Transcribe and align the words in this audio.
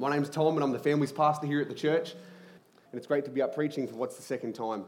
My 0.00 0.08
name's 0.08 0.30
Tom, 0.30 0.54
and 0.54 0.64
I'm 0.64 0.72
the 0.72 0.78
family's 0.78 1.12
pastor 1.12 1.46
here 1.46 1.60
at 1.60 1.68
the 1.68 1.74
church. 1.74 2.12
And 2.12 2.98
it's 2.98 3.06
great 3.06 3.26
to 3.26 3.30
be 3.30 3.42
up 3.42 3.54
preaching 3.54 3.86
for 3.86 3.96
what's 3.96 4.16
the 4.16 4.22
second 4.22 4.54
time. 4.54 4.86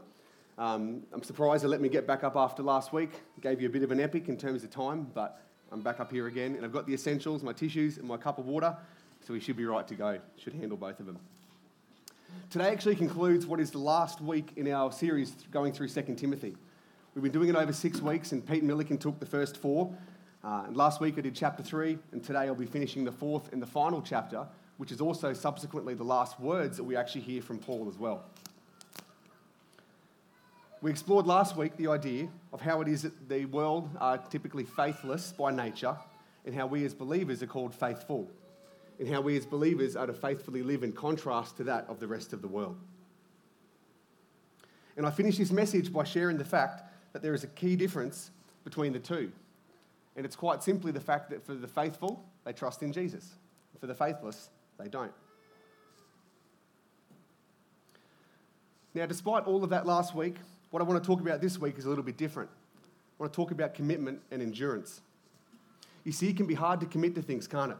Um, 0.57 1.03
I'm 1.13 1.21
surprised 1.21 1.63
they 1.63 1.67
let 1.67 1.81
me 1.81 1.87
get 1.87 2.07
back 2.07 2.23
up 2.23 2.35
after 2.35 2.63
last 2.63 2.91
week. 2.91 3.11
Gave 3.39 3.61
you 3.61 3.67
a 3.67 3.71
bit 3.71 3.83
of 3.83 3.91
an 3.91 3.99
epic 3.99 4.27
in 4.27 4.37
terms 4.37 4.63
of 4.63 4.71
time, 4.71 5.05
but 5.13 5.39
I'm 5.71 5.81
back 5.81 5.99
up 5.99 6.11
here 6.11 6.25
again, 6.25 6.55
and 6.55 6.65
I've 6.65 6.71
got 6.71 6.87
the 6.87 6.95
essentials, 6.95 7.43
my 7.43 7.53
tissues, 7.53 7.99
and 7.99 8.07
my 8.07 8.17
cup 8.17 8.39
of 8.39 8.47
water, 8.47 8.75
so 9.21 9.33
we 9.33 9.39
should 9.39 9.55
be 9.55 9.65
right 9.65 9.87
to 9.87 9.93
go. 9.93 10.17
Should 10.39 10.53
handle 10.53 10.79
both 10.79 10.99
of 10.99 11.05
them. 11.05 11.19
Today 12.49 12.71
actually 12.71 12.95
concludes 12.95 13.45
what 13.45 13.59
is 13.59 13.69
the 13.69 13.77
last 13.77 14.19
week 14.19 14.53
in 14.55 14.67
our 14.67 14.91
series 14.91 15.29
going 15.51 15.73
through 15.73 15.89
2 15.89 16.15
Timothy. 16.15 16.57
We've 17.13 17.21
been 17.21 17.31
doing 17.31 17.49
it 17.49 17.55
over 17.55 17.71
six 17.71 18.01
weeks, 18.01 18.31
and 18.31 18.43
Pete 18.43 18.63
Milliken 18.63 18.97
took 18.97 19.19
the 19.19 19.27
first 19.27 19.57
four. 19.57 19.95
Uh, 20.43 20.63
and 20.65 20.75
last 20.75 20.99
week 20.99 21.19
I 21.19 21.21
did 21.21 21.35
chapter 21.35 21.61
three, 21.61 21.99
and 22.13 22.23
today 22.23 22.47
I'll 22.47 22.55
be 22.55 22.65
finishing 22.65 23.03
the 23.03 23.11
fourth 23.11 23.53
and 23.53 23.61
the 23.61 23.67
final 23.67 24.01
chapter, 24.01 24.47
which 24.77 24.91
is 24.91 25.01
also 25.01 25.33
subsequently 25.33 25.93
the 25.93 26.03
last 26.03 26.39
words 26.39 26.77
that 26.77 26.83
we 26.83 26.95
actually 26.95 27.21
hear 27.21 27.41
from 27.41 27.59
Paul 27.59 27.87
as 27.87 27.97
well. 27.97 28.23
We 30.81 30.91
explored 30.91 31.25
last 31.25 31.55
week 31.55 31.77
the 31.77 31.87
idea 31.87 32.27
of 32.51 32.59
how 32.59 32.81
it 32.81 32.87
is 32.87 33.03
that 33.03 33.29
the 33.29 33.45
world 33.45 33.89
are 34.01 34.17
typically 34.17 34.65
faithless 34.65 35.31
by 35.31 35.51
nature, 35.51 35.95
and 36.45 36.53
how 36.53 36.67
we 36.67 36.83
as 36.83 36.93
believers 36.93 37.41
are 37.41 37.47
called 37.47 37.73
faithful, 37.73 38.29
and 38.99 39.07
how 39.07 39.21
we 39.21 39.37
as 39.37 39.45
believers 39.45 39.95
are 39.95 40.07
to 40.07 40.13
faithfully 40.13 40.61
live 40.61 40.83
in 40.83 40.91
contrast 40.91 41.55
to 41.57 41.63
that 41.63 41.85
of 41.87 41.99
the 42.01 42.07
rest 42.07 42.33
of 42.33 42.41
the 42.41 42.49
world. 42.49 42.77
And 44.97 45.05
I 45.05 45.11
finished 45.11 45.37
this 45.39 45.51
message 45.51 45.91
by 45.91 46.03
sharing 46.03 46.37
the 46.37 46.45
fact 46.45 46.83
that 47.13 47.21
there 47.21 47.33
is 47.33 47.43
a 47.43 47.47
key 47.47 47.75
difference 47.75 48.31
between 48.63 48.91
the 48.93 48.99
two. 48.99 49.31
And 50.15 50.25
it's 50.25 50.35
quite 50.35 50.61
simply 50.61 50.91
the 50.91 50.99
fact 50.99 51.29
that 51.29 51.45
for 51.45 51.55
the 51.55 51.67
faithful, 51.67 52.23
they 52.43 52.53
trust 52.53 52.83
in 52.83 52.91
Jesus. 52.91 53.35
For 53.79 53.87
the 53.87 53.95
faithless, 53.95 54.49
they 54.79 54.87
don't. 54.87 55.11
Now, 58.93 59.05
despite 59.05 59.45
all 59.45 59.63
of 59.63 59.69
that 59.71 59.85
last 59.85 60.13
week, 60.13 60.35
what 60.69 60.81
I 60.81 60.85
want 60.85 61.03
to 61.03 61.07
talk 61.07 61.19
about 61.21 61.41
this 61.41 61.57
week 61.59 61.77
is 61.77 61.85
a 61.85 61.89
little 61.89 62.03
bit 62.03 62.17
different. 62.17 62.49
I 62.53 63.23
want 63.23 63.33
to 63.33 63.35
talk 63.35 63.51
about 63.51 63.73
commitment 63.73 64.21
and 64.31 64.41
endurance. 64.41 65.01
You 66.03 66.11
see, 66.11 66.29
it 66.29 66.37
can 66.37 66.45
be 66.45 66.53
hard 66.53 66.79
to 66.81 66.85
commit 66.85 67.15
to 67.15 67.21
things, 67.21 67.47
can't 67.47 67.71
it? 67.71 67.77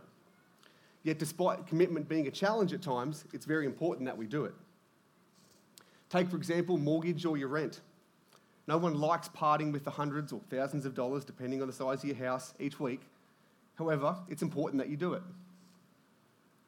Yet, 1.04 1.20
despite 1.20 1.68
commitment 1.68 2.08
being 2.08 2.28
a 2.28 2.32
challenge 2.32 2.74
at 2.74 2.82
times, 2.82 3.26
it's 3.34 3.46
very 3.46 3.66
important 3.66 4.06
that 4.06 4.18
we 4.18 4.26
do 4.26 4.46
it. 4.46 4.54
Take, 6.10 6.30
for 6.30 6.38
example, 6.38 6.78
mortgage 6.78 7.26
or 7.26 7.38
your 7.38 7.50
rent. 7.50 7.82
No 8.68 8.78
one 8.78 8.94
likes 8.94 9.28
parting 9.28 9.72
with 9.72 9.84
the 9.84 9.92
hundreds 9.92 10.32
or 10.32 10.40
thousands 10.50 10.86
of 10.86 10.96
dollars, 10.96 11.26
depending 11.26 11.62
on 11.62 11.68
the 11.68 11.74
size 11.74 12.04
of 12.04 12.06
your 12.06 12.16
house, 12.16 12.54
each 12.60 12.80
week. 12.80 13.02
However, 13.76 14.16
it's 14.30 14.42
important 14.42 14.82
that 14.82 14.90
you 14.90 14.96
do 14.96 15.14
it. 15.14 15.24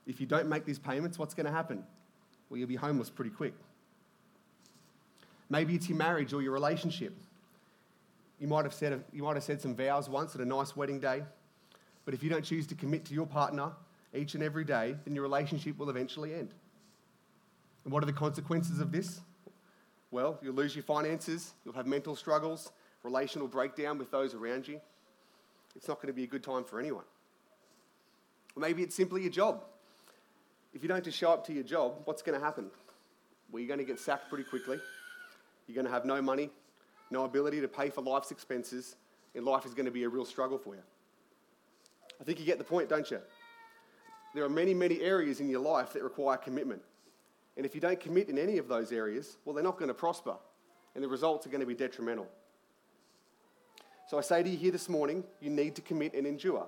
If 0.08 0.20
you 0.20 0.26
don't 0.26 0.48
make 0.48 0.66
these 0.66 0.80
payments, 0.80 1.18
what's 1.18 1.34
going 1.34 1.46
to 1.46 1.52
happen? 1.52 1.84
Well, 2.50 2.58
you'll 2.58 2.68
be 2.68 2.76
homeless 2.76 3.10
pretty 3.10 3.32
quick. 3.32 3.54
Maybe 5.50 5.76
it's 5.76 5.90
your 5.90 5.98
marriage 5.98 6.34
or 6.34 6.42
your 6.42 6.52
relationship. 6.52 7.16
You 8.40 8.48
might 8.48 8.66
have 8.66 8.74
said, 8.74 9.04
you 9.14 9.24
might 9.24 9.36
have 9.36 9.44
said 9.44 9.62
some 9.62 9.76
vows 9.76 10.10
once 10.10 10.36
at 10.36 10.42
a 10.42 10.46
nice 10.46 10.76
wedding 10.76 11.00
day, 11.00 11.24
but 12.04 12.14
if 12.14 12.22
you 12.22 12.30
don't 12.30 12.44
choose 12.44 12.68
to 12.68 12.76
commit 12.76 13.06
to 13.06 13.14
your 13.14 13.26
partner 13.26 13.72
each 14.14 14.34
and 14.34 14.44
every 14.44 14.64
day, 14.64 14.96
then 15.06 15.16
your 15.16 15.24
relationship 15.24 15.78
will 15.78 15.90
eventually 15.90 16.34
end. 16.34 16.50
And 17.84 17.94
what 17.94 18.04
are 18.04 18.06
the 18.06 18.14
consequences 18.14 18.80
of 18.80 18.92
this? 18.92 19.22
Well, 20.12 20.40
you'll 20.42 20.56
lose 20.56 20.76
your 20.76 20.84
finances, 20.84 21.54
you'll 21.64 21.74
have 21.76 21.88
mental 21.88 22.16
struggles, 22.16 22.72
relational 23.04 23.48
breakdown 23.48 23.98
with 23.98 24.12
those 24.12 24.34
around 24.34 24.68
you. 24.68 24.82
It's 25.76 25.88
not 25.88 25.98
going 25.98 26.08
to 26.08 26.14
be 26.14 26.24
a 26.24 26.28
good 26.28 26.44
time 26.44 26.64
for 26.64 26.80
anyone. 26.80 27.04
Or 28.56 28.62
maybe 28.62 28.82
it's 28.82 28.96
simply 28.96 29.22
your 29.22 29.32
job. 29.32 29.64
If 30.76 30.84
you 30.84 30.90
don't 30.90 31.04
just 31.06 31.18
show 31.18 31.32
up 31.32 31.48
to 31.48 31.54
your 31.54 31.64
job, 31.64 32.02
what's 32.04 32.22
going 32.22 32.38
to 32.38 32.46
happen? 32.46 32.70
Well, 33.50 33.62
you're 33.62 33.68
going 33.70 33.80
to 33.80 33.86
get 33.86 33.98
sacked 33.98 34.28
pretty 34.28 34.44
quickly. 34.44 34.78
You're 35.68 35.76
going 35.76 35.86
to 35.86 35.92
have 35.92 36.04
no 36.04 36.22
money, 36.22 36.50
no 37.10 37.24
ability 37.24 37.62
to 37.62 37.68
pay 37.70 37.90
for 37.90 38.02
life's 38.02 38.30
expenses, 38.30 38.98
and 39.34 39.46
life 39.46 39.66
is 39.66 39.74
going 39.74 39.86
to 39.86 39.92
be 39.92 40.04
a 40.04 40.10
real 40.10 40.26
struggle 40.26 40.58
for 40.58 40.76
you. 40.76 40.82
I 42.20 42.26
think 42.26 42.42
you 42.42 42.46
get 42.46 42.58
the 42.58 42.66
point, 42.66 42.90
don't 42.90 43.10
you? 43.10 43.22
There 44.34 44.44
are 44.44 44.50
many, 44.50 44.74
many 44.74 45.00
areas 45.00 45.40
in 45.40 45.50
your 45.50 45.62
life 45.62 45.94
that 45.94 46.04
require 46.04 46.36
commitment. 46.36 46.82
And 47.56 47.66
if 47.66 47.74
you 47.74 47.80
don't 47.80 48.00
commit 48.00 48.28
in 48.28 48.38
any 48.38 48.58
of 48.58 48.68
those 48.68 48.92
areas, 48.92 49.38
well, 49.46 49.56
they're 49.56 49.64
not 49.64 49.78
going 49.78 49.88
to 49.88 49.94
prosper, 49.94 50.36
and 50.94 51.02
the 51.02 51.08
results 51.08 51.48
are 51.48 51.50
going 51.50 51.62
to 51.62 51.66
be 51.68 51.74
detrimental. 51.74 52.28
So 54.10 54.18
I 54.18 54.22
say 54.22 54.44
to 54.44 54.50
you 54.50 54.58
here 54.58 54.72
this 54.72 54.90
morning, 54.90 55.24
you 55.40 55.50
need 55.50 55.76
to 55.76 55.82
commit 55.82 56.14
and 56.14 56.28
endure. 56.28 56.68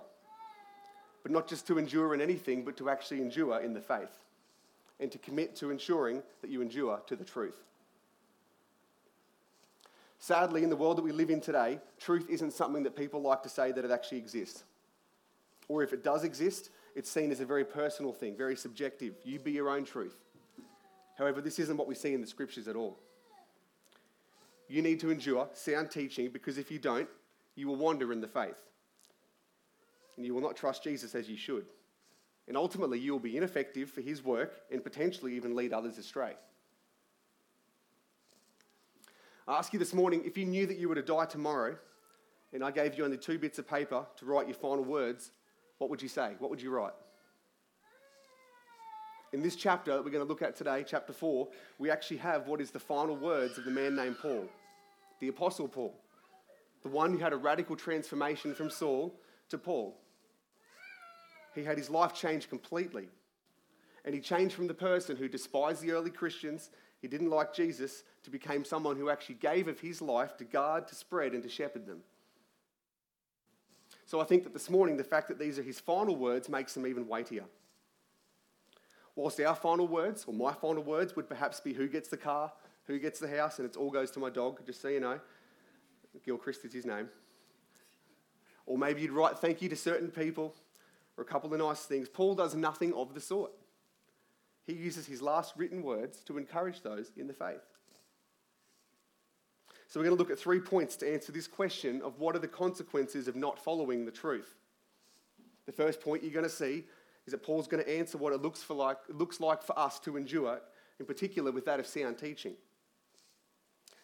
But 1.28 1.34
not 1.34 1.50
just 1.50 1.68
to 1.68 1.78
endure 1.78 2.14
in 2.14 2.22
anything, 2.22 2.64
but 2.64 2.78
to 2.78 2.90
actually 2.90 3.20
endure 3.20 3.60
in 3.60 3.74
the 3.74 3.82
faith. 3.82 4.18
And 5.02 5.12
to 5.12 5.18
commit 5.18 5.58
to 5.58 5.72
ensuring 5.72 6.24
that 6.42 6.50
you 6.50 6.62
endure 6.62 7.02
to 7.06 7.18
the 7.18 7.26
truth. 7.26 7.66
Sadly, 10.20 10.64
in 10.64 10.70
the 10.70 10.78
world 10.78 10.98
that 10.98 11.02
we 11.02 11.12
live 11.12 11.30
in 11.30 11.42
today, 11.42 11.82
truth 12.00 12.30
isn't 12.30 12.54
something 12.54 12.82
that 12.84 12.96
people 12.96 13.22
like 13.22 13.44
to 13.44 13.50
say 13.50 13.74
that 13.74 13.84
it 13.84 13.92
actually 13.92 14.20
exists. 14.20 14.64
Or 15.68 15.84
if 15.84 15.92
it 15.92 16.02
does 16.02 16.24
exist, 16.24 16.70
it's 16.96 17.12
seen 17.12 17.30
as 17.30 17.42
a 17.42 17.46
very 17.46 17.66
personal 17.66 18.14
thing, 18.14 18.38
very 18.38 18.56
subjective. 18.56 19.16
You 19.26 19.38
be 19.38 19.52
your 19.52 19.70
own 19.70 19.84
truth. 19.84 20.16
However, 21.18 21.42
this 21.42 21.60
isn't 21.60 21.76
what 21.76 21.90
we 21.90 21.96
see 21.96 22.14
in 22.14 22.22
the 22.22 22.28
scriptures 22.28 22.70
at 22.70 22.78
all. 22.78 22.98
You 24.70 24.82
need 24.82 25.02
to 25.02 25.12
endure 25.12 25.50
sound 25.52 25.92
teaching 25.92 26.30
because 26.30 26.58
if 26.58 26.72
you 26.72 26.80
don't, 26.80 27.10
you 27.56 27.68
will 27.68 27.76
wander 27.76 28.14
in 28.14 28.22
the 28.22 28.30
faith. 28.30 28.67
And 30.18 30.26
you 30.26 30.34
will 30.34 30.42
not 30.42 30.56
trust 30.56 30.84
Jesus 30.84 31.16
as 31.16 31.30
you 31.30 31.38
should. 31.38 31.66
And 32.48 32.58
ultimately, 32.58 33.00
you 33.00 33.12
will 33.12 33.20
be 33.20 33.38
ineffective 33.38 33.90
for 33.90 34.02
his 34.02 34.24
work 34.24 34.62
and 34.72 34.84
potentially 34.84 35.36
even 35.36 35.56
lead 35.56 35.74
others 35.74 35.98
astray. 35.98 36.34
I 39.48 39.58
ask 39.58 39.72
you 39.72 39.80
this 39.80 39.94
morning 39.94 40.24
if 40.26 40.38
you 40.38 40.46
knew 40.46 40.66
that 40.66 40.78
you 40.78 40.90
were 40.90 40.96
to 40.96 41.02
die 41.02 41.26
tomorrow 41.26 41.78
and 42.54 42.64
I 42.64 42.72
gave 42.72 42.98
you 42.98 43.06
only 43.06 43.18
two 43.18 43.38
bits 43.38 43.60
of 43.60 43.68
paper 43.68 44.06
to 44.18 44.26
write 44.26 44.48
your 44.48 44.56
final 44.56 44.84
words, 44.84 45.32
what 45.78 45.90
would 45.90 46.02
you 46.02 46.10
say? 46.10 46.36
What 46.40 46.50
would 46.50 46.62
you 46.62 46.72
write? 46.72 46.94
In 49.34 49.42
this 49.42 49.56
chapter 49.56 49.92
that 49.92 50.04
we're 50.04 50.12
going 50.12 50.24
to 50.24 50.28
look 50.28 50.42
at 50.42 50.56
today, 50.56 50.86
chapter 50.88 51.14
4, 51.14 51.48
we 51.80 51.92
actually 51.92 52.18
have 52.18 52.48
what 52.48 52.62
is 52.62 52.72
the 52.72 52.80
final 52.80 53.16
words 53.16 53.58
of 53.58 53.66
the 53.66 53.72
man 53.72 53.96
named 53.96 54.18
Paul, 54.22 54.48
the 55.20 55.28
Apostle 55.28 55.68
Paul, 55.68 55.94
the 56.82 56.90
one 56.90 57.12
who 57.12 57.20
had 57.20 57.34
a 57.34 57.38
radical 57.38 57.76
transformation 57.76 58.56
from 58.56 58.70
Saul 58.70 59.20
to 59.50 59.58
Paul. 59.58 59.98
He 61.58 61.64
had 61.64 61.78
his 61.78 61.90
life 61.90 62.14
changed 62.14 62.50
completely. 62.50 63.08
And 64.06 64.14
he 64.14 64.22
changed 64.22 64.56
from 64.56 64.68
the 64.68 64.74
person 64.74 65.18
who 65.18 65.28
despised 65.28 65.82
the 65.82 65.92
early 65.92 66.12
Christians, 66.12 66.70
he 67.02 67.08
didn't 67.08 67.30
like 67.30 67.54
Jesus, 67.54 68.04
to 68.24 68.30
become 68.30 68.64
someone 68.64 68.96
who 68.96 69.10
actually 69.10 69.36
gave 69.36 69.68
of 69.68 69.80
his 69.80 70.02
life 70.02 70.38
to 70.38 70.44
guard, 70.44 70.88
to 70.88 70.96
spread, 70.96 71.34
and 71.34 71.44
to 71.44 71.50
shepherd 71.50 71.86
them. 71.86 72.02
So 74.06 74.22
I 74.22 74.24
think 74.24 74.44
that 74.44 74.54
this 74.54 74.70
morning, 74.70 74.98
the 74.98 75.04
fact 75.04 75.28
that 75.28 75.40
these 75.40 75.60
are 75.60 75.64
his 75.64 75.80
final 75.80 76.16
words 76.16 76.48
makes 76.48 76.74
them 76.74 76.88
even 76.88 77.08
weightier. 77.08 77.46
Whilst 79.16 79.40
our 79.42 79.56
final 79.56 79.88
words, 79.88 80.26
or 80.28 80.34
my 80.34 80.54
final 80.54 80.84
words, 80.84 81.16
would 81.16 81.28
perhaps 81.28 81.60
be 81.60 81.74
who 81.74 81.88
gets 81.88 82.08
the 82.08 82.18
car, 82.18 82.54
who 82.86 83.00
gets 83.00 83.20
the 83.20 83.28
house, 83.28 83.60
and 83.60 83.68
it 83.68 83.76
all 83.76 83.90
goes 83.90 84.12
to 84.12 84.20
my 84.20 84.30
dog, 84.30 84.64
just 84.66 84.82
so 84.82 84.88
you 84.90 85.00
know. 85.00 85.20
Gilchrist 86.24 86.64
is 86.66 86.74
his 86.74 86.86
name. 86.86 87.10
Or 88.66 88.78
maybe 88.78 89.02
you'd 89.02 89.12
write 89.12 89.40
thank 89.40 89.62
you 89.62 89.70
to 89.70 89.76
certain 89.76 90.10
people, 90.10 90.54
or 91.18 91.24
a 91.24 91.26
couple 91.26 91.52
of 91.52 91.60
nice 91.60 91.86
things. 91.86 92.08
Paul 92.08 92.36
does 92.36 92.56
nothing 92.56 92.94
of 92.94 93.14
the 93.14 93.20
sort. 93.20 93.52
He 94.66 94.74
uses 94.74 95.08
his 95.08 95.22
last 95.22 95.54
written 95.58 95.82
words 95.82 96.20
to 96.26 96.38
encourage 96.38 96.82
those 96.82 97.12
in 97.18 97.28
the 97.28 97.34
faith. 97.34 97.62
So, 99.88 100.00
we're 100.00 100.06
going 100.06 100.18
to 100.18 100.22
look 100.22 100.32
at 100.32 100.38
three 100.38 100.60
points 100.60 100.98
to 100.98 101.12
answer 101.12 101.32
this 101.32 101.48
question 101.48 102.02
of 102.02 102.20
what 102.20 102.36
are 102.36 102.40
the 102.40 102.48
consequences 102.48 103.30
of 103.30 103.38
not 103.38 103.58
following 103.58 104.06
the 104.06 104.12
truth. 104.12 104.56
The 105.66 105.72
first 105.72 106.02
point 106.02 106.24
you're 106.24 106.34
going 106.34 106.44
to 106.44 106.50
see 106.50 106.84
is 107.26 107.32
that 107.32 107.42
Paul's 107.44 107.68
going 107.68 107.84
to 107.84 107.98
answer 107.98 108.18
what 108.18 108.34
it 108.34 108.42
looks, 108.42 108.62
for 108.62 108.74
like, 108.74 108.98
looks 109.10 109.40
like 109.40 109.64
for 109.64 109.78
us 109.80 110.00
to 110.00 110.18
endure, 110.18 110.60
in 111.00 111.06
particular 111.06 111.52
with 111.52 111.66
that 111.66 111.80
of 111.80 111.88
sound 111.88 112.18
teaching. 112.18 112.56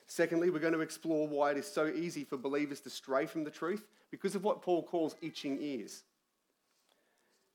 Secondly, 0.07 0.49
we're 0.49 0.59
going 0.59 0.73
to 0.73 0.81
explore 0.81 1.27
why 1.27 1.51
it 1.51 1.57
is 1.57 1.67
so 1.67 1.87
easy 1.87 2.23
for 2.23 2.37
believers 2.37 2.79
to 2.81 2.89
stray 2.89 3.25
from 3.25 3.43
the 3.43 3.51
truth 3.51 3.85
because 4.11 4.35
of 4.35 4.43
what 4.43 4.61
Paul 4.61 4.83
calls 4.83 5.15
itching 5.21 5.57
ears. 5.59 6.03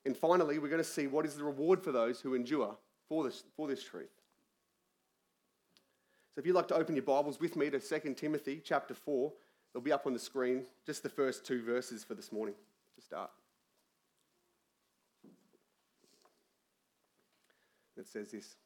And 0.04 0.16
finally, 0.16 0.58
we're 0.58 0.68
going 0.68 0.82
to 0.82 0.88
see 0.88 1.06
what 1.06 1.26
is 1.26 1.34
the 1.34 1.44
reward 1.44 1.82
for 1.82 1.92
those 1.92 2.20
who 2.20 2.34
endure 2.34 2.76
for 3.08 3.24
this, 3.24 3.44
for 3.56 3.66
this 3.66 3.82
truth. 3.82 4.10
So 6.34 6.40
if 6.40 6.46
you'd 6.46 6.54
like 6.54 6.68
to 6.68 6.76
open 6.76 6.94
your 6.94 7.04
Bibles 7.04 7.40
with 7.40 7.56
me 7.56 7.68
to 7.70 7.80
2 7.80 8.14
Timothy 8.14 8.62
chapter 8.64 8.94
4, 8.94 9.32
they'll 9.72 9.82
be 9.82 9.92
up 9.92 10.06
on 10.06 10.12
the 10.12 10.18
screen, 10.18 10.64
just 10.86 11.02
the 11.02 11.08
first 11.08 11.44
two 11.44 11.62
verses 11.62 12.04
for 12.04 12.14
this 12.14 12.30
morning 12.30 12.54
to 12.94 13.02
start. 13.02 13.30
It 17.96 18.06
says 18.06 18.30
this 18.30 18.56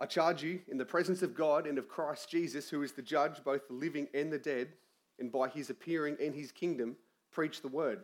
I 0.00 0.06
charge 0.06 0.42
you 0.42 0.60
in 0.68 0.76
the 0.76 0.84
presence 0.84 1.22
of 1.22 1.34
God 1.34 1.66
and 1.66 1.78
of 1.78 1.88
Christ 1.88 2.28
Jesus, 2.28 2.68
who 2.68 2.82
is 2.82 2.92
the 2.92 3.02
judge, 3.02 3.44
both 3.44 3.68
the 3.68 3.74
living 3.74 4.08
and 4.12 4.32
the 4.32 4.38
dead, 4.38 4.72
and 5.20 5.30
by 5.30 5.48
his 5.48 5.70
appearing 5.70 6.16
and 6.20 6.34
his 6.34 6.50
kingdom, 6.50 6.96
preach 7.30 7.62
the 7.62 7.68
word. 7.68 8.00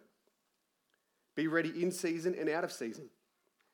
Be 1.35 1.47
ready 1.47 1.83
in 1.83 1.93
season 1.93 2.35
and 2.39 2.49
out 2.49 2.65
of 2.65 2.73
season. 2.73 3.09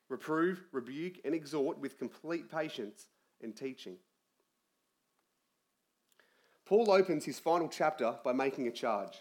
reprove, 0.08 0.62
rebuke, 0.70 1.16
and 1.24 1.34
exhort 1.34 1.80
with 1.80 1.98
complete 1.98 2.48
patience 2.48 3.08
and 3.42 3.56
teaching. 3.56 3.96
Paul 6.64 6.92
opens 6.92 7.24
his 7.24 7.40
final 7.40 7.68
chapter 7.68 8.14
by 8.24 8.32
making 8.32 8.68
a 8.68 8.70
charge. 8.70 9.16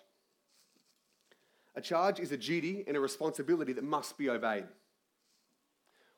A 1.76 1.82
charge 1.82 2.20
is 2.20 2.32
a 2.32 2.38
duty 2.38 2.84
and 2.88 2.96
a 2.96 3.00
responsibility 3.00 3.74
that 3.74 3.84
must 3.84 4.18
be 4.18 4.30
obeyed. 4.30 4.66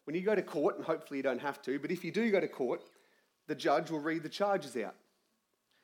When 0.03 0.15
you 0.15 0.21
go 0.21 0.35
to 0.35 0.41
court, 0.41 0.77
and 0.77 0.85
hopefully 0.85 1.17
you 1.17 1.23
don't 1.23 1.41
have 1.41 1.61
to, 1.63 1.79
but 1.79 1.91
if 1.91 2.03
you 2.03 2.11
do 2.11 2.31
go 2.31 2.39
to 2.39 2.47
court, 2.47 2.83
the 3.47 3.55
judge 3.55 3.89
will 3.89 3.99
read 3.99 4.23
the 4.23 4.29
charges 4.29 4.75
out. 4.77 4.95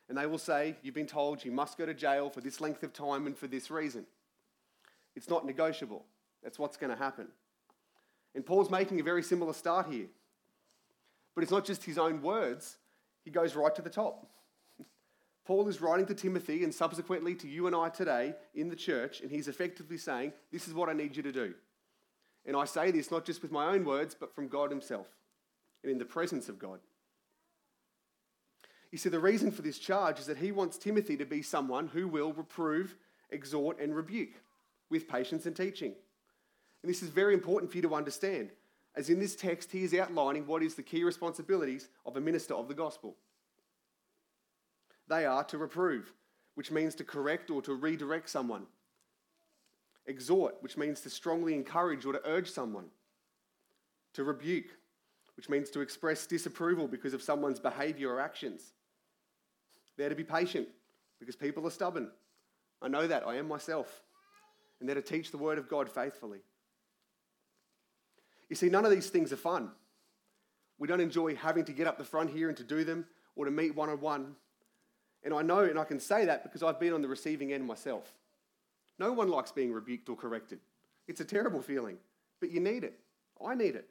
And 0.08 0.16
they 0.16 0.26
will 0.26 0.38
say, 0.38 0.76
You've 0.82 0.94
been 0.94 1.06
told 1.06 1.44
you 1.44 1.52
must 1.52 1.78
go 1.78 1.86
to 1.86 1.94
jail 1.94 2.30
for 2.30 2.40
this 2.40 2.60
length 2.60 2.82
of 2.82 2.92
time 2.92 3.26
and 3.26 3.36
for 3.36 3.46
this 3.46 3.70
reason. 3.70 4.06
It's 5.16 5.28
not 5.28 5.44
negotiable. 5.44 6.04
That's 6.44 6.58
what's 6.58 6.76
going 6.76 6.90
to 6.90 7.02
happen. 7.02 7.28
And 8.34 8.46
Paul's 8.46 8.70
making 8.70 9.00
a 9.00 9.02
very 9.02 9.22
similar 9.22 9.52
start 9.52 9.86
here. 9.90 10.06
But 11.34 11.42
it's 11.42 11.50
not 11.52 11.64
just 11.64 11.82
his 11.82 11.98
own 11.98 12.22
words, 12.22 12.76
he 13.24 13.30
goes 13.30 13.56
right 13.56 13.74
to 13.74 13.82
the 13.82 13.90
top. 13.90 14.28
Paul 15.46 15.66
is 15.68 15.80
writing 15.80 16.06
to 16.06 16.14
Timothy 16.14 16.62
and 16.62 16.72
subsequently 16.72 17.34
to 17.36 17.48
you 17.48 17.66
and 17.66 17.74
I 17.74 17.88
today 17.88 18.34
in 18.54 18.68
the 18.68 18.76
church, 18.76 19.20
and 19.20 19.30
he's 19.30 19.48
effectively 19.48 19.96
saying, 19.96 20.32
This 20.52 20.68
is 20.68 20.74
what 20.74 20.88
I 20.88 20.92
need 20.92 21.16
you 21.16 21.22
to 21.24 21.32
do. 21.32 21.54
And 22.46 22.56
I 22.56 22.66
say 22.66 22.90
this 22.90 23.10
not 23.10 23.24
just 23.24 23.42
with 23.42 23.50
my 23.50 23.66
own 23.66 23.84
words, 23.84 24.14
but 24.14 24.34
from 24.34 24.48
God 24.48 24.70
Himself 24.70 25.06
and 25.82 25.90
in 25.90 25.98
the 25.98 26.04
presence 26.04 26.48
of 26.48 26.58
God. 26.58 26.80
You 28.90 28.98
see, 28.98 29.08
the 29.08 29.18
reason 29.18 29.50
for 29.50 29.62
this 29.62 29.78
charge 29.78 30.20
is 30.20 30.26
that 30.26 30.36
he 30.36 30.52
wants 30.52 30.78
Timothy 30.78 31.16
to 31.16 31.24
be 31.24 31.42
someone 31.42 31.88
who 31.88 32.06
will 32.06 32.32
reprove, 32.32 32.94
exhort, 33.30 33.80
and 33.80 33.94
rebuke 33.94 34.34
with 34.88 35.08
patience 35.08 35.46
and 35.46 35.56
teaching. 35.56 35.94
And 36.84 36.90
this 36.90 37.02
is 37.02 37.08
very 37.08 37.32
important 37.32 37.70
for 37.70 37.78
you 37.78 37.82
to 37.84 37.94
understand, 37.94 38.50
as 38.94 39.08
in 39.08 39.18
this 39.18 39.34
text, 39.34 39.72
he 39.72 39.84
is 39.84 39.94
outlining 39.94 40.46
what 40.46 40.62
is 40.62 40.74
the 40.74 40.82
key 40.82 41.02
responsibilities 41.02 41.88
of 42.04 42.18
a 42.18 42.20
minister 42.20 42.52
of 42.52 42.68
the 42.68 42.74
gospel. 42.74 43.16
They 45.08 45.24
are 45.24 45.44
to 45.44 45.56
reprove, 45.56 46.12
which 46.56 46.70
means 46.70 46.94
to 46.96 47.04
correct 47.04 47.50
or 47.50 47.62
to 47.62 47.72
redirect 47.72 48.28
someone, 48.28 48.66
exhort, 50.04 50.56
which 50.60 50.76
means 50.76 51.00
to 51.00 51.08
strongly 51.08 51.54
encourage 51.54 52.04
or 52.04 52.12
to 52.12 52.20
urge 52.26 52.50
someone, 52.50 52.88
to 54.12 54.22
rebuke, 54.22 54.76
which 55.38 55.48
means 55.48 55.70
to 55.70 55.80
express 55.80 56.26
disapproval 56.26 56.86
because 56.86 57.14
of 57.14 57.22
someone's 57.22 57.58
behavior 57.58 58.12
or 58.12 58.20
actions 58.20 58.74
they're 59.96 60.10
to 60.10 60.14
be 60.14 60.24
patient 60.24 60.68
because 61.18 61.34
people 61.34 61.66
are 61.66 61.70
stubborn. 61.70 62.10
I 62.82 62.88
know 62.88 63.06
that. 63.06 63.26
I 63.26 63.36
am 63.36 63.48
myself. 63.48 64.02
And 64.80 64.88
they're 64.88 64.96
to 64.96 65.02
teach 65.02 65.30
the 65.30 65.38
word 65.38 65.56
of 65.56 65.68
God 65.68 65.88
faithfully. 65.88 66.40
You 68.48 68.56
see, 68.56 68.68
none 68.68 68.84
of 68.84 68.90
these 68.90 69.10
things 69.10 69.32
are 69.32 69.36
fun. 69.36 69.70
We 70.78 70.88
don't 70.88 71.00
enjoy 71.00 71.34
having 71.36 71.64
to 71.66 71.72
get 71.72 71.86
up 71.86 71.98
the 71.98 72.04
front 72.04 72.30
here 72.30 72.48
and 72.48 72.56
to 72.56 72.64
do 72.64 72.84
them 72.84 73.06
or 73.36 73.44
to 73.44 73.50
meet 73.50 73.74
one 73.74 73.88
on 73.88 74.00
one. 74.00 74.36
And 75.22 75.32
I 75.32 75.42
know 75.42 75.60
and 75.60 75.78
I 75.78 75.84
can 75.84 76.00
say 76.00 76.24
that 76.26 76.42
because 76.42 76.62
I've 76.62 76.80
been 76.80 76.92
on 76.92 77.02
the 77.02 77.08
receiving 77.08 77.52
end 77.52 77.66
myself. 77.66 78.12
No 78.98 79.12
one 79.12 79.28
likes 79.28 79.52
being 79.52 79.72
rebuked 79.72 80.08
or 80.08 80.16
corrected. 80.16 80.60
It's 81.08 81.20
a 81.20 81.24
terrible 81.24 81.62
feeling, 81.62 81.96
but 82.40 82.50
you 82.50 82.60
need 82.60 82.84
it. 82.84 82.98
I 83.44 83.54
need 83.54 83.74
it. 83.74 83.88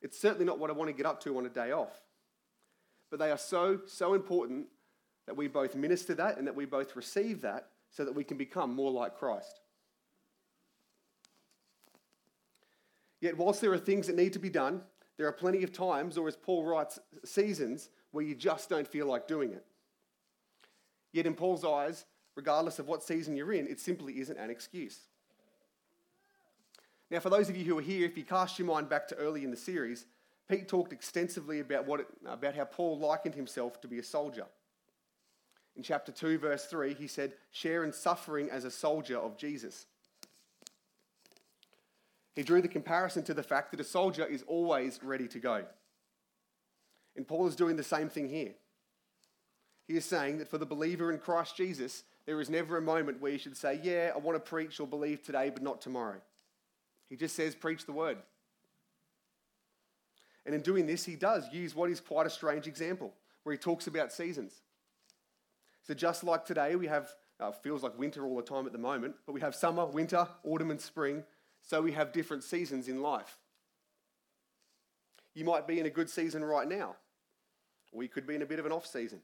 It's 0.00 0.18
certainly 0.18 0.44
not 0.44 0.58
what 0.58 0.70
I 0.70 0.72
want 0.72 0.88
to 0.88 0.96
get 0.96 1.06
up 1.06 1.22
to 1.24 1.38
on 1.38 1.46
a 1.46 1.48
day 1.48 1.72
off 1.72 2.02
but 3.12 3.18
they 3.18 3.30
are 3.30 3.38
so, 3.38 3.78
so 3.86 4.14
important 4.14 4.66
that 5.26 5.36
we 5.36 5.46
both 5.46 5.76
minister 5.76 6.14
that 6.14 6.38
and 6.38 6.46
that 6.46 6.56
we 6.56 6.64
both 6.64 6.96
receive 6.96 7.42
that 7.42 7.68
so 7.90 8.06
that 8.06 8.14
we 8.14 8.24
can 8.24 8.38
become 8.38 8.74
more 8.74 8.90
like 8.90 9.18
Christ. 9.18 9.60
Yet, 13.22 13.38
whilst 13.38 13.60
there 13.60 13.72
are 13.72 13.78
things 13.78 14.08
that 14.08 14.16
need 14.16 14.32
to 14.32 14.40
be 14.40 14.50
done, 14.50 14.82
there 15.16 15.28
are 15.28 15.32
plenty 15.32 15.62
of 15.62 15.72
times, 15.72 16.18
or 16.18 16.26
as 16.26 16.34
Paul 16.34 16.64
writes, 16.64 16.98
seasons 17.24 17.88
where 18.10 18.24
you 18.24 18.34
just 18.34 18.68
don't 18.68 18.86
feel 18.86 19.06
like 19.06 19.28
doing 19.28 19.52
it. 19.52 19.64
Yet, 21.12 21.26
in 21.26 21.34
Paul's 21.34 21.64
eyes, 21.64 22.04
regardless 22.34 22.80
of 22.80 22.88
what 22.88 23.04
season 23.04 23.36
you're 23.36 23.52
in, 23.52 23.68
it 23.68 23.78
simply 23.78 24.18
isn't 24.18 24.36
an 24.36 24.50
excuse. 24.50 24.98
Now, 27.12 27.20
for 27.20 27.30
those 27.30 27.48
of 27.48 27.56
you 27.56 27.64
who 27.64 27.78
are 27.78 27.82
here, 27.82 28.04
if 28.06 28.16
you 28.16 28.24
cast 28.24 28.58
your 28.58 28.66
mind 28.66 28.88
back 28.88 29.06
to 29.08 29.16
early 29.16 29.44
in 29.44 29.52
the 29.52 29.56
series, 29.56 30.04
Pete 30.48 30.66
talked 30.66 30.92
extensively 30.92 31.60
about, 31.60 31.86
what 31.86 32.00
it, 32.00 32.08
about 32.26 32.56
how 32.56 32.64
Paul 32.64 32.98
likened 32.98 33.36
himself 33.36 33.80
to 33.82 33.88
be 33.88 34.00
a 34.00 34.02
soldier. 34.02 34.46
In 35.76 35.84
chapter 35.84 36.10
2, 36.10 36.38
verse 36.38 36.66
3, 36.66 36.94
he 36.94 37.06
said, 37.06 37.34
Share 37.52 37.84
in 37.84 37.92
suffering 37.92 38.50
as 38.50 38.64
a 38.64 38.70
soldier 38.70 39.18
of 39.18 39.36
Jesus. 39.36 39.86
He 42.34 42.42
drew 42.42 42.62
the 42.62 42.68
comparison 42.68 43.22
to 43.24 43.34
the 43.34 43.42
fact 43.42 43.70
that 43.70 43.80
a 43.80 43.84
soldier 43.84 44.24
is 44.24 44.42
always 44.46 44.98
ready 45.02 45.28
to 45.28 45.38
go. 45.38 45.64
And 47.16 47.28
Paul 47.28 47.46
is 47.46 47.56
doing 47.56 47.76
the 47.76 47.82
same 47.82 48.08
thing 48.08 48.28
here. 48.28 48.54
He 49.86 49.96
is 49.96 50.04
saying 50.04 50.38
that 50.38 50.48
for 50.48 50.58
the 50.58 50.66
believer 50.66 51.12
in 51.12 51.18
Christ 51.18 51.56
Jesus, 51.56 52.04
there 52.24 52.40
is 52.40 52.48
never 52.48 52.76
a 52.76 52.82
moment 52.82 53.20
where 53.20 53.32
you 53.32 53.38
should 53.38 53.56
say, 53.56 53.80
Yeah, 53.82 54.12
I 54.14 54.18
want 54.18 54.36
to 54.36 54.50
preach 54.50 54.80
or 54.80 54.86
believe 54.86 55.22
today, 55.22 55.50
but 55.50 55.62
not 55.62 55.80
tomorrow. 55.80 56.20
He 57.10 57.16
just 57.16 57.36
says, 57.36 57.54
Preach 57.54 57.84
the 57.84 57.92
word. 57.92 58.18
And 60.46 60.54
in 60.54 60.62
doing 60.62 60.86
this, 60.86 61.04
he 61.04 61.16
does 61.16 61.44
use 61.52 61.74
what 61.74 61.90
is 61.90 62.00
quite 62.00 62.26
a 62.26 62.30
strange 62.30 62.66
example, 62.66 63.12
where 63.42 63.52
he 63.52 63.58
talks 63.58 63.86
about 63.86 64.12
seasons. 64.12 64.62
So, 65.82 65.94
just 65.94 66.24
like 66.24 66.44
today, 66.44 66.76
we 66.76 66.86
have, 66.86 67.10
uh, 67.40 67.52
feels 67.52 67.82
like 67.82 67.98
winter 67.98 68.24
all 68.24 68.36
the 68.36 68.42
time 68.42 68.66
at 68.66 68.72
the 68.72 68.78
moment, 68.78 69.14
but 69.26 69.32
we 69.32 69.40
have 69.40 69.54
summer, 69.54 69.84
winter, 69.84 70.26
autumn, 70.44 70.70
and 70.70 70.80
spring. 70.80 71.24
So, 71.62 71.80
we 71.80 71.92
have 71.92 72.12
different 72.12 72.44
seasons 72.44 72.88
in 72.88 73.02
life. 73.02 73.38
You 75.34 75.44
might 75.44 75.66
be 75.66 75.80
in 75.80 75.86
a 75.86 75.90
good 75.90 76.10
season 76.10 76.44
right 76.44 76.68
now, 76.68 76.96
you 77.92 78.08
could 78.08 78.26
be 78.26 78.34
in 78.34 78.42
a 78.42 78.46
bit 78.46 78.58
of 78.58 78.66
an 78.66 78.72
off 78.72 78.86
season. 78.86 79.20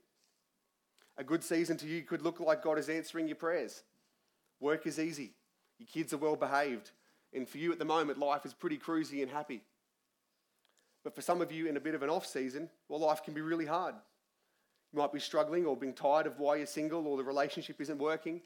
A 1.16 1.24
good 1.24 1.42
season 1.42 1.76
to 1.78 1.86
you 1.86 2.02
could 2.02 2.22
look 2.22 2.38
like 2.38 2.62
God 2.62 2.78
is 2.78 2.88
answering 2.88 3.26
your 3.26 3.36
prayers. 3.36 3.82
Work 4.60 4.86
is 4.86 4.98
easy, 4.98 5.32
your 5.78 5.88
kids 5.92 6.12
are 6.12 6.18
well 6.18 6.36
behaved, 6.36 6.92
and 7.32 7.48
for 7.48 7.58
you 7.58 7.72
at 7.72 7.78
the 7.78 7.84
moment, 7.84 8.18
life 8.18 8.46
is 8.46 8.54
pretty 8.54 8.78
cruisy 8.78 9.22
and 9.22 9.30
happy. 9.30 9.62
But 11.04 11.14
for 11.14 11.22
some 11.22 11.40
of 11.40 11.52
you 11.52 11.66
in 11.66 11.76
a 11.76 11.80
bit 11.80 11.94
of 11.94 12.02
an 12.02 12.10
off 12.10 12.26
season, 12.26 12.68
well, 12.88 13.00
life 13.00 13.22
can 13.22 13.34
be 13.34 13.40
really 13.40 13.66
hard. 13.66 13.94
You 14.92 14.98
might 14.98 15.12
be 15.12 15.20
struggling 15.20 15.66
or 15.66 15.76
being 15.76 15.92
tired 15.92 16.26
of 16.26 16.38
why 16.38 16.56
you're 16.56 16.66
single 16.66 17.06
or 17.06 17.16
the 17.16 17.24
relationship 17.24 17.80
isn't 17.80 17.98
working. 17.98 18.40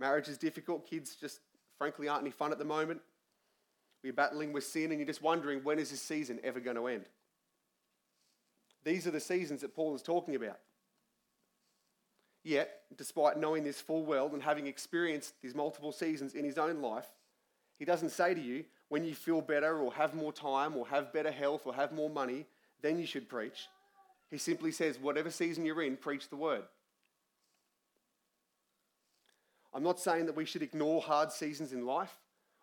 Marriage 0.00 0.28
is 0.28 0.36
difficult. 0.38 0.88
Kids 0.88 1.16
just, 1.20 1.40
frankly, 1.84 2.08
aren't 2.08 2.22
any 2.22 2.30
fun 2.30 2.50
at 2.50 2.58
the 2.58 2.64
moment. 2.64 2.98
We're 4.02 4.14
battling 4.14 4.54
with 4.54 4.64
sin 4.64 4.90
and 4.90 4.98
you're 4.98 5.06
just 5.06 5.20
wondering 5.20 5.62
when 5.64 5.78
is 5.78 5.90
this 5.90 6.00
season 6.00 6.40
ever 6.42 6.58
going 6.58 6.76
to 6.76 6.86
end? 6.86 7.04
These 8.84 9.06
are 9.06 9.10
the 9.10 9.20
seasons 9.20 9.60
that 9.60 9.76
Paul 9.76 9.94
is 9.94 10.00
talking 10.00 10.34
about. 10.34 10.56
Yet, 12.42 12.84
despite 12.96 13.38
knowing 13.38 13.64
this 13.64 13.82
full 13.82 14.02
well 14.02 14.30
and 14.32 14.42
having 14.42 14.66
experienced 14.66 15.34
these 15.42 15.54
multiple 15.54 15.92
seasons 15.92 16.32
in 16.32 16.46
his 16.46 16.56
own 16.56 16.80
life, 16.80 17.08
he 17.78 17.84
doesn't 17.84 18.12
say 18.12 18.32
to 18.32 18.40
you, 18.40 18.64
when 18.88 19.04
you 19.04 19.14
feel 19.14 19.42
better 19.42 19.78
or 19.78 19.92
have 19.92 20.14
more 20.14 20.32
time 20.32 20.78
or 20.78 20.86
have 20.86 21.12
better 21.12 21.30
health 21.30 21.66
or 21.66 21.74
have 21.74 21.92
more 21.92 22.08
money, 22.08 22.46
then 22.80 22.98
you 22.98 23.04
should 23.04 23.28
preach. 23.28 23.68
He 24.30 24.38
simply 24.38 24.72
says, 24.72 24.98
whatever 24.98 25.30
season 25.30 25.66
you're 25.66 25.82
in, 25.82 25.98
preach 25.98 26.30
the 26.30 26.36
word. 26.36 26.62
I'm 29.74 29.82
not 29.82 29.98
saying 29.98 30.26
that 30.26 30.36
we 30.36 30.44
should 30.44 30.62
ignore 30.62 31.02
hard 31.02 31.32
seasons 31.32 31.72
in 31.72 31.84
life 31.84 32.16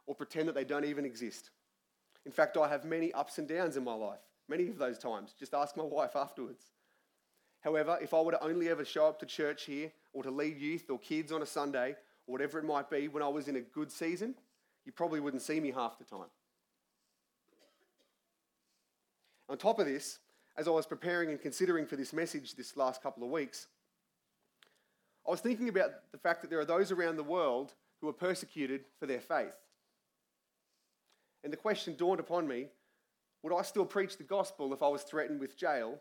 or 0.07 0.15
pretend 0.15 0.47
that 0.47 0.55
they 0.55 0.63
don't 0.63 0.85
even 0.85 1.05
exist. 1.05 1.49
In 2.25 2.31
fact, 2.31 2.57
I 2.57 2.69
have 2.69 2.85
many 2.85 3.11
ups 3.13 3.37
and 3.37 3.47
downs 3.47 3.75
in 3.75 3.83
my 3.83 3.93
life, 3.93 4.21
many 4.47 4.67
of 4.67 4.77
those 4.77 4.97
times. 4.97 5.33
Just 5.37 5.53
ask 5.53 5.75
my 5.75 5.83
wife 5.83 6.15
afterwards. 6.15 6.71
However, 7.59 7.99
if 8.01 8.13
I 8.13 8.21
were 8.21 8.31
to 8.31 8.43
only 8.43 8.69
ever 8.69 8.85
show 8.85 9.07
up 9.07 9.19
to 9.19 9.25
church 9.25 9.65
here 9.65 9.91
or 10.13 10.23
to 10.23 10.31
lead 10.31 10.57
youth 10.57 10.89
or 10.89 10.99
kids 10.99 11.31
on 11.31 11.41
a 11.41 11.45
Sunday 11.45 11.95
or 12.25 12.31
whatever 12.31 12.59
it 12.59 12.65
might 12.65 12.89
be 12.89 13.07
when 13.07 13.23
I 13.23 13.27
was 13.27 13.47
in 13.47 13.55
a 13.57 13.61
good 13.61 13.91
season, 13.91 14.35
you 14.85 14.91
probably 14.91 15.19
wouldn't 15.19 15.43
see 15.43 15.59
me 15.59 15.71
half 15.71 15.97
the 15.99 16.05
time. 16.05 16.29
On 19.49 19.57
top 19.57 19.79
of 19.79 19.85
this, 19.85 20.19
as 20.57 20.67
I 20.67 20.71
was 20.71 20.85
preparing 20.85 21.29
and 21.29 21.41
considering 21.41 21.85
for 21.85 21.97
this 21.97 22.13
message 22.13 22.55
this 22.55 22.77
last 22.77 23.03
couple 23.03 23.23
of 23.23 23.29
weeks, 23.29 23.67
I 25.27 25.31
was 25.31 25.41
thinking 25.41 25.69
about 25.69 25.91
the 26.11 26.17
fact 26.17 26.41
that 26.41 26.49
there 26.49 26.59
are 26.59 26.65
those 26.65 26.91
around 26.91 27.17
the 27.17 27.23
world 27.23 27.73
who 28.01 28.09
are 28.09 28.13
persecuted 28.13 28.85
for 28.99 29.05
their 29.05 29.19
faith. 29.19 29.55
And 31.43 31.51
the 31.51 31.57
question 31.57 31.95
dawned 31.97 32.19
upon 32.19 32.47
me 32.47 32.67
would 33.43 33.53
I 33.53 33.63
still 33.63 33.85
preach 33.85 34.17
the 34.17 34.23
gospel 34.23 34.71
if 34.71 34.83
I 34.83 34.87
was 34.87 35.01
threatened 35.01 35.39
with 35.39 35.57
jail 35.57 35.99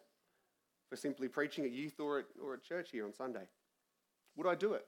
for 0.91 0.97
simply 0.97 1.27
preaching 1.27 1.65
at 1.65 1.71
youth 1.71 1.99
or 1.99 2.19
at, 2.19 2.25
or 2.43 2.55
at 2.55 2.63
church 2.63 2.91
here 2.93 3.07
on 3.07 3.15
Sunday? 3.15 3.47
Would 4.37 4.47
I 4.47 4.55
do 4.55 4.75
it? 4.75 4.87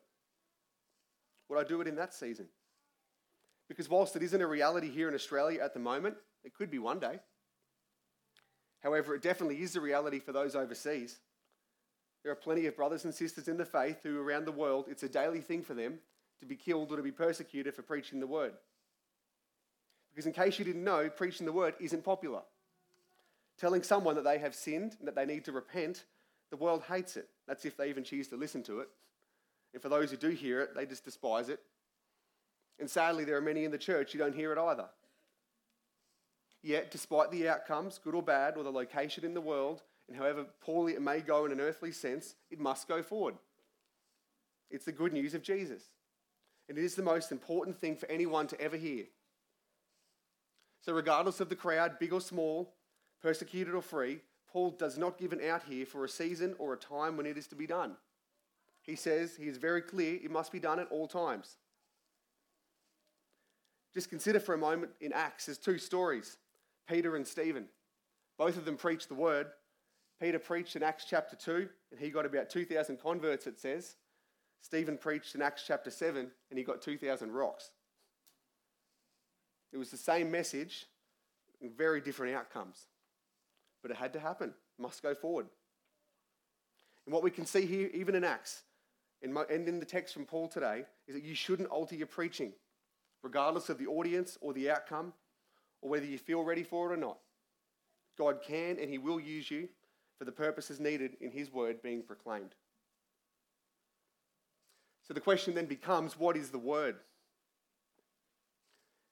Would 1.49 1.59
I 1.59 1.67
do 1.67 1.81
it 1.81 1.89
in 1.89 1.97
that 1.97 2.13
season? 2.13 2.47
Because 3.69 3.89
whilst 3.89 4.17
it 4.17 4.23
isn't 4.23 4.41
a 4.41 4.47
reality 4.47 4.91
here 4.91 5.09
in 5.09 5.15
Australia 5.15 5.61
at 5.63 5.73
the 5.73 5.81
moment, 5.81 6.17
it 6.45 6.53
could 6.53 6.71
be 6.71 6.79
one 6.79 6.99
day. 6.99 7.21
However, 8.83 9.15
it 9.15 9.23
definitely 9.23 9.63
is 9.63 9.77
a 9.77 9.81
reality 9.81 10.19
for 10.19 10.33
those 10.33 10.55
overseas. 10.55 11.21
There 12.23 12.33
are 12.33 12.37
plenty 12.37 12.67
of 12.67 12.77
brothers 12.77 13.05
and 13.05 13.15
sisters 13.15 13.49
in 13.49 13.57
the 13.57 13.65
faith 13.65 14.03
who, 14.03 14.21
around 14.21 14.45
the 14.45 14.53
world, 14.53 14.87
it's 14.89 15.03
a 15.03 15.09
daily 15.09 15.41
thing 15.41 15.63
for 15.63 15.75
them 15.75 15.99
to 16.41 16.47
be 16.47 16.57
killed 16.57 16.93
or 16.93 16.97
to 16.97 17.03
be 17.03 17.11
persecuted 17.11 17.75
for 17.75 17.83
preaching 17.83 18.21
the 18.21 18.27
word. 18.27 18.53
Because, 20.11 20.27
in 20.27 20.33
case 20.33 20.59
you 20.59 20.65
didn't 20.65 20.85
know, 20.85 21.09
preaching 21.09 21.47
the 21.47 21.53
word 21.53 21.75
isn't 21.81 22.05
popular. 22.05 22.43
Telling 23.59 23.83
someone 23.83 24.15
that 24.17 24.25
they 24.25 24.39
have 24.39 24.55
sinned 24.55 24.97
and 24.99 25.09
that 25.09 25.15
they 25.15 25.27
need 25.27 25.45
to 25.47 25.53
repent, 25.53 26.05
the 26.51 26.57
world 26.57 26.83
hates 26.89 27.17
it. 27.17 27.29
That's 27.49 27.65
if 27.65 27.77
they 27.77 27.89
even 27.89 28.05
choose 28.05 28.29
to 28.29 28.37
listen 28.37 28.63
to 28.65 28.81
it. 28.81 28.89
And 29.73 29.83
for 29.83 29.89
those 29.89 30.11
who 30.11 30.17
do 30.17 30.29
hear 30.29 30.61
it, 30.61 30.75
they 30.75 30.87
just 30.87 31.05
despise 31.05 31.49
it. 31.49 31.61
And 32.79 32.91
sadly, 32.91 33.25
there 33.25 33.37
are 33.37 33.43
many 33.43 33.65
in 33.65 33.71
the 33.71 33.79
church 33.79 34.13
who 34.13 34.19
don't 34.19 34.35
hear 34.35 34.53
it 34.53 34.59
either. 34.59 34.87
Yet, 36.63 36.91
despite 36.91 37.31
the 37.31 37.49
outcomes, 37.49 37.99
good 38.03 38.15
or 38.15 38.23
bad, 38.23 38.57
or 38.57 38.65
the 38.65 38.71
location 38.71 39.25
in 39.25 39.35
the 39.35 39.41
world, 39.41 39.83
and 40.13 40.21
however 40.21 40.45
poorly 40.61 40.93
it 40.93 41.01
may 41.01 41.21
go 41.21 41.47
in 41.47 41.53
an 41.53 41.61
earthly 41.61 41.91
sense, 41.91 42.35
it 42.51 42.61
must 42.61 42.87
go 42.87 43.03
forward. 43.03 43.35
It's 44.71 44.85
the 44.85 44.93
good 44.93 45.15
news 45.15 45.33
of 45.33 45.43
Jesus. 45.43 45.85
And 46.69 46.77
it 46.77 46.85
is 46.85 46.95
the 46.95 47.03
most 47.03 47.33
important 47.33 47.79
thing 47.79 47.97
for 47.97 48.11
anyone 48.11 48.47
to 48.49 48.61
ever 48.61 48.77
hear. 48.77 49.05
So, 50.83 50.93
regardless 50.93 51.41
of 51.41 51.49
the 51.49 51.57
crowd, 51.57 51.99
big 51.99 52.13
or 52.13 52.21
small, 52.21 52.75
persecuted 53.23 53.75
or 53.75 53.81
free, 53.81 54.21
Paul 54.53 54.73
does 54.73 54.99
not 54.99 55.17
give 55.17 55.33
an 55.33 55.41
out 55.43 55.63
here 55.63 55.87
for 55.87 56.05
a 56.05 56.09
season 56.09 56.55
or 56.59 56.75
a 56.75 56.79
time 56.79 57.17
when 57.17 57.25
it 57.25 57.39
is 57.39 57.47
to 57.49 57.55
be 57.55 57.67
done. 57.67 57.97
He 58.83 58.97
says, 58.97 59.37
he 59.37 59.47
is 59.47 59.57
very 59.57 59.81
clear, 59.81 60.17
it 60.23 60.31
must 60.31 60.53
be 60.53 60.59
done 60.59 60.79
at 60.79 60.91
all 60.91 61.09
times. 61.09 61.57
Just 63.95 64.11
consider 64.11 64.41
for 64.41 64.55
a 64.55 64.59
moment 64.59 64.93
in 65.01 65.13
Acts, 65.15 65.47
there's 65.47 65.57
two 65.57 65.79
stories 65.79 66.37
Peter 66.87 67.17
and 67.17 67.27
Stephen. 67.27 67.67
Both 68.37 68.59
of 68.59 68.67
them 68.67 68.77
preached 68.77 69.09
the 69.09 69.15
word. 69.15 69.47
Peter 70.23 70.39
preached 70.39 70.77
in 70.77 70.85
Acts 70.85 71.05
chapter 71.05 71.35
2, 71.35 71.69
and 71.91 71.99
he 71.99 72.09
got 72.09 72.25
about 72.25 72.49
2,000 72.49 72.97
converts, 73.03 73.49
it 73.49 73.59
says. 73.59 73.97
Stephen 74.61 74.97
preached 74.97 75.35
in 75.35 75.43
Acts 75.43 75.65
chapter 75.67 75.91
7, 75.91 76.31
and 76.49 76.59
he 76.59 76.65
got 76.65 76.81
2,000 76.81 77.33
rocks. 77.33 77.71
It 79.73 79.79
was 79.79 79.91
the 79.91 79.97
same 79.97 80.31
message, 80.31 80.87
very 81.77 82.01
different 82.01 82.37
outcomes. 82.37 82.87
But 83.83 83.91
it 83.91 83.97
had 83.97 84.13
to 84.13 84.21
happen, 84.21 84.55
must 84.79 85.03
go 85.03 85.13
forward. 85.13 85.47
And 87.05 87.13
what 87.13 87.25
we 87.25 87.33
can 87.33 87.45
see 87.45 87.67
here, 87.67 87.91
even 87.93 88.15
in 88.15 88.23
Acts, 88.23 88.63
and 89.23 89.37
in 89.51 89.81
the 89.81 89.85
text 89.85 90.15
from 90.15 90.25
Paul 90.25 90.47
today, 90.47 90.85
is 91.09 91.17
that 91.17 91.25
you 91.25 91.35
shouldn't 91.35 91.69
alter 91.69 91.97
your 91.97 92.07
preaching, 92.07 92.53
regardless 93.25 93.71
of 93.71 93.79
the 93.79 93.89
audience 93.89 94.39
or 94.41 94.53
the 94.53 94.71
outcome, 94.71 95.15
or 95.81 95.91
whether 95.91 96.07
you 96.07 96.17
feel 96.17 96.45
ready 96.45 96.63
for 96.63 96.93
it 96.93 96.95
or 96.95 97.01
not. 97.01 97.19
God 98.17 98.39
can 98.47 98.79
and 98.79 98.89
He 98.89 98.99
will 98.99 99.19
use 99.19 99.51
you 99.51 99.69
for 100.23 100.27
the 100.27 100.31
purposes 100.31 100.79
needed 100.79 101.17
in 101.21 101.33
His 101.33 101.53
word 101.53 101.83
being 101.83 102.01
proclaimed. 102.01 102.55
So 105.03 105.13
the 105.13 105.19
question 105.19 105.53
then 105.53 105.67
becomes 105.67 106.17
what 106.17 106.37
is 106.37 106.51
the 106.51 106.61
word? 106.61 106.95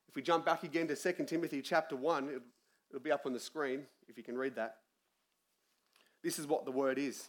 If 0.09 0.15
we 0.15 0.23
jump 0.23 0.47
back 0.47 0.63
again 0.63 0.87
to 0.87 0.95
2 0.95 1.25
Timothy 1.25 1.63
chapter 1.63 1.97
1, 1.97 2.41
it'll 2.91 3.03
be 3.03 3.11
up 3.11 3.27
on 3.27 3.33
the 3.33 3.41
screen 3.41 3.87
if 4.09 4.17
you 4.17 4.23
can 4.23 4.39
read 4.39 4.55
that. 4.55 4.77
This 6.23 6.39
is 6.39 6.47
what 6.47 6.65
the 6.65 6.71
word 6.71 6.97
is. 6.97 7.29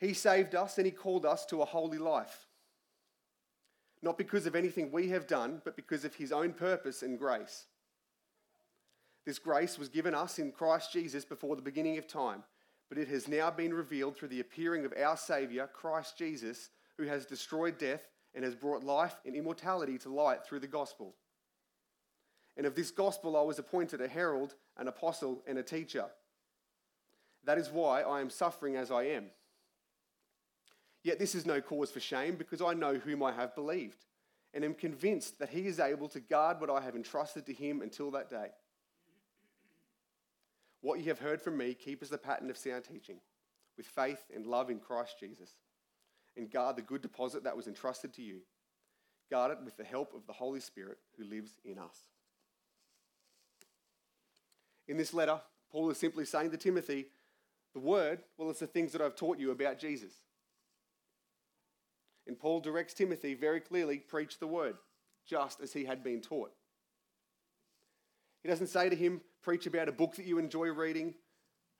He 0.00 0.14
saved 0.14 0.54
us 0.54 0.78
and 0.78 0.86
He 0.86 0.90
called 0.90 1.26
us 1.26 1.44
to 1.44 1.60
a 1.60 1.66
holy 1.66 1.98
life. 1.98 2.46
Not 4.00 4.16
because 4.16 4.46
of 4.46 4.56
anything 4.56 4.90
we 4.90 5.10
have 5.10 5.26
done, 5.26 5.60
but 5.66 5.76
because 5.76 6.06
of 6.06 6.14
His 6.14 6.32
own 6.32 6.54
purpose 6.54 7.02
and 7.02 7.18
grace. 7.18 7.66
This 9.24 9.38
grace 9.38 9.78
was 9.78 9.88
given 9.88 10.14
us 10.14 10.38
in 10.38 10.52
Christ 10.52 10.92
Jesus 10.92 11.24
before 11.24 11.56
the 11.56 11.62
beginning 11.62 11.96
of 11.98 12.06
time, 12.06 12.42
but 12.88 12.98
it 12.98 13.08
has 13.08 13.26
now 13.26 13.50
been 13.50 13.72
revealed 13.72 14.16
through 14.16 14.28
the 14.28 14.40
appearing 14.40 14.84
of 14.84 14.92
our 15.02 15.16
Saviour, 15.16 15.66
Christ 15.66 16.18
Jesus, 16.18 16.70
who 16.98 17.04
has 17.04 17.24
destroyed 17.24 17.78
death 17.78 18.06
and 18.34 18.44
has 18.44 18.54
brought 18.54 18.84
life 18.84 19.16
and 19.24 19.34
immortality 19.34 19.96
to 19.98 20.08
light 20.08 20.44
through 20.44 20.60
the 20.60 20.66
gospel. 20.66 21.14
And 22.56 22.66
of 22.66 22.74
this 22.74 22.90
gospel 22.90 23.36
I 23.36 23.42
was 23.42 23.58
appointed 23.58 24.00
a 24.00 24.08
herald, 24.08 24.54
an 24.76 24.88
apostle, 24.88 25.42
and 25.46 25.58
a 25.58 25.62
teacher. 25.62 26.06
That 27.44 27.58
is 27.58 27.70
why 27.70 28.02
I 28.02 28.20
am 28.20 28.30
suffering 28.30 28.76
as 28.76 28.90
I 28.90 29.04
am. 29.04 29.26
Yet 31.02 31.18
this 31.18 31.34
is 31.34 31.46
no 31.46 31.60
cause 31.60 31.90
for 31.90 32.00
shame, 32.00 32.36
because 32.36 32.62
I 32.62 32.74
know 32.74 32.94
whom 32.94 33.22
I 33.22 33.32
have 33.32 33.54
believed, 33.54 34.04
and 34.52 34.64
am 34.64 34.74
convinced 34.74 35.38
that 35.38 35.50
he 35.50 35.66
is 35.66 35.80
able 35.80 36.08
to 36.08 36.20
guard 36.20 36.60
what 36.60 36.70
I 36.70 36.80
have 36.80 36.94
entrusted 36.94 37.46
to 37.46 37.52
him 37.52 37.82
until 37.82 38.10
that 38.12 38.30
day. 38.30 38.48
What 40.84 40.98
you 40.98 41.06
have 41.06 41.20
heard 41.20 41.40
from 41.40 41.56
me, 41.56 41.72
keep 41.72 42.02
as 42.02 42.10
the 42.10 42.18
pattern 42.18 42.50
of 42.50 42.58
sound 42.58 42.84
teaching, 42.84 43.16
with 43.74 43.86
faith 43.86 44.22
and 44.36 44.44
love 44.44 44.68
in 44.68 44.80
Christ 44.80 45.18
Jesus 45.18 45.54
and 46.36 46.50
guard 46.50 46.76
the 46.76 46.82
good 46.82 47.00
deposit 47.00 47.42
that 47.44 47.56
was 47.56 47.66
entrusted 47.66 48.12
to 48.12 48.22
you. 48.22 48.40
Guard 49.30 49.52
it 49.52 49.64
with 49.64 49.78
the 49.78 49.84
help 49.84 50.12
of 50.14 50.26
the 50.26 50.34
Holy 50.34 50.60
Spirit 50.60 50.98
who 51.16 51.24
lives 51.24 51.52
in 51.64 51.78
us. 51.78 52.02
In 54.86 54.98
this 54.98 55.14
letter, 55.14 55.40
Paul 55.72 55.88
is 55.88 55.96
simply 55.96 56.26
saying 56.26 56.50
to 56.50 56.58
Timothy, 56.58 57.06
the 57.72 57.80
word, 57.80 58.18
well, 58.36 58.50
it's 58.50 58.60
the 58.60 58.66
things 58.66 58.92
that 58.92 59.00
I've 59.00 59.16
taught 59.16 59.38
you 59.38 59.52
about 59.52 59.78
Jesus. 59.78 60.12
And 62.26 62.38
Paul 62.38 62.60
directs 62.60 62.92
Timothy 62.92 63.32
very 63.32 63.60
clearly 63.60 64.00
preach 64.00 64.38
the 64.38 64.46
word, 64.46 64.76
just 65.26 65.62
as 65.62 65.72
he 65.72 65.86
had 65.86 66.04
been 66.04 66.20
taught. 66.20 66.52
He 68.44 68.48
doesn't 68.48 68.68
say 68.68 68.88
to 68.88 68.94
him, 68.94 69.22
preach 69.42 69.66
about 69.66 69.88
a 69.88 69.92
book 69.92 70.14
that 70.14 70.26
you 70.26 70.38
enjoy 70.38 70.68
reading 70.68 71.14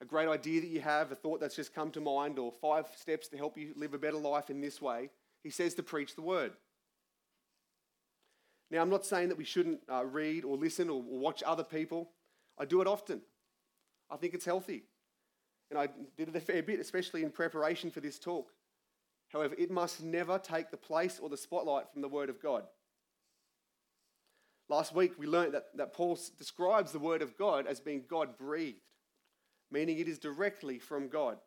a 0.00 0.04
great 0.04 0.28
idea 0.28 0.61
that 0.61 0.68
you 0.68 0.80
have, 0.80 1.12
a 1.12 1.14
thought 1.14 1.40
that's 1.40 1.56
just 1.56 1.75
come 1.75 1.90
to 1.92 2.00
mind, 2.00 2.38
or 2.38 2.52
five 2.52 2.87
steps 2.97 3.28
to 3.28 3.37
help 3.37 3.56
you 3.56 3.73
live 3.76 3.94
a 3.94 3.99
better 3.99 4.16
life 4.16 4.50
in 4.50 4.61
this 4.61 4.83
way, 4.83 5.11
he 5.42 5.50
says 5.50 5.75
to 5.75 5.83
preach 5.83 6.14
the 6.14 6.23
word. 6.23 6.52
Now, 8.71 8.83
I'm 8.83 8.90
not 8.90 9.06
saying 9.06 9.28
that 9.28 9.38
we 9.38 9.44
shouldn't 9.44 9.80
uh, 9.90 10.04
read 10.04 10.44
or 10.44 10.56
listen 10.56 10.90
or, 10.90 11.00
watch 11.00 11.42
other 11.44 11.64
people. 11.64 12.11
I 12.59 12.64
do 12.64 12.80
it 12.80 12.87
often. 12.87 13.21
I 14.11 14.16
think 14.16 14.35
it's 14.35 14.44
healthy. 14.44 14.85
And 15.71 15.78
I 15.78 15.88
did 16.16 16.28
it 16.28 16.37
a 16.37 16.40
fair 16.40 16.62
bit, 16.62 16.80
especially 16.80 17.23
in 17.23 17.30
preparation 17.30 17.90
for 17.90 18.00
this 18.00 18.18
talk. 18.18 18.50
However, 19.28 19.54
it 19.56 19.71
must 19.71 20.02
never 20.02 20.38
take 20.38 20.71
the 20.71 20.76
place 20.76 21.18
or 21.21 21.28
the 21.28 21.37
spotlight 21.37 21.90
from 21.92 22.02
the 22.02 22.09
Word 22.09 22.30
of 22.30 22.42
God. 22.42 22.64
Last 24.68 24.94
week, 24.94 25.12
we 25.18 25.26
learned 25.26 25.54
that, 25.54 25.66
that 25.76 25.92
Paul 25.92 26.18
describes 26.38 26.92
the 26.92 26.99
Word 26.99 27.23
of 27.23 27.37
God 27.37 27.66
as 27.66 27.80
being 27.80 28.04
God 28.09 28.38
breathed 28.38 28.80
meaning 29.75 29.99
it 29.99 30.09
is 30.09 30.18
directly 30.18 30.78
from 30.78 31.09
God. 31.09 31.38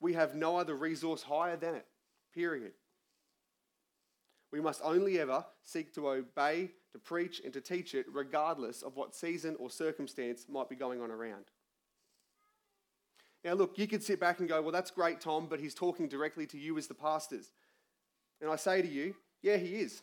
We 0.00 0.14
have 0.14 0.34
no 0.34 0.56
other 0.56 0.74
resource 0.74 1.22
higher 1.22 1.56
than 1.56 1.74
it, 1.74 1.86
period. 2.34 2.72
We 4.50 4.60
must 4.60 4.80
only 4.82 5.18
ever 5.18 5.44
seek 5.62 5.92
to 5.94 6.08
obey, 6.08 6.70
to 6.92 6.98
preach, 6.98 7.42
and 7.44 7.52
to 7.52 7.60
teach 7.60 7.94
it, 7.94 8.06
regardless 8.10 8.82
of 8.82 8.96
what 8.96 9.14
season 9.14 9.56
or 9.58 9.68
circumstance 9.68 10.46
might 10.48 10.70
be 10.70 10.74
going 10.74 11.02
on 11.02 11.10
around. 11.10 11.44
Now, 13.44 13.52
look, 13.52 13.78
you 13.78 13.86
could 13.86 14.02
sit 14.02 14.18
back 14.18 14.40
and 14.40 14.48
go, 14.48 14.62
Well, 14.62 14.72
that's 14.72 14.90
great, 14.90 15.20
Tom, 15.20 15.46
but 15.48 15.60
he's 15.60 15.74
talking 15.74 16.08
directly 16.08 16.46
to 16.46 16.58
you 16.58 16.78
as 16.78 16.86
the 16.86 16.94
pastors. 16.94 17.50
And 18.40 18.50
I 18.50 18.56
say 18.56 18.80
to 18.80 18.88
you, 18.88 19.14
Yeah, 19.42 19.56
he 19.56 19.76
is. 19.76 20.02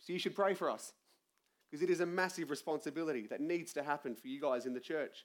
So 0.00 0.12
you 0.12 0.18
should 0.18 0.34
pray 0.34 0.54
for 0.54 0.70
us 0.70 0.92
because 1.72 1.82
it 1.82 1.88
is 1.88 2.00
a 2.00 2.06
massive 2.06 2.50
responsibility 2.50 3.26
that 3.28 3.40
needs 3.40 3.72
to 3.72 3.82
happen 3.82 4.14
for 4.14 4.28
you 4.28 4.38
guys 4.38 4.66
in 4.66 4.74
the 4.74 4.80
church. 4.80 5.24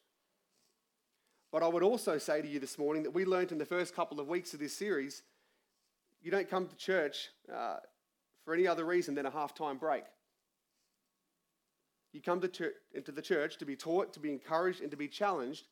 But 1.52 1.62
I 1.62 1.68
would 1.68 1.84
also 1.84 2.18
say 2.18 2.42
to 2.42 2.48
you 2.48 2.58
this 2.58 2.78
morning 2.78 3.04
that 3.04 3.14
we 3.14 3.26
learned 3.26 3.52
in 3.52 3.58
the 3.58 3.66
first 3.66 3.94
couple 3.94 4.22
of 4.22 4.30
weeks 4.30 4.54
of 4.54 4.62
this 4.62 4.74
series 4.74 5.24
you 6.22 6.32
don't 6.32 6.50
come 6.50 6.66
to 6.66 6.76
church 6.76 7.30
uh, 7.54 7.78
for 8.44 8.54
any 8.54 8.66
other 8.66 8.86
reason 8.86 9.14
than 9.14 9.26
a 9.26 9.32
half 9.32 9.54
time 9.54 9.78
break. 9.78 10.04
You 12.14 12.22
come 12.22 12.42
to 12.42 12.72
into 12.94 13.12
the 13.12 13.22
church 13.22 13.58
to 13.58 13.66
be 13.66 13.76
taught, 13.76 14.14
to 14.14 14.20
be 14.20 14.32
encouraged, 14.32 14.82
and 14.82 14.90
to 14.90 14.98
be 14.98 15.08
challenged 15.08 15.68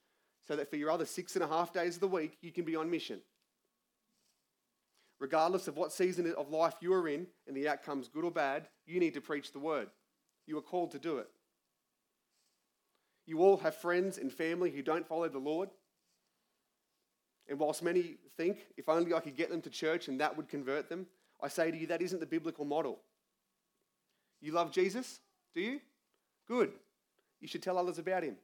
so 0.46 0.56
that 0.56 0.70
for 0.70 0.76
your 0.76 0.92
other 0.92 1.06
six 1.06 1.36
and 1.36 1.44
a 1.44 1.48
half 1.48 1.74
days 1.74 1.96
of 1.96 2.02
the 2.02 2.08
week, 2.08 2.38
you 2.42 2.52
can 2.52 2.66
be 2.66 2.76
on 2.76 2.92
mission. 2.92 3.22
Regardless 5.20 5.68
of 5.68 5.78
what 5.78 5.92
season 5.92 6.32
of 6.38 6.52
life 6.52 6.76
you 6.82 6.94
are 6.94 7.08
in 7.08 7.26
and 7.48 7.58
the 7.58 7.68
outcomes, 7.68 8.08
good 8.08 8.26
or 8.26 8.32
bad, 8.32 8.68
you 8.86 9.00
need 9.00 9.16
to 9.16 9.22
preach 9.22 9.52
the 9.52 9.60
word. 9.60 9.88
You 10.48 10.58
are 10.58 10.62
called 10.62 10.92
to 10.92 11.00
do 11.00 11.18
it. 11.18 11.30
You 13.26 13.40
all 13.40 13.58
have 13.58 13.76
friends 13.76 14.18
and 14.18 14.32
family 14.32 14.70
who 14.70 14.82
don't 14.82 15.08
follow 15.08 15.28
the 15.28 15.40
Lord. 15.40 15.70
And 17.48 17.60
whilst 17.60 17.84
many 17.84 18.16
think, 18.38 18.68
if 18.78 18.90
only 18.90 19.14
I 19.14 19.20
could 19.20 19.36
get 19.36 19.50
them 19.50 19.62
to 19.62 19.70
church 19.70 20.08
and 20.08 20.20
that 20.20 20.36
would 20.36 20.48
convert 20.48 20.90
them, 20.90 21.08
I 21.42 21.48
say 21.48 21.72
to 21.72 21.78
you, 21.78 21.88
that 21.88 22.02
isn't 22.02 22.20
the 22.20 22.26
biblical 22.26 22.66
model. 22.66 23.00
You 24.42 24.52
love 24.52 24.72
Jesus? 24.72 25.20
Do 25.54 25.62
you? 25.62 25.80
Good. 26.48 26.72
You 27.42 27.48
should 27.48 27.64
tell 27.64 27.78
others 27.78 27.98
about 27.98 28.24
him. 28.24 28.36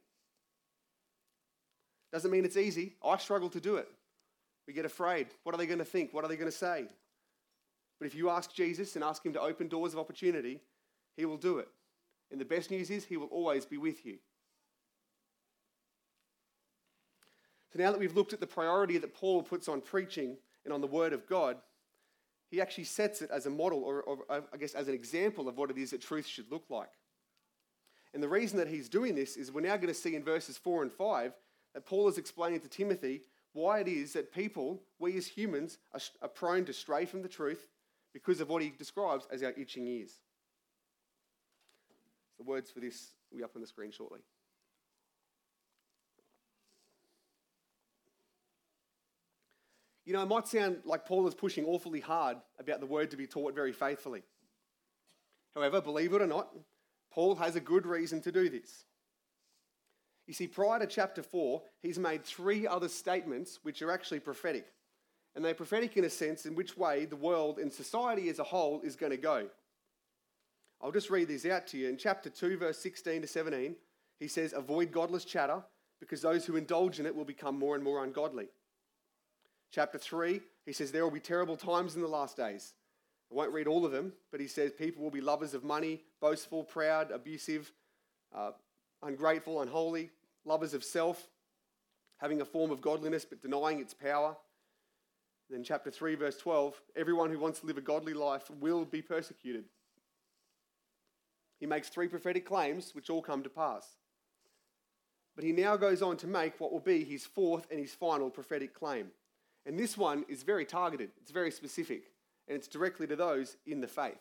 Doesn't 2.12 2.30
mean 2.30 2.44
it's 2.44 2.56
easy. 2.56 2.94
I 3.04 3.16
struggle 3.16 3.48
to 3.50 3.60
do 3.60 3.76
it. 3.76 3.88
We 4.66 4.72
get 4.72 4.84
afraid. 4.84 5.28
What 5.44 5.54
are 5.54 5.58
they 5.58 5.66
going 5.66 5.78
to 5.78 5.84
think? 5.84 6.12
What 6.12 6.24
are 6.24 6.28
they 6.28 6.36
going 6.36 6.50
to 6.50 6.56
say? 6.56 6.86
But 7.98 8.06
if 8.06 8.14
you 8.14 8.30
ask 8.30 8.52
Jesus 8.52 8.94
and 8.96 9.04
ask 9.04 9.24
him 9.24 9.32
to 9.32 9.40
open 9.40 9.68
doors 9.68 9.92
of 9.92 10.00
opportunity, 10.00 10.60
he 11.16 11.24
will 11.24 11.36
do 11.36 11.58
it. 11.58 11.68
And 12.32 12.40
the 12.40 12.46
best 12.46 12.70
news 12.70 12.90
is, 12.90 13.04
he 13.04 13.18
will 13.18 13.26
always 13.26 13.66
be 13.66 13.76
with 13.76 14.04
you. 14.06 14.16
So 17.72 17.78
now 17.78 17.92
that 17.92 18.00
we've 18.00 18.16
looked 18.16 18.32
at 18.32 18.40
the 18.40 18.46
priority 18.46 18.98
that 18.98 19.14
Paul 19.14 19.42
puts 19.42 19.68
on 19.68 19.80
preaching 19.80 20.36
and 20.64 20.72
on 20.72 20.80
the 20.80 20.86
Word 20.86 21.12
of 21.12 21.26
God, 21.26 21.58
he 22.50 22.60
actually 22.60 22.84
sets 22.84 23.22
it 23.22 23.30
as 23.30 23.46
a 23.46 23.50
model, 23.50 23.82
or, 23.82 24.02
or, 24.02 24.18
I 24.30 24.56
guess 24.58 24.74
as 24.74 24.88
an 24.88 24.94
example 24.94 25.48
of 25.48 25.56
what 25.56 25.70
it 25.70 25.78
is 25.78 25.90
that 25.90 26.02
truth 26.02 26.26
should 26.26 26.50
look 26.50 26.64
like. 26.68 26.90
And 28.12 28.22
the 28.22 28.28
reason 28.28 28.58
that 28.58 28.68
he's 28.68 28.88
doing 28.88 29.14
this 29.14 29.36
is 29.36 29.50
we're 29.50 29.62
now 29.62 29.76
going 29.76 29.88
to 29.88 29.94
see 29.94 30.14
in 30.14 30.24
verses 30.24 30.58
4 30.58 30.82
and 30.82 30.92
5 30.92 31.32
that 31.74 31.86
Paul 31.86 32.08
is 32.08 32.18
explaining 32.18 32.60
to 32.60 32.68
Timothy 32.68 33.22
why 33.54 33.80
it 33.80 33.88
is 33.88 34.12
that 34.14 34.32
people, 34.32 34.82
we 34.98 35.16
as 35.16 35.26
humans, 35.26 35.78
are, 35.94 36.00
are 36.20 36.28
prone 36.28 36.64
to 36.66 36.72
stray 36.72 37.06
from 37.06 37.22
the 37.22 37.28
truth 37.28 37.68
because 38.12 38.40
of 38.40 38.48
what 38.48 38.62
he 38.62 38.70
describes 38.70 39.26
as 39.30 39.42
our 39.42 39.52
itching 39.52 39.86
ears. 39.86 40.20
The 42.42 42.50
words 42.50 42.72
for 42.72 42.80
this 42.80 43.10
will 43.30 43.38
be 43.38 43.44
up 43.44 43.52
on 43.54 43.60
the 43.60 43.68
screen 43.68 43.92
shortly. 43.92 44.18
You 50.04 50.12
know, 50.12 50.22
it 50.22 50.28
might 50.28 50.48
sound 50.48 50.78
like 50.84 51.06
Paul 51.06 51.28
is 51.28 51.36
pushing 51.36 51.64
awfully 51.64 52.00
hard 52.00 52.38
about 52.58 52.80
the 52.80 52.86
word 52.86 53.12
to 53.12 53.16
be 53.16 53.28
taught 53.28 53.54
very 53.54 53.70
faithfully. 53.70 54.24
However, 55.54 55.80
believe 55.80 56.14
it 56.14 56.20
or 56.20 56.26
not, 56.26 56.48
Paul 57.12 57.36
has 57.36 57.54
a 57.54 57.60
good 57.60 57.86
reason 57.86 58.20
to 58.22 58.32
do 58.32 58.48
this. 58.48 58.86
You 60.26 60.34
see, 60.34 60.48
prior 60.48 60.80
to 60.80 60.86
chapter 60.88 61.22
4, 61.22 61.62
he's 61.80 61.98
made 61.98 62.24
three 62.24 62.66
other 62.66 62.88
statements 62.88 63.60
which 63.62 63.82
are 63.82 63.92
actually 63.92 64.18
prophetic. 64.18 64.66
And 65.36 65.44
they're 65.44 65.54
prophetic 65.54 65.96
in 65.96 66.04
a 66.04 66.10
sense 66.10 66.44
in 66.44 66.56
which 66.56 66.76
way 66.76 67.04
the 67.04 67.14
world 67.14 67.60
and 67.60 67.72
society 67.72 68.28
as 68.30 68.40
a 68.40 68.44
whole 68.44 68.80
is 68.82 68.96
going 68.96 69.12
to 69.12 69.16
go. 69.16 69.46
I'll 70.82 70.92
just 70.92 71.10
read 71.10 71.28
these 71.28 71.46
out 71.46 71.66
to 71.68 71.78
you. 71.78 71.88
In 71.88 71.96
chapter 71.96 72.28
2, 72.28 72.58
verse 72.58 72.78
16 72.78 73.22
to 73.22 73.28
17, 73.28 73.76
he 74.18 74.28
says, 74.28 74.52
Avoid 74.52 74.90
godless 74.90 75.24
chatter, 75.24 75.62
because 76.00 76.22
those 76.22 76.44
who 76.44 76.56
indulge 76.56 76.98
in 76.98 77.06
it 77.06 77.14
will 77.14 77.24
become 77.24 77.58
more 77.58 77.76
and 77.76 77.84
more 77.84 78.02
ungodly. 78.02 78.48
Chapter 79.70 79.98
3, 79.98 80.40
he 80.66 80.72
says, 80.72 80.90
There 80.90 81.04
will 81.04 81.12
be 81.12 81.20
terrible 81.20 81.56
times 81.56 81.94
in 81.94 82.02
the 82.02 82.08
last 82.08 82.36
days. 82.36 82.74
I 83.30 83.34
won't 83.34 83.52
read 83.52 83.68
all 83.68 83.86
of 83.86 83.92
them, 83.92 84.12
but 84.30 84.40
he 84.40 84.46
says 84.46 84.72
people 84.72 85.02
will 85.02 85.10
be 85.10 85.20
lovers 85.20 85.54
of 85.54 85.64
money, 85.64 86.02
boastful, 86.20 86.64
proud, 86.64 87.10
abusive, 87.10 87.72
uh, 88.36 88.50
ungrateful, 89.02 89.62
unholy, 89.62 90.10
lovers 90.44 90.74
of 90.74 90.84
self, 90.84 91.28
having 92.18 92.40
a 92.40 92.44
form 92.44 92.70
of 92.70 92.82
godliness 92.82 93.24
but 93.24 93.40
denying 93.40 93.80
its 93.80 93.94
power. 93.94 94.36
Then, 95.48 95.64
chapter 95.64 95.90
3, 95.90 96.16
verse 96.16 96.36
12 96.36 96.80
everyone 96.96 97.30
who 97.30 97.38
wants 97.38 97.60
to 97.60 97.66
live 97.66 97.78
a 97.78 97.82
godly 97.82 98.14
life 98.14 98.50
will 98.60 98.84
be 98.84 99.00
persecuted. 99.00 99.64
He 101.62 101.66
makes 101.68 101.88
three 101.88 102.08
prophetic 102.08 102.44
claims 102.44 102.92
which 102.92 103.08
all 103.08 103.22
come 103.22 103.44
to 103.44 103.48
pass. 103.48 103.86
But 105.36 105.44
he 105.44 105.52
now 105.52 105.76
goes 105.76 106.02
on 106.02 106.16
to 106.16 106.26
make 106.26 106.58
what 106.58 106.72
will 106.72 106.80
be 106.80 107.04
his 107.04 107.24
fourth 107.24 107.68
and 107.70 107.78
his 107.78 107.94
final 107.94 108.30
prophetic 108.30 108.74
claim. 108.74 109.12
And 109.64 109.78
this 109.78 109.96
one 109.96 110.24
is 110.28 110.42
very 110.42 110.64
targeted, 110.64 111.10
it's 111.20 111.30
very 111.30 111.52
specific, 111.52 112.10
and 112.48 112.56
it's 112.56 112.66
directly 112.66 113.06
to 113.06 113.14
those 113.14 113.58
in 113.64 113.80
the 113.80 113.86
faith. 113.86 114.18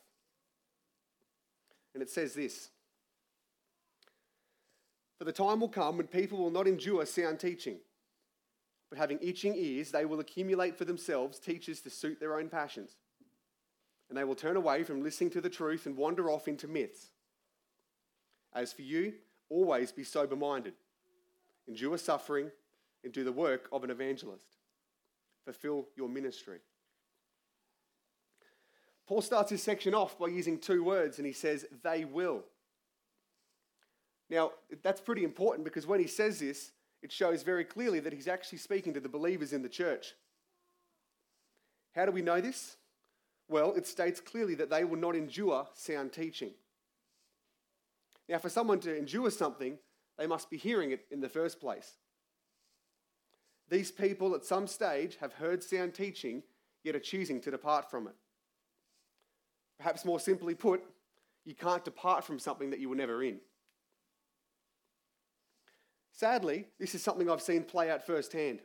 And 1.96 2.04
it 2.04 2.12
says 2.12 2.36
this 2.36 2.70
For 5.18 5.24
the 5.24 5.32
time 5.32 5.62
will 5.62 5.68
come 5.68 5.98
when 5.98 6.06
people 6.06 6.38
will 6.38 6.52
not 6.52 6.68
endure 6.68 7.08
sound 7.08 7.40
teaching, 7.40 7.78
but 8.92 9.00
having 9.00 9.18
itching 9.20 9.56
ears, 9.56 9.90
they 9.90 10.06
will 10.06 10.20
accumulate 10.20 10.78
for 10.78 10.86
themselves 10.86 11.40
teachers 11.40 11.82
to 11.82 11.90
suit 11.90 12.20
their 12.20 12.38
own 12.38 12.50
passions. 12.50 12.98
And 14.10 14.16
they 14.16 14.26
will 14.26 14.36
turn 14.36 14.58
away 14.58 14.84
from 14.84 15.02
listening 15.02 15.32
to 15.32 15.42
the 15.42 15.50
truth 15.50 15.88
and 15.88 15.98
wander 15.98 16.30
off 16.30 16.48
into 16.48 16.68
myths. 16.68 17.08
As 18.54 18.74
for 18.74 18.82
you, 18.82 19.14
always 19.50 19.92
be 19.92 20.04
sober 20.04 20.36
minded, 20.36 20.74
endure 21.68 21.98
suffering, 21.98 22.52
and 23.04 23.14
do 23.14 23.24
the 23.24 23.32
work 23.32 23.68
of 23.72 23.84
an 23.84 23.90
evangelist 23.90 24.58
fulfill 25.44 25.88
your 25.96 26.10
ministry. 26.10 26.60
Paul 29.08 29.22
starts 29.22 29.52
his 29.52 29.62
section 29.62 29.94
off 29.94 30.18
by 30.18 30.28
using 30.28 30.58
two 30.58 30.84
words 30.84 31.18
and 31.18 31.26
he 31.26 31.34
says, 31.34 31.66
they 31.84 32.06
will. 32.06 32.44
Now, 34.30 34.52
that's 34.84 35.02
pretty 35.02 35.24
important 35.24 35.66
because 35.66 35.86
when 35.86 36.00
he 36.00 36.08
says 36.08 36.40
this, 36.40 36.72
it 37.02 37.12
shows 37.12 37.44
very 37.44 37.66
clearly 37.66 38.00
that 38.00 38.14
he's 38.14 38.28
actually 38.28 38.60
speaking 38.60 38.94
to 38.94 39.00
the 39.00 39.10
believers 39.10 39.52
in 39.52 39.64
the 39.64 39.70
church. 39.70 40.14
How 41.94 42.06
do 42.06 42.12
we 42.12 42.22
know 42.22 42.40
this? 42.40 42.78
Well, 43.50 43.74
it 43.74 43.86
states 43.86 44.22
clearly 44.22 44.56
that 44.56 44.70
they 44.70 44.86
will 44.86 44.98
not 44.98 45.16
endure 45.16 45.68
sound 45.74 46.14
teaching. 46.14 46.52
Now, 48.30 48.38
for 48.38 48.50
someone 48.50 48.80
to 48.82 48.98
endure 48.98 49.30
something, 49.32 49.78
they 50.18 50.28
must 50.28 50.50
be 50.50 50.58
hearing 50.58 50.92
it 50.92 51.06
in 51.12 51.20
the 51.20 51.30
first 51.30 51.60
place. 51.60 51.94
These 53.70 53.92
people 53.92 54.36
at 54.36 54.46
some 54.46 54.68
stage 54.68 55.18
have 55.22 55.34
heard 55.34 55.64
sound 55.64 55.94
teaching, 55.94 56.44
yet 56.84 56.96
are 56.96 57.00
choosing 57.00 57.40
to 57.42 57.52
depart 57.52 57.90
from 57.90 58.08
it. 58.08 58.16
Perhaps 59.78 60.06
more 60.06 60.20
simply 60.20 60.54
put, 60.54 60.84
you 61.46 61.56
can't 61.56 61.84
depart 61.84 62.24
from 62.24 62.38
something 62.38 62.70
that 62.70 62.80
you 62.80 62.90
were 62.90 62.96
never 62.96 63.24
in. 63.24 63.40
Sadly, 66.12 66.68
this 66.80 66.94
is 66.94 67.02
something 67.02 67.30
I've 67.30 67.42
seen 67.42 67.64
play 67.64 67.90
out 67.90 68.06
firsthand. 68.06 68.60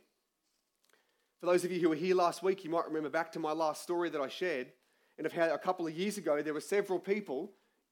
For 1.39 1.47
those 1.47 1.63
of 1.63 1.71
you 1.71 1.79
who 1.79 1.89
were 1.89 1.95
here 1.95 2.15
last 2.15 2.43
week, 2.43 2.63
you 2.63 2.69
might 2.69 2.85
remember 2.85 3.09
back 3.09 3.31
to 3.31 3.39
my 3.39 3.51
last 3.51 3.81
story 3.81 4.09
that 4.09 4.21
I 4.21 4.27
shared, 4.27 4.71
and 5.17 5.25
of 5.25 5.33
how 5.33 5.51
a 5.53 5.57
couple 5.57 5.87
of 5.87 5.97
years 5.97 6.17
ago 6.17 6.41
there 6.41 6.53
were 6.53 6.61
several 6.61 6.99
people, 6.99 7.51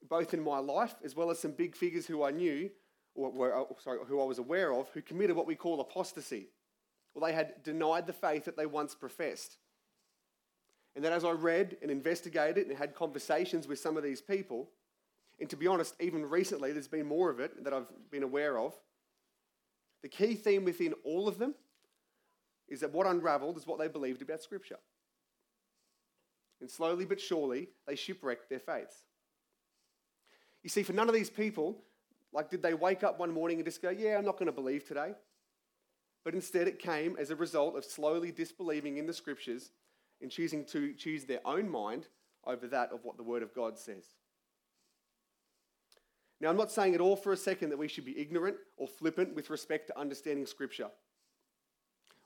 both 0.09 0.33
in 0.33 0.43
my 0.43 0.59
life 0.59 0.95
as 1.03 1.15
well 1.15 1.29
as 1.31 1.39
some 1.39 1.51
big 1.51 1.75
figures 1.75 2.05
who 2.05 2.23
I 2.23 2.31
knew, 2.31 2.69
or 3.15 3.31
were, 3.31 3.55
oh, 3.55 3.75
sorry, 3.83 3.99
who 4.07 4.21
I 4.21 4.25
was 4.25 4.39
aware 4.39 4.73
of, 4.73 4.89
who 4.89 5.01
committed 5.01 5.35
what 5.35 5.47
we 5.47 5.55
call 5.55 5.79
apostasy. 5.79 6.47
Well, 7.13 7.25
they 7.25 7.33
had 7.33 7.63
denied 7.63 8.07
the 8.07 8.13
faith 8.13 8.45
that 8.45 8.57
they 8.57 8.65
once 8.65 8.93
professed. 8.93 9.57
And 10.95 11.03
then, 11.03 11.13
as 11.13 11.25
I 11.25 11.31
read 11.31 11.77
and 11.81 11.91
investigated 11.91 12.67
and 12.67 12.77
had 12.77 12.95
conversations 12.95 13.67
with 13.67 13.79
some 13.79 13.97
of 13.97 14.03
these 14.03 14.21
people, 14.21 14.69
and 15.39 15.49
to 15.49 15.57
be 15.57 15.67
honest, 15.67 15.95
even 15.99 16.29
recently, 16.29 16.71
there's 16.71 16.87
been 16.87 17.05
more 17.05 17.29
of 17.29 17.39
it 17.39 17.63
that 17.63 17.73
I've 17.73 17.91
been 18.11 18.23
aware 18.23 18.57
of. 18.57 18.73
The 20.01 20.09
key 20.09 20.35
theme 20.35 20.63
within 20.63 20.93
all 21.03 21.27
of 21.27 21.37
them 21.37 21.55
is 22.69 22.79
that 22.79 22.93
what 22.93 23.07
unraveled 23.07 23.57
is 23.57 23.67
what 23.67 23.79
they 23.79 23.87
believed 23.87 24.21
about 24.21 24.41
Scripture. 24.41 24.77
And 26.61 26.69
slowly 26.69 27.05
but 27.05 27.19
surely, 27.19 27.69
they 27.85 27.95
shipwrecked 27.95 28.49
their 28.49 28.59
faiths. 28.59 29.03
You 30.65 30.69
see, 30.69 30.83
for 30.83 30.93
none 30.93 31.07
of 31.07 31.13
these 31.15 31.29
people, 31.29 31.77
like, 32.33 32.49
did 32.49 32.61
they 32.61 32.73
wake 32.73 33.03
up 33.03 33.19
one 33.19 33.31
morning 33.31 33.57
and 33.57 33.65
just 33.65 33.81
go, 33.81 33.91
Yeah, 33.91 34.17
I'm 34.17 34.25
not 34.25 34.33
going 34.33 34.47
to 34.47 34.51
believe 34.51 34.85
today? 34.85 35.13
but 36.25 36.33
instead 36.33 36.67
it 36.67 36.79
came 36.79 37.15
as 37.17 37.29
a 37.29 37.35
result 37.35 37.77
of 37.77 37.85
slowly 37.85 38.31
disbelieving 38.31 38.97
in 38.97 39.05
the 39.05 39.13
scriptures 39.13 39.69
and 40.21 40.31
choosing 40.31 40.65
to 40.65 40.91
choose 40.93 41.23
their 41.23 41.39
own 41.45 41.69
mind 41.69 42.07
over 42.45 42.67
that 42.67 42.91
of 42.91 43.05
what 43.05 43.15
the 43.15 43.23
Word 43.23 43.43
of 43.43 43.53
God 43.53 43.77
says. 43.77 44.05
Now, 46.41 46.49
I'm 46.49 46.57
not 46.57 46.71
saying 46.71 46.95
at 46.95 47.01
all 47.01 47.15
for 47.15 47.31
a 47.31 47.37
second 47.37 47.69
that 47.69 47.77
we 47.77 47.87
should 47.87 48.05
be 48.05 48.19
ignorant 48.19 48.57
or 48.75 48.87
flippant 48.87 49.35
with 49.35 49.49
respect 49.49 49.87
to 49.87 49.99
understanding 49.99 50.45
Scripture. 50.47 50.89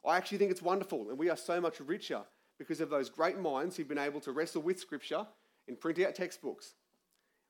I 0.08 0.16
actually 0.16 0.38
think 0.38 0.52
it's 0.52 0.62
wonderful, 0.62 1.10
and 1.10 1.18
we 1.18 1.30
are 1.30 1.38
so 1.38 1.60
much 1.60 1.82
richer 1.82 2.22
because 2.58 2.80
of 2.80 2.90
those 2.90 3.10
great 3.10 3.38
minds 3.38 3.76
who've 3.76 3.88
been 3.88 3.98
able 3.98 4.22
to 4.22 4.32
wrestle 4.32 4.62
with 4.62 4.80
Scripture 4.80 5.28
and 5.68 5.80
print 5.80 6.00
out 6.00 6.16
textbooks. 6.16 6.74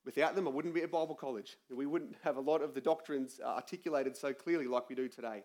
Without 0.06 0.36
them, 0.36 0.48
I 0.48 0.52
wouldn't 0.52 0.74
be 0.74 0.82
at 0.82 0.92
Bible 0.92 1.16
college, 1.16 1.58
we 1.70 1.86
wouldn't 1.86 2.16
have 2.24 2.38
a 2.38 2.42
lot 2.42 2.62
of 2.62 2.74
the 2.74 2.82
doctrines 2.82 3.40
uh, 3.44 3.48
articulated 3.48 4.16
so 4.16 4.34
clearly 4.34 4.66
like 4.66 4.90
we 4.90 4.96
do 4.96 5.08
today. 5.08 5.44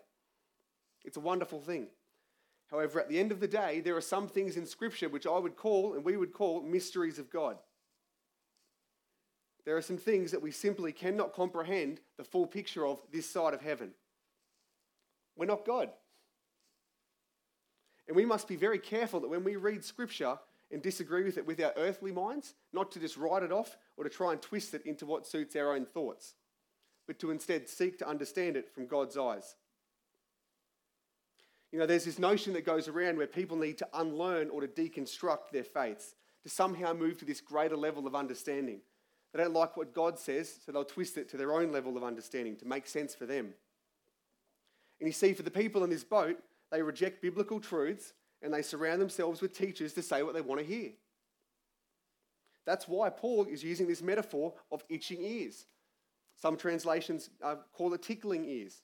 It's 1.03 1.17
a 1.17 1.21
wonderful 1.21 1.59
thing. 1.59 1.87
However, 2.71 2.99
at 2.99 3.09
the 3.09 3.19
end 3.19 3.31
of 3.31 3.39
the 3.39 3.47
day, 3.47 3.79
there 3.79 3.95
are 3.95 4.01
some 4.01 4.27
things 4.27 4.57
in 4.57 4.65
Scripture 4.65 5.09
which 5.09 5.27
I 5.27 5.37
would 5.37 5.55
call, 5.55 5.93
and 5.93 6.03
we 6.03 6.17
would 6.17 6.33
call, 6.33 6.61
mysteries 6.63 7.19
of 7.19 7.29
God. 7.29 7.57
There 9.65 9.77
are 9.77 9.81
some 9.81 9.97
things 9.97 10.31
that 10.31 10.41
we 10.41 10.51
simply 10.51 10.91
cannot 10.91 11.33
comprehend 11.33 11.99
the 12.17 12.23
full 12.23 12.47
picture 12.47 12.85
of 12.85 13.01
this 13.11 13.29
side 13.29 13.53
of 13.53 13.61
heaven. 13.61 13.91
We're 15.35 15.45
not 15.45 15.65
God. 15.65 15.89
And 18.07 18.15
we 18.15 18.25
must 18.25 18.47
be 18.47 18.55
very 18.55 18.79
careful 18.79 19.19
that 19.19 19.29
when 19.29 19.43
we 19.43 19.55
read 19.55 19.83
Scripture 19.83 20.37
and 20.71 20.81
disagree 20.81 21.23
with 21.23 21.37
it 21.37 21.45
with 21.45 21.61
our 21.61 21.73
earthly 21.77 22.11
minds, 22.11 22.53
not 22.73 22.91
to 22.91 22.99
just 22.99 23.17
write 23.17 23.43
it 23.43 23.51
off 23.51 23.77
or 23.97 24.03
to 24.03 24.09
try 24.09 24.31
and 24.31 24.41
twist 24.41 24.73
it 24.73 24.85
into 24.85 25.05
what 25.05 25.27
suits 25.27 25.55
our 25.55 25.73
own 25.73 25.85
thoughts, 25.85 26.33
but 27.07 27.19
to 27.19 27.31
instead 27.31 27.69
seek 27.69 27.97
to 27.99 28.07
understand 28.07 28.57
it 28.57 28.73
from 28.73 28.87
God's 28.87 29.17
eyes. 29.17 29.55
You 31.71 31.79
know, 31.79 31.85
there's 31.85 32.05
this 32.05 32.19
notion 32.19 32.53
that 32.53 32.65
goes 32.65 32.87
around 32.87 33.17
where 33.17 33.27
people 33.27 33.57
need 33.57 33.77
to 33.79 33.87
unlearn 33.93 34.49
or 34.49 34.61
to 34.61 34.67
deconstruct 34.67 35.49
their 35.51 35.63
faiths 35.63 36.15
to 36.43 36.49
somehow 36.49 36.93
move 36.93 37.17
to 37.17 37.25
this 37.25 37.41
greater 37.41 37.75
level 37.75 38.07
of 38.07 38.15
understanding. 38.15 38.79
They 39.33 39.43
don't 39.43 39.53
like 39.53 39.75
what 39.75 39.93
God 39.93 40.17
says, 40.17 40.59
so 40.65 40.71
they'll 40.71 40.85
twist 40.85 41.17
it 41.17 41.27
to 41.29 41.37
their 41.37 41.53
own 41.53 41.71
level 41.71 41.97
of 41.97 42.03
understanding 42.03 42.55
to 42.57 42.65
make 42.65 42.87
sense 42.87 43.13
for 43.13 43.25
them. 43.25 43.53
And 44.99 45.07
you 45.07 45.13
see, 45.13 45.33
for 45.33 45.43
the 45.43 45.51
people 45.51 45.83
in 45.83 45.89
this 45.89 46.05
boat, 46.05 46.37
they 46.71 46.81
reject 46.81 47.21
biblical 47.21 47.59
truths 47.59 48.13
and 48.41 48.53
they 48.53 48.61
surround 48.61 49.01
themselves 49.01 49.41
with 49.41 49.57
teachers 49.57 49.93
to 49.93 50.01
say 50.01 50.23
what 50.23 50.33
they 50.33 50.41
want 50.41 50.61
to 50.61 50.65
hear. 50.65 50.91
That's 52.65 52.87
why 52.87 53.09
Paul 53.09 53.45
is 53.45 53.63
using 53.63 53.87
this 53.87 54.01
metaphor 54.01 54.53
of 54.71 54.83
itching 54.89 55.21
ears. 55.21 55.65
Some 56.35 56.57
translations 56.57 57.29
uh, 57.43 57.55
call 57.73 57.93
it 57.93 58.01
tickling 58.01 58.45
ears. 58.45 58.81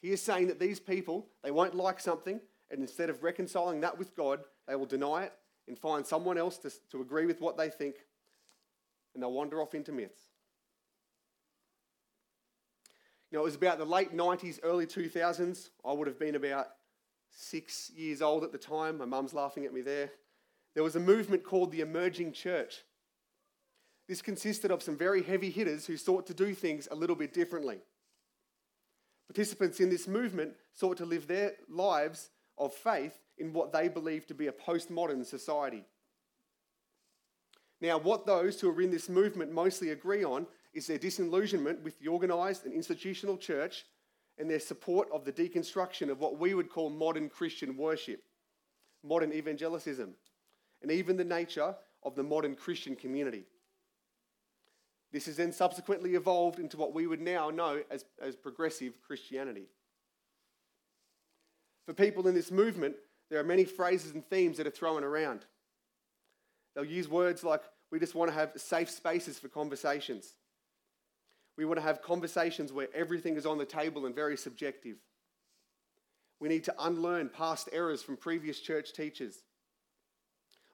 He 0.00 0.10
is 0.10 0.22
saying 0.22 0.48
that 0.48 0.60
these 0.60 0.80
people, 0.80 1.26
they 1.42 1.50
won't 1.50 1.74
like 1.74 2.00
something, 2.00 2.40
and 2.70 2.80
instead 2.80 3.10
of 3.10 3.22
reconciling 3.22 3.80
that 3.80 3.98
with 3.98 4.14
God, 4.14 4.40
they 4.66 4.74
will 4.74 4.86
deny 4.86 5.24
it 5.24 5.32
and 5.66 5.78
find 5.78 6.06
someone 6.06 6.38
else 6.38 6.56
to, 6.58 6.72
to 6.90 7.00
agree 7.00 7.26
with 7.26 7.40
what 7.40 7.56
they 7.56 7.68
think, 7.68 7.96
and 9.14 9.22
they'll 9.22 9.32
wander 9.32 9.60
off 9.60 9.74
into 9.74 9.92
myths. 9.92 10.22
You 13.30 13.36
know, 13.36 13.42
it 13.42 13.46
was 13.46 13.56
about 13.56 13.78
the 13.78 13.84
late 13.84 14.16
90s, 14.16 14.58
early 14.62 14.86
2000s. 14.86 15.68
I 15.84 15.92
would 15.92 16.06
have 16.06 16.18
been 16.18 16.34
about 16.34 16.68
six 17.30 17.90
years 17.90 18.22
old 18.22 18.42
at 18.42 18.52
the 18.52 18.58
time. 18.58 18.98
My 18.98 19.04
mum's 19.04 19.34
laughing 19.34 19.66
at 19.66 19.74
me 19.74 19.82
there. 19.82 20.10
There 20.78 20.84
was 20.84 20.94
a 20.94 21.00
movement 21.00 21.42
called 21.42 21.72
the 21.72 21.80
Emerging 21.80 22.30
Church. 22.30 22.84
This 24.06 24.22
consisted 24.22 24.70
of 24.70 24.80
some 24.80 24.96
very 24.96 25.24
heavy 25.24 25.50
hitters 25.50 25.84
who 25.84 25.96
sought 25.96 26.24
to 26.28 26.34
do 26.34 26.54
things 26.54 26.86
a 26.88 26.94
little 26.94 27.16
bit 27.16 27.34
differently. 27.34 27.78
Participants 29.26 29.80
in 29.80 29.90
this 29.90 30.06
movement 30.06 30.52
sought 30.72 30.98
to 30.98 31.04
live 31.04 31.26
their 31.26 31.54
lives 31.68 32.30
of 32.56 32.72
faith 32.72 33.18
in 33.38 33.52
what 33.52 33.72
they 33.72 33.88
believed 33.88 34.28
to 34.28 34.34
be 34.34 34.46
a 34.46 34.52
postmodern 34.52 35.26
society. 35.26 35.84
Now, 37.80 37.98
what 37.98 38.24
those 38.24 38.60
who 38.60 38.70
are 38.70 38.80
in 38.80 38.92
this 38.92 39.08
movement 39.08 39.50
mostly 39.50 39.90
agree 39.90 40.22
on 40.22 40.46
is 40.72 40.86
their 40.86 40.96
disillusionment 40.96 41.82
with 41.82 41.98
the 41.98 42.06
organised 42.06 42.66
and 42.66 42.72
institutional 42.72 43.36
church 43.36 43.84
and 44.38 44.48
their 44.48 44.60
support 44.60 45.08
of 45.12 45.24
the 45.24 45.32
deconstruction 45.32 46.08
of 46.08 46.20
what 46.20 46.38
we 46.38 46.54
would 46.54 46.70
call 46.70 46.88
modern 46.88 47.28
Christian 47.28 47.76
worship, 47.76 48.22
modern 49.02 49.32
evangelicism, 49.32 50.10
and 50.82 50.90
even 50.90 51.16
the 51.16 51.24
nature 51.24 51.74
of 52.02 52.14
the 52.14 52.22
modern 52.22 52.54
Christian 52.54 52.96
community. 52.96 53.44
This 55.12 55.26
has 55.26 55.36
then 55.36 55.52
subsequently 55.52 56.14
evolved 56.14 56.58
into 56.58 56.76
what 56.76 56.94
we 56.94 57.06
would 57.06 57.20
now 57.20 57.50
know 57.50 57.82
as, 57.90 58.04
as 58.20 58.36
progressive 58.36 59.00
Christianity. 59.06 59.66
For 61.86 61.94
people 61.94 62.28
in 62.28 62.34
this 62.34 62.50
movement, 62.50 62.96
there 63.30 63.40
are 63.40 63.44
many 63.44 63.64
phrases 63.64 64.12
and 64.12 64.24
themes 64.26 64.58
that 64.58 64.66
are 64.66 64.70
thrown 64.70 65.04
around. 65.04 65.46
They'll 66.74 66.84
use 66.84 67.08
words 67.08 67.42
like, 67.42 67.62
we 67.90 67.98
just 67.98 68.14
want 68.14 68.30
to 68.30 68.34
have 68.34 68.52
safe 68.56 68.90
spaces 68.90 69.38
for 69.38 69.48
conversations. 69.48 70.34
We 71.56 71.64
want 71.64 71.78
to 71.78 71.82
have 71.82 72.02
conversations 72.02 72.72
where 72.72 72.88
everything 72.94 73.36
is 73.36 73.46
on 73.46 73.58
the 73.58 73.64
table 73.64 74.06
and 74.06 74.14
very 74.14 74.36
subjective. 74.36 74.96
We 76.38 76.48
need 76.48 76.64
to 76.64 76.74
unlearn 76.78 77.30
past 77.30 77.68
errors 77.72 78.02
from 78.02 78.16
previous 78.16 78.60
church 78.60 78.92
teachers. 78.92 79.42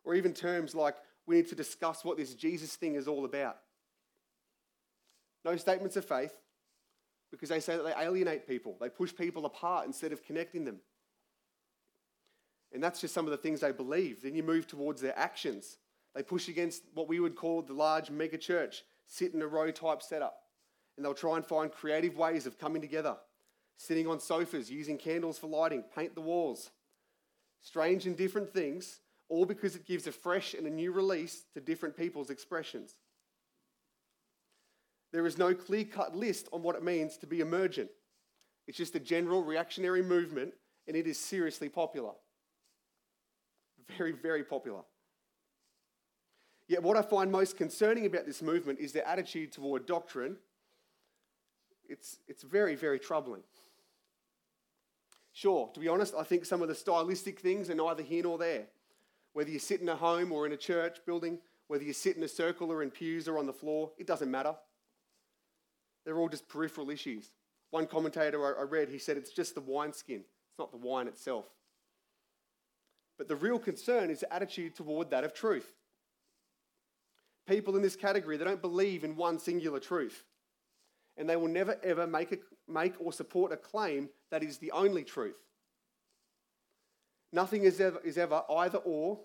Or 0.05 0.15
even 0.15 0.33
terms 0.33 0.75
like, 0.75 0.97
we 1.27 1.37
need 1.37 1.49
to 1.49 1.55
discuss 1.55 2.05
what 2.05 2.17
this 2.17 2.35
Jesus 2.35 2.77
thing 2.77 2.95
is 2.95 3.09
all 3.09 3.25
about. 3.25 3.59
No 5.45 5.57
statements 5.57 5.97
of 5.97 6.05
faith 6.05 6.35
because 7.31 7.49
they 7.49 7.61
say 7.61 7.77
that 7.77 7.83
they 7.83 8.03
alienate 8.03 8.47
people, 8.47 8.77
they 8.81 8.89
push 8.89 9.15
people 9.15 9.45
apart 9.45 9.87
instead 9.87 10.13
of 10.13 10.23
connecting 10.23 10.65
them. 10.65 10.77
And 12.73 12.83
that's 12.83 13.01
just 13.01 13.15
some 13.15 13.25
of 13.25 13.31
the 13.31 13.37
things 13.37 13.61
they 13.61 13.73
believe. 13.73 14.23
Then 14.23 14.35
you 14.35 14.43
move 14.43 14.67
towards 14.67 15.01
their 15.01 15.17
actions. 15.19 15.79
They 16.15 16.23
push 16.23 16.49
against 16.49 16.83
what 16.95 17.09
we 17.09 17.21
would 17.21 17.37
call 17.37 17.63
the 17.63 17.73
large 17.73 18.11
mega 18.11 18.39
church, 18.39 18.83
sit 19.07 19.33
in 19.33 19.43
a 19.43 19.47
row 19.47 19.71
type 19.71 20.03
setup. 20.03 20.37
And 20.97 21.05
they'll 21.05 21.15
try 21.15 21.37
and 21.37 21.45
find 21.45 21.71
creative 21.71 22.17
ways 22.17 22.47
of 22.47 22.59
coming 22.59 22.83
together, 22.83 23.17
sitting 23.77 24.07
on 24.07 24.21
sofas, 24.21 24.71
using 24.71 24.99
candles 24.99 25.39
for 25.39 25.47
lighting, 25.49 25.85
paint 25.95 26.15
the 26.15 26.21
walls. 26.21 26.71
Strange 27.63 28.07
and 28.07 28.17
different 28.17 28.51
things, 28.51 29.01
all 29.29 29.47
because 29.47 29.75
it 29.77 29.87
gives 29.87 30.07
a 30.07 30.13
fresh 30.13 30.55
and 30.55 30.67
a 30.67 30.71
new 30.71 30.93
release 30.93 31.45
to 31.55 31.61
different 31.61 31.97
people's 31.97 32.31
expressions. 32.31 32.95
There 35.13 35.27
is 35.27 35.39
no 35.39 35.55
clear 35.55 35.85
cut 35.85 36.17
list 36.17 36.49
on 36.53 36.63
what 36.63 36.77
it 36.77 36.83
means 36.83 37.17
to 37.19 37.27
be 37.27 37.41
emergent. 37.41 37.91
It's 38.67 38.79
just 38.79 38.95
a 38.95 39.01
general 39.01 39.45
reactionary 39.45 40.03
movement, 40.03 40.55
and 40.89 40.97
it 40.97 41.07
is 41.07 41.19
seriously 41.19 41.69
popular. 41.69 42.13
Very, 43.97 44.13
very 44.13 44.43
popular. 44.43 44.81
Yet, 46.67 46.83
what 46.83 46.97
I 46.97 47.03
find 47.03 47.31
most 47.31 47.57
concerning 47.57 48.07
about 48.07 48.25
this 48.25 48.41
movement 48.41 48.79
is 48.79 48.93
their 48.93 49.07
attitude 49.07 49.53
toward 49.53 49.87
doctrine. 49.87 50.37
It's, 51.89 52.19
it's 52.27 52.43
very, 52.43 52.75
very 52.75 52.99
troubling. 52.99 53.43
Sure, 55.33 55.71
to 55.75 55.81
be 55.81 55.89
honest, 55.89 56.15
I 56.19 56.23
think 56.23 56.45
some 56.47 56.63
of 56.63 56.69
the 56.69 56.75
stylistic 56.75 57.41
things 57.41 57.69
are 57.69 57.75
neither 57.75 58.03
here 58.03 58.23
nor 58.23 58.39
there. 58.39 58.67
Whether 59.35 59.51
you 59.51 59.59
sit 59.59 59.81
in 59.81 59.89
a 59.89 59.97
home 59.97 60.33
or 60.33 60.47
in 60.47 60.53
a 60.53 60.57
church 60.57 60.99
building, 61.05 61.39
whether 61.67 61.85
you 61.85 61.93
sit 61.93 62.17
in 62.17 62.23
a 62.23 62.29
circle 62.29 62.73
or 62.73 62.83
in 62.83 62.91
pews 62.91 63.29
or 63.29 63.39
on 63.39 63.47
the 63.47 63.53
floor, 63.53 63.91
it 63.99 64.07
doesn't 64.07 64.31
matter. 64.31 64.55
They're 66.05 66.19
all 66.19 66.29
just 66.29 66.49
peripheral 66.49 66.91
issues. 66.91 67.31
One 67.71 67.87
commentator 67.87 68.59
I 68.59 68.63
read, 68.63 68.89
he 68.89 68.99
said 68.99 69.17
it's 69.17 69.33
just 69.33 69.55
the 69.55 69.61
wineskin, 69.61 70.21
it's 70.21 70.59
not 70.59 70.71
the 70.71 70.79
wine 70.79 71.09
itself. 71.09 71.47
But 73.19 73.29
the 73.29 73.37
real 73.37 73.59
concern 73.59 74.11
is 74.11 74.21
the 74.21 74.33
attitude 74.33 74.77
toward 74.77 75.11
that 75.11 75.25
of 75.25 75.35
truth. 75.35 75.73
People 77.47 77.77
in 77.77 77.83
this 77.83 77.97
category, 77.97 78.37
they 78.37 78.45
don't 78.45 78.63
believe 78.63 79.05
in 79.05 79.17
one 79.17 79.39
singular 79.39 79.81
truth. 79.81 80.25
And 81.17 81.29
they 81.29 81.37
will 81.37 81.49
never 81.49 81.77
ever 81.83 82.07
make, 82.07 82.33
a, 82.33 82.39
make 82.69 82.95
or 82.99 83.13
support 83.13 83.53
a 83.53 83.57
claim 83.57 84.09
that 84.31 84.43
is 84.43 84.59
the 84.59 84.73
only 84.73 85.05
truth. 85.05 85.37
Nothing 87.35 87.65
is 87.65 87.81
ever, 87.81 87.99
is 88.05 88.17
ever 88.17 88.43
either 88.49 88.79
or, 88.79 89.19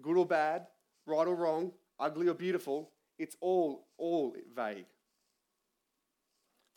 good 0.00 0.16
or 0.16 0.24
bad, 0.24 0.68
right 1.04 1.26
or 1.26 1.34
wrong, 1.34 1.72
ugly 1.98 2.28
or 2.28 2.34
beautiful. 2.34 2.92
It's 3.18 3.36
all, 3.40 3.88
all 3.98 4.36
vague. 4.54 4.86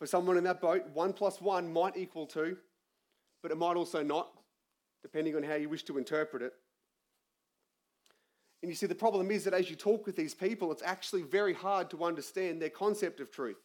For 0.00 0.06
someone 0.06 0.36
in 0.36 0.42
that 0.42 0.60
boat, 0.60 0.82
one 0.92 1.12
plus 1.12 1.40
one 1.40 1.72
might 1.72 1.96
equal 1.96 2.26
two, 2.26 2.56
but 3.40 3.52
it 3.52 3.56
might 3.56 3.76
also 3.76 4.02
not, 4.02 4.32
depending 5.00 5.36
on 5.36 5.44
how 5.44 5.54
you 5.54 5.68
wish 5.68 5.84
to 5.84 5.96
interpret 5.96 6.42
it. 6.42 6.54
And 8.60 8.68
you 8.68 8.74
see, 8.74 8.86
the 8.86 8.94
problem 8.96 9.30
is 9.30 9.44
that 9.44 9.54
as 9.54 9.70
you 9.70 9.76
talk 9.76 10.06
with 10.06 10.16
these 10.16 10.34
people, 10.34 10.72
it's 10.72 10.82
actually 10.82 11.22
very 11.22 11.54
hard 11.54 11.88
to 11.90 12.02
understand 12.02 12.60
their 12.60 12.68
concept 12.68 13.20
of 13.20 13.30
truth. 13.30 13.62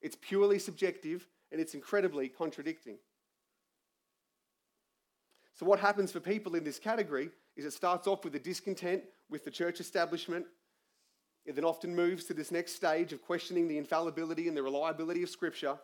It's 0.00 0.16
purely 0.20 0.58
subjective 0.58 1.28
and 1.52 1.60
it's 1.60 1.74
incredibly 1.74 2.28
contradicting. 2.28 2.98
So, 5.54 5.66
what 5.66 5.78
happens 5.78 6.10
for 6.10 6.20
people 6.20 6.54
in 6.54 6.64
this 6.64 6.78
category 6.78 7.30
is 7.56 7.64
it 7.64 7.72
starts 7.72 8.06
off 8.06 8.24
with 8.24 8.34
a 8.34 8.38
discontent 8.38 9.02
with 9.28 9.44
the 9.44 9.50
church 9.50 9.80
establishment. 9.80 10.46
It 11.44 11.56
then 11.56 11.64
often 11.64 11.94
moves 11.94 12.24
to 12.26 12.34
this 12.34 12.50
next 12.50 12.74
stage 12.74 13.12
of 13.12 13.22
questioning 13.22 13.68
the 13.68 13.78
infallibility 13.78 14.48
and 14.48 14.56
the 14.56 14.62
reliability 14.62 15.22
of 15.22 15.28
Scripture. 15.28 15.76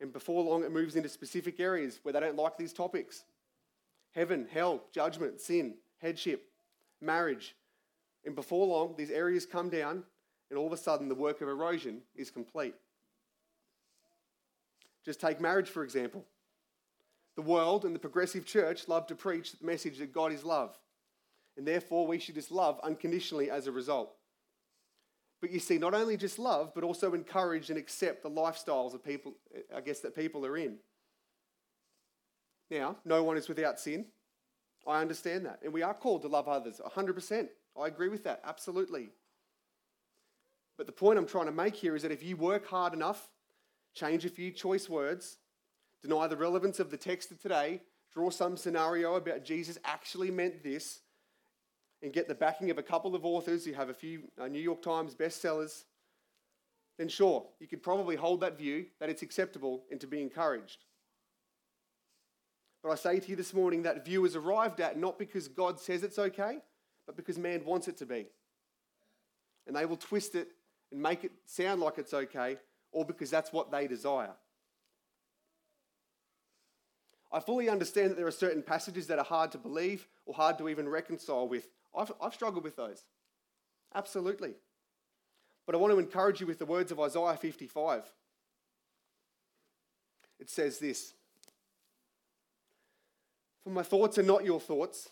And 0.00 0.12
before 0.12 0.42
long, 0.42 0.64
it 0.64 0.72
moves 0.72 0.96
into 0.96 1.08
specific 1.08 1.58
areas 1.60 2.00
where 2.02 2.12
they 2.12 2.20
don't 2.20 2.36
like 2.36 2.58
these 2.58 2.72
topics 2.72 3.24
heaven, 4.12 4.46
hell, 4.50 4.82
judgment, 4.92 5.40
sin, 5.40 5.74
headship, 5.98 6.48
marriage. 7.00 7.54
And 8.24 8.34
before 8.34 8.66
long, 8.66 8.94
these 8.96 9.10
areas 9.10 9.46
come 9.46 9.68
down, 9.68 10.02
and 10.50 10.58
all 10.58 10.66
of 10.66 10.72
a 10.72 10.76
sudden, 10.76 11.08
the 11.08 11.14
work 11.14 11.40
of 11.42 11.48
erosion 11.48 12.00
is 12.14 12.30
complete. 12.30 12.74
Just 15.04 15.20
take 15.20 15.40
marriage, 15.40 15.68
for 15.68 15.84
example. 15.84 16.24
The 17.36 17.42
world 17.42 17.84
and 17.84 17.94
the 17.94 18.00
progressive 18.00 18.46
church 18.46 18.88
love 18.88 19.06
to 19.08 19.14
preach 19.14 19.52
the 19.52 19.66
message 19.66 19.98
that 19.98 20.12
God 20.12 20.32
is 20.32 20.42
love, 20.42 20.76
and 21.56 21.66
therefore 21.66 22.06
we 22.06 22.18
should 22.18 22.34
just 22.34 22.50
love 22.50 22.80
unconditionally 22.82 23.50
as 23.50 23.66
a 23.66 23.72
result. 23.72 24.14
But 25.40 25.50
you 25.50 25.58
see, 25.58 25.76
not 25.76 25.92
only 25.92 26.16
just 26.16 26.38
love, 26.38 26.72
but 26.74 26.82
also 26.82 27.12
encourage 27.12 27.68
and 27.68 27.78
accept 27.78 28.22
the 28.22 28.30
lifestyles 28.30 28.94
of 28.94 29.04
people, 29.04 29.34
I 29.74 29.82
guess, 29.82 30.00
that 30.00 30.16
people 30.16 30.46
are 30.46 30.56
in. 30.56 30.76
Now, 32.70 32.96
no 33.04 33.22
one 33.22 33.36
is 33.36 33.48
without 33.48 33.78
sin. 33.78 34.06
I 34.86 35.00
understand 35.00 35.44
that. 35.44 35.60
And 35.62 35.72
we 35.72 35.82
are 35.82 35.94
called 35.94 36.22
to 36.22 36.28
love 36.28 36.48
others 36.48 36.80
100%. 36.84 37.48
I 37.80 37.86
agree 37.86 38.08
with 38.08 38.24
that, 38.24 38.40
absolutely. 38.44 39.10
But 40.78 40.86
the 40.86 40.92
point 40.92 41.18
I'm 41.18 41.26
trying 41.26 41.46
to 41.46 41.52
make 41.52 41.76
here 41.76 41.96
is 41.96 42.02
that 42.02 42.12
if 42.12 42.22
you 42.22 42.36
work 42.36 42.66
hard 42.66 42.94
enough, 42.94 43.28
change 43.94 44.24
a 44.24 44.30
few 44.30 44.50
choice 44.50 44.88
words, 44.88 45.36
deny 46.02 46.26
the 46.26 46.36
relevance 46.36 46.80
of 46.80 46.90
the 46.90 46.96
text 46.96 47.30
of 47.30 47.40
today, 47.40 47.82
draw 48.12 48.30
some 48.30 48.56
scenario 48.56 49.14
about 49.14 49.44
Jesus 49.44 49.78
actually 49.84 50.30
meant 50.30 50.62
this, 50.62 51.00
and 52.02 52.12
get 52.12 52.28
the 52.28 52.34
backing 52.34 52.70
of 52.70 52.78
a 52.78 52.82
couple 52.82 53.14
of 53.14 53.24
authors 53.24 53.64
who 53.64 53.72
have 53.72 53.88
a 53.88 53.94
few 53.94 54.22
uh, 54.40 54.46
New 54.46 54.60
York 54.60 54.82
Times 54.82 55.14
bestsellers, 55.14 55.84
then 56.98 57.08
sure, 57.08 57.44
you 57.60 57.66
could 57.66 57.82
probably 57.82 58.16
hold 58.16 58.40
that 58.40 58.56
view 58.56 58.86
that 59.00 59.10
it's 59.10 59.22
acceptable 59.22 59.84
and 59.90 60.00
to 60.00 60.06
be 60.06 60.20
encouraged. 60.20 60.84
But 62.82 62.92
I 62.92 62.94
say 62.94 63.18
to 63.18 63.28
you 63.28 63.36
this 63.36 63.52
morning 63.52 63.82
that 63.82 64.04
view 64.04 64.24
is 64.24 64.36
arrived 64.36 64.80
at 64.80 64.98
not 64.98 65.18
because 65.18 65.48
God 65.48 65.80
says 65.80 66.02
it's 66.02 66.18
okay, 66.18 66.58
but 67.06 67.16
because 67.16 67.38
man 67.38 67.64
wants 67.64 67.88
it 67.88 67.96
to 67.98 68.06
be. 68.06 68.26
And 69.66 69.74
they 69.74 69.84
will 69.84 69.96
twist 69.96 70.34
it 70.34 70.48
and 70.92 71.02
make 71.02 71.24
it 71.24 71.32
sound 71.44 71.80
like 71.80 71.98
it's 71.98 72.14
okay, 72.14 72.56
or 72.92 73.04
because 73.04 73.30
that's 73.30 73.52
what 73.52 73.70
they 73.70 73.88
desire. 73.88 74.32
I 77.32 77.40
fully 77.40 77.68
understand 77.68 78.10
that 78.10 78.16
there 78.16 78.26
are 78.26 78.32
certain 78.32 78.62
passages 78.62 79.06
that 79.08 79.18
are 79.18 79.24
hard 79.24 79.52
to 79.52 79.58
believe 79.58 80.06
or 80.24 80.34
hard 80.34 80.58
to 80.58 80.68
even 80.68 80.88
reconcile 80.88 81.48
with. 81.48 81.68
I've, 81.96 82.12
I've 82.22 82.34
struggled 82.34 82.64
with 82.64 82.76
those. 82.76 83.04
Absolutely. 83.94 84.54
But 85.66 85.74
I 85.74 85.78
want 85.78 85.92
to 85.92 85.98
encourage 85.98 86.40
you 86.40 86.46
with 86.46 86.58
the 86.58 86.66
words 86.66 86.92
of 86.92 87.00
Isaiah 87.00 87.36
55. 87.36 88.04
It 90.38 90.50
says 90.50 90.78
this 90.78 91.14
for 93.66 93.70
my 93.70 93.82
thoughts 93.82 94.16
are 94.16 94.22
not 94.22 94.44
your 94.44 94.60
thoughts, 94.60 95.08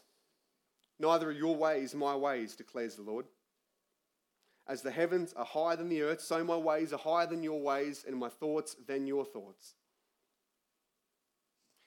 neither 1.00 1.30
are 1.30 1.32
your 1.32 1.56
ways 1.56 1.92
my 1.92 2.14
ways, 2.14 2.54
declares 2.54 2.94
the 2.94 3.02
Lord. 3.02 3.26
As 4.68 4.80
the 4.80 4.92
heavens 4.92 5.32
are 5.32 5.44
higher 5.44 5.74
than 5.74 5.88
the 5.88 6.02
earth, 6.02 6.20
so 6.20 6.44
my 6.44 6.56
ways 6.56 6.92
are 6.92 6.98
higher 6.98 7.26
than 7.26 7.42
your 7.42 7.60
ways, 7.60 8.04
and 8.06 8.16
my 8.16 8.28
thoughts 8.28 8.76
than 8.86 9.08
your 9.08 9.24
thoughts. 9.24 9.74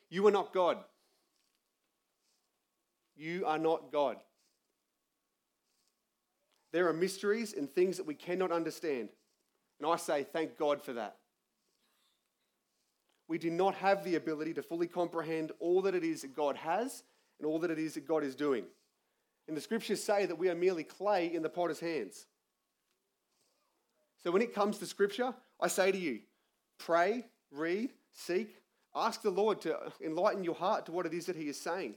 You 0.09 0.25
are 0.27 0.31
not 0.31 0.53
God. 0.53 0.77
You 3.15 3.45
are 3.45 3.57
not 3.57 3.91
God. 3.91 4.17
There 6.71 6.87
are 6.87 6.93
mysteries 6.93 7.53
and 7.53 7.69
things 7.69 7.97
that 7.97 8.05
we 8.05 8.13
cannot 8.13 8.51
understand. 8.51 9.09
And 9.79 9.89
I 9.89 9.95
say, 9.95 10.23
thank 10.23 10.57
God 10.57 10.81
for 10.81 10.93
that. 10.93 11.17
We 13.27 13.37
do 13.37 13.49
not 13.49 13.75
have 13.75 14.03
the 14.03 14.15
ability 14.15 14.53
to 14.53 14.63
fully 14.63 14.87
comprehend 14.87 15.51
all 15.59 15.81
that 15.81 15.95
it 15.95 16.03
is 16.03 16.21
that 16.21 16.35
God 16.35 16.55
has 16.55 17.03
and 17.39 17.45
all 17.45 17.59
that 17.59 17.71
it 17.71 17.79
is 17.79 17.95
that 17.95 18.07
God 18.07 18.23
is 18.23 18.35
doing. 18.35 18.63
And 19.47 19.55
the 19.55 19.61
scriptures 19.61 20.03
say 20.03 20.25
that 20.25 20.37
we 20.37 20.49
are 20.49 20.55
merely 20.55 20.83
clay 20.83 21.33
in 21.33 21.41
the 21.41 21.49
potter's 21.49 21.79
hands. 21.79 22.25
So 24.23 24.31
when 24.31 24.41
it 24.41 24.53
comes 24.53 24.77
to 24.79 24.85
scripture, 24.85 25.33
I 25.59 25.67
say 25.67 25.91
to 25.91 25.97
you, 25.97 26.19
pray, 26.79 27.25
read, 27.51 27.91
seek, 28.13 28.55
ask 29.05 29.21
the 29.21 29.29
Lord 29.29 29.61
to 29.61 29.77
enlighten 30.03 30.43
your 30.43 30.55
heart 30.55 30.85
to 30.85 30.91
what 30.91 31.05
it 31.05 31.13
is 31.13 31.25
that 31.27 31.35
He 31.35 31.47
is 31.47 31.59
saying. 31.59 31.95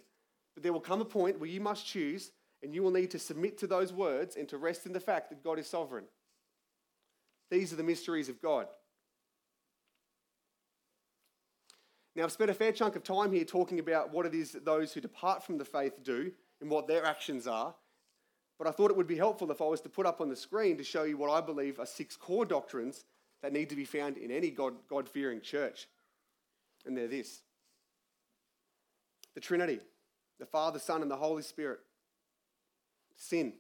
But 0.55 0.63
there 0.63 0.73
will 0.73 0.81
come 0.81 1.01
a 1.01 1.05
point 1.05 1.39
where 1.39 1.49
you 1.49 1.61
must 1.61 1.87
choose 1.87 2.33
and 2.63 2.75
you 2.75 2.83
will 2.83 2.91
need 2.91 3.11
to 3.13 3.19
submit 3.19 3.59
to 3.59 3.67
those 3.67 3.93
words 3.93 4.37
and 4.37 4.49
to 4.49 4.59
rest 4.59 4.87
in 4.87 4.93
the 4.93 5.01
fact 5.01 5.31
that 5.31 5.43
God 5.43 5.59
is 5.59 5.67
sovereign. 5.67 6.05
These 7.51 7.73
are 7.73 7.77
the 7.77 7.83
mysteries 7.83 8.29
of 8.29 8.41
God. 8.41 8.67
Now, 12.15 12.25
I've 12.25 12.33
spent 12.33 12.51
a 12.51 12.55
fair 12.55 12.73
chunk 12.73 12.97
of 12.97 13.05
time 13.05 13.33
here 13.33 13.45
talking 13.45 13.79
about 13.79 14.13
what 14.13 14.27
it 14.27 14.35
is 14.35 14.53
that 14.53 14.65
those 14.65 14.93
who 14.93 15.01
depart 15.01 15.45
from 15.45 15.59
the 15.59 15.65
faith 15.65 16.03
do 16.03 16.33
and 16.61 16.69
what 16.69 16.87
their 16.87 17.05
actions 17.05 17.47
are. 17.47 17.75
But 18.59 18.69
I 18.69 18.73
thought 18.73 18.91
it 18.91 18.97
would 18.97 19.07
be 19.07 19.17
helpful 19.17 19.51
if 19.51 19.63
I 19.63 19.65
was 19.65 19.81
to 19.83 19.89
put 19.89 20.07
up 20.07 20.21
on 20.21 20.29
the 20.29 20.37
screen 20.37 20.77
to 20.77 20.85
show 20.85 21.05
you 21.05 21.17
what 21.17 21.31
I 21.31 21.41
believe 21.41 21.79
are 21.79 21.87
six 21.87 22.17
core 22.17 22.45
doctrines 22.45 23.05
that 23.43 23.53
need 23.53 23.71
to 23.71 23.77
be 23.77 23.87
found 23.87 24.19
in 24.19 24.31
any 24.31 24.51
God 24.51 25.09
fearing 25.09 25.41
church. 25.41 25.89
And 26.87 26.97
they're 26.97 27.09
this 27.09 27.43
the 29.35 29.41
Trinity, 29.41 29.81
the 30.39 30.47
Father, 30.47 30.79
Son, 30.79 31.03
and 31.03 31.11
the 31.11 31.17
Holy 31.17 31.43
Spirit. 31.43 31.81
Sin, 33.17 33.53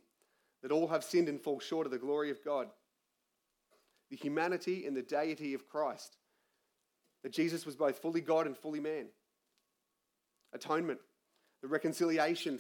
that 0.62 0.72
all 0.72 0.88
have 0.88 1.04
sinned 1.04 1.28
and 1.28 1.40
fall 1.40 1.60
short 1.60 1.86
of 1.86 1.92
the 1.92 1.98
glory 1.98 2.30
of 2.30 2.44
God. 2.44 2.68
The 4.10 4.16
humanity 4.16 4.86
and 4.86 4.96
the 4.96 5.02
deity 5.02 5.54
of 5.54 5.68
Christ, 5.68 6.16
that 7.22 7.32
Jesus 7.32 7.64
was 7.64 7.76
both 7.76 7.98
fully 7.98 8.20
God 8.20 8.46
and 8.46 8.56
fully 8.56 8.80
man. 8.80 9.06
Atonement, 10.52 10.98
the 11.62 11.68
reconciliation 11.68 12.58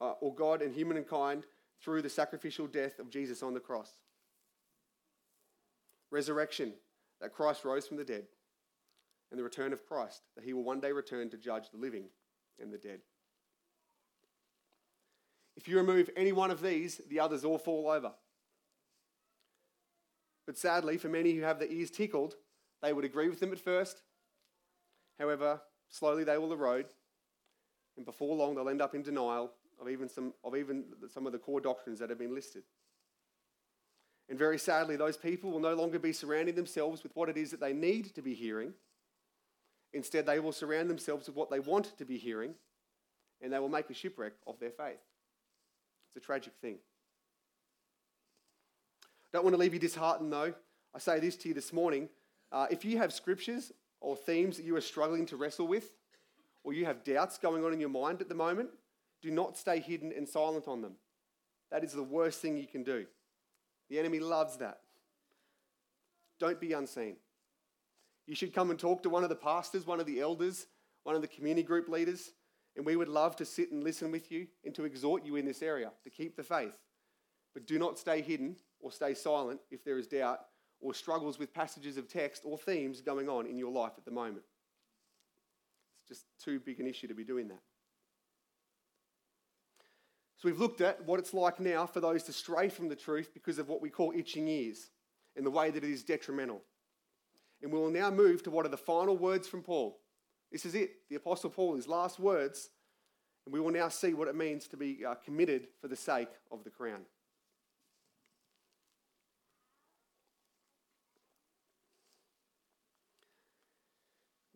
uh, 0.00 0.12
or 0.20 0.34
God 0.34 0.60
and 0.60 0.74
humankind 0.74 1.44
through 1.82 2.02
the 2.02 2.10
sacrificial 2.10 2.66
death 2.66 2.98
of 2.98 3.10
Jesus 3.10 3.42
on 3.42 3.54
the 3.54 3.60
cross. 3.60 3.90
Resurrection, 6.10 6.74
that 7.20 7.32
Christ 7.32 7.64
rose 7.64 7.86
from 7.86 7.96
the 7.96 8.04
dead. 8.04 8.24
And 9.30 9.38
the 9.38 9.44
return 9.44 9.72
of 9.72 9.86
Christ, 9.86 10.22
that 10.34 10.44
he 10.44 10.52
will 10.52 10.64
one 10.64 10.80
day 10.80 10.92
return 10.92 11.30
to 11.30 11.36
judge 11.36 11.70
the 11.70 11.78
living 11.78 12.06
and 12.60 12.72
the 12.72 12.78
dead. 12.78 13.00
If 15.56 15.68
you 15.68 15.76
remove 15.76 16.10
any 16.16 16.32
one 16.32 16.50
of 16.50 16.62
these, 16.62 17.00
the 17.08 17.20
others 17.20 17.44
all 17.44 17.58
fall 17.58 17.88
over. 17.88 18.12
But 20.46 20.58
sadly, 20.58 20.96
for 20.96 21.08
many 21.08 21.32
who 21.34 21.42
have 21.42 21.58
their 21.58 21.70
ears 21.70 21.90
tickled, 21.90 22.34
they 22.82 22.92
would 22.92 23.04
agree 23.04 23.28
with 23.28 23.40
them 23.40 23.52
at 23.52 23.60
first. 23.60 24.02
However, 25.18 25.60
slowly 25.90 26.24
they 26.24 26.38
will 26.38 26.52
erode, 26.52 26.86
and 27.96 28.06
before 28.06 28.34
long 28.34 28.54
they'll 28.54 28.70
end 28.70 28.82
up 28.82 28.94
in 28.94 29.02
denial 29.02 29.52
of 29.80 29.88
even 29.88 30.08
some 30.08 30.32
of, 30.42 30.56
even 30.56 30.84
some 31.12 31.26
of 31.26 31.32
the 31.32 31.38
core 31.38 31.60
doctrines 31.60 31.98
that 31.98 32.10
have 32.10 32.18
been 32.18 32.34
listed. 32.34 32.64
And 34.28 34.38
very 34.38 34.58
sadly, 34.58 34.96
those 34.96 35.16
people 35.16 35.50
will 35.50 35.60
no 35.60 35.74
longer 35.74 35.98
be 35.98 36.12
surrounding 36.12 36.54
themselves 36.54 37.02
with 37.02 37.14
what 37.14 37.28
it 37.28 37.36
is 37.36 37.50
that 37.50 37.60
they 37.60 37.72
need 37.72 38.14
to 38.14 38.22
be 38.22 38.34
hearing. 38.34 38.74
Instead, 39.92 40.26
they 40.26 40.38
will 40.38 40.52
surround 40.52 40.88
themselves 40.88 41.26
with 41.26 41.36
what 41.36 41.50
they 41.50 41.60
want 41.60 41.96
to 41.98 42.04
be 42.04 42.16
hearing, 42.16 42.54
and 43.40 43.52
they 43.52 43.58
will 43.58 43.68
make 43.68 43.90
a 43.90 43.94
shipwreck 43.94 44.32
of 44.46 44.58
their 44.60 44.70
faith. 44.70 45.00
It's 46.08 46.24
a 46.24 46.26
tragic 46.26 46.52
thing. 46.60 46.78
Don't 49.32 49.44
want 49.44 49.54
to 49.54 49.60
leave 49.60 49.74
you 49.74 49.80
disheartened, 49.80 50.32
though. 50.32 50.54
I 50.94 50.98
say 50.98 51.20
this 51.20 51.36
to 51.36 51.48
you 51.48 51.54
this 51.54 51.72
morning. 51.72 52.08
Uh, 52.50 52.66
if 52.70 52.84
you 52.84 52.98
have 52.98 53.12
scriptures 53.12 53.72
or 54.00 54.16
themes 54.16 54.56
that 54.56 54.64
you 54.64 54.74
are 54.76 54.80
struggling 54.80 55.26
to 55.26 55.36
wrestle 55.36 55.68
with, 55.68 55.90
or 56.64 56.72
you 56.72 56.84
have 56.84 57.04
doubts 57.04 57.38
going 57.38 57.64
on 57.64 57.72
in 57.72 57.80
your 57.80 57.88
mind 57.88 58.20
at 58.20 58.28
the 58.28 58.34
moment, 58.34 58.70
do 59.22 59.30
not 59.30 59.56
stay 59.56 59.80
hidden 59.80 60.12
and 60.16 60.28
silent 60.28 60.66
on 60.66 60.82
them. 60.82 60.94
That 61.70 61.84
is 61.84 61.92
the 61.92 62.02
worst 62.02 62.40
thing 62.40 62.56
you 62.56 62.66
can 62.66 62.82
do. 62.82 63.06
The 63.88 63.98
enemy 63.98 64.18
loves 64.18 64.56
that. 64.58 64.80
Don't 66.38 66.60
be 66.60 66.72
unseen. 66.72 67.16
You 68.26 68.34
should 68.34 68.54
come 68.54 68.70
and 68.70 68.78
talk 68.78 69.02
to 69.02 69.10
one 69.10 69.22
of 69.22 69.28
the 69.28 69.36
pastors, 69.36 69.86
one 69.86 70.00
of 70.00 70.06
the 70.06 70.20
elders, 70.20 70.66
one 71.02 71.16
of 71.16 71.22
the 71.22 71.28
community 71.28 71.62
group 71.62 71.88
leaders, 71.88 72.30
and 72.76 72.86
we 72.86 72.96
would 72.96 73.08
love 73.08 73.36
to 73.36 73.44
sit 73.44 73.72
and 73.72 73.82
listen 73.82 74.12
with 74.12 74.30
you 74.30 74.46
and 74.64 74.74
to 74.74 74.84
exhort 74.84 75.24
you 75.24 75.36
in 75.36 75.44
this 75.44 75.62
area 75.62 75.90
to 76.04 76.10
keep 76.10 76.36
the 76.36 76.42
faith. 76.42 76.76
But 77.52 77.66
do 77.66 77.78
not 77.78 77.98
stay 77.98 78.20
hidden 78.20 78.56
or 78.80 78.92
stay 78.92 79.14
silent 79.14 79.60
if 79.70 79.84
there 79.84 79.98
is 79.98 80.06
doubt 80.06 80.40
or 80.80 80.94
struggles 80.94 81.38
with 81.38 81.52
passages 81.52 81.96
of 81.96 82.08
text 82.08 82.42
or 82.44 82.56
themes 82.56 83.00
going 83.00 83.28
on 83.28 83.46
in 83.46 83.58
your 83.58 83.72
life 83.72 83.92
at 83.98 84.04
the 84.04 84.10
moment. 84.10 84.44
It's 86.00 86.20
just 86.20 86.26
too 86.42 86.60
big 86.60 86.80
an 86.80 86.86
issue 86.86 87.08
to 87.08 87.14
be 87.14 87.24
doing 87.24 87.48
that. 87.48 87.60
So 90.36 90.48
we've 90.48 90.58
looked 90.58 90.80
at 90.80 91.04
what 91.04 91.20
it's 91.20 91.34
like 91.34 91.60
now 91.60 91.84
for 91.84 92.00
those 92.00 92.22
to 92.24 92.32
stray 92.32 92.70
from 92.70 92.88
the 92.88 92.96
truth 92.96 93.28
because 93.34 93.58
of 93.58 93.68
what 93.68 93.82
we 93.82 93.90
call 93.90 94.12
itching 94.16 94.48
ears 94.48 94.88
and 95.36 95.44
the 95.44 95.50
way 95.50 95.70
that 95.70 95.84
it 95.84 95.90
is 95.90 96.02
detrimental. 96.02 96.62
And 97.62 97.72
we 97.72 97.78
will 97.78 97.90
now 97.90 98.10
move 98.10 98.42
to 98.44 98.50
what 98.50 98.64
are 98.64 98.70
the 98.70 98.76
final 98.76 99.16
words 99.16 99.46
from 99.46 99.62
Paul. 99.62 99.98
This 100.50 100.64
is 100.64 100.74
it, 100.74 101.08
the 101.08 101.16
Apostle 101.16 101.50
Paul, 101.50 101.76
his 101.76 101.86
last 101.86 102.18
words. 102.18 102.70
And 103.44 103.52
we 103.52 103.60
will 103.60 103.70
now 103.70 103.88
see 103.88 104.14
what 104.14 104.28
it 104.28 104.34
means 104.34 104.66
to 104.68 104.76
be 104.76 105.04
uh, 105.04 105.14
committed 105.14 105.68
for 105.80 105.88
the 105.88 105.96
sake 105.96 106.28
of 106.50 106.64
the 106.64 106.70
crown. 106.70 107.02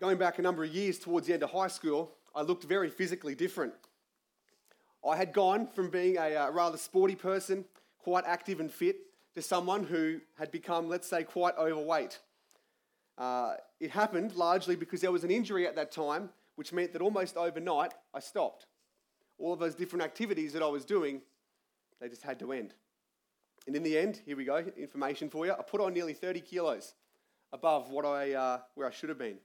Going 0.01 0.19
back 0.19 0.38
a 0.38 0.43
number 0.43 0.64
of 0.64 0.75
years 0.75 0.99
towards 0.99 1.27
the 1.27 1.33
end 1.33 1.43
of 1.43 1.51
high 1.51 1.69
school, 1.69 2.12
I 2.35 2.43
looked 2.43 2.64
very 2.64 2.90
physically 2.90 3.35
different. 3.35 3.73
I 5.09 5.17
had 5.17 5.33
gone 5.33 5.67
from 5.67 5.88
being 5.88 6.17
a 6.17 6.35
uh, 6.35 6.51
rather 6.51 6.77
sporty 6.77 7.14
person, 7.14 7.64
quite 7.99 8.25
active 8.27 8.61
and 8.61 8.71
fit, 8.71 8.97
to 9.35 9.43
someone 9.43 9.85
who 9.85 10.21
had 10.37 10.51
become, 10.51 10.88
let's 10.88 11.09
say, 11.09 11.25
quite 11.25 11.57
overweight. 11.57 12.19
Uh, 13.16 13.55
it 13.81 13.90
happened 13.90 14.35
largely 14.35 14.77
because 14.77 15.00
there 15.00 15.12
was 15.12 15.24
an 15.24 15.31
injury 15.31 15.66
at 15.66 15.77
that 15.77 15.92
time, 15.92 16.31
which 16.57 16.72
meant 16.72 16.92
that 16.92 17.03
almost 17.03 17.37
overnight 17.37 17.94
I 18.12 18.20
stopped. 18.20 18.66
All 19.38 19.53
of 19.53 19.59
those 19.59 19.74
different 19.74 20.05
activities 20.05 20.53
that 20.53 20.62
I 20.62 20.68
was 20.68 20.85
doing, 20.85 21.20
they 22.00 22.09
just 22.09 22.22
had 22.22 22.38
to 22.40 22.53
end. 22.53 22.74
And 23.66 23.74
in 23.74 23.83
the 23.83 23.96
end, 23.96 24.20
here 24.27 24.37
we 24.37 24.44
go, 24.44 24.64
information 24.77 25.31
for 25.31 25.46
you. 25.46 25.53
I 25.53 25.62
put 25.62 25.81
on 25.81 25.94
nearly 25.94 26.12
30 26.12 26.40
kilos 26.40 26.94
above 27.53 27.90
what 27.90 28.05
I, 28.05 28.33
uh, 28.33 28.59
where 28.74 28.87
I 28.87 28.90
should 28.90 29.09
have 29.09 29.18
been. 29.18 29.38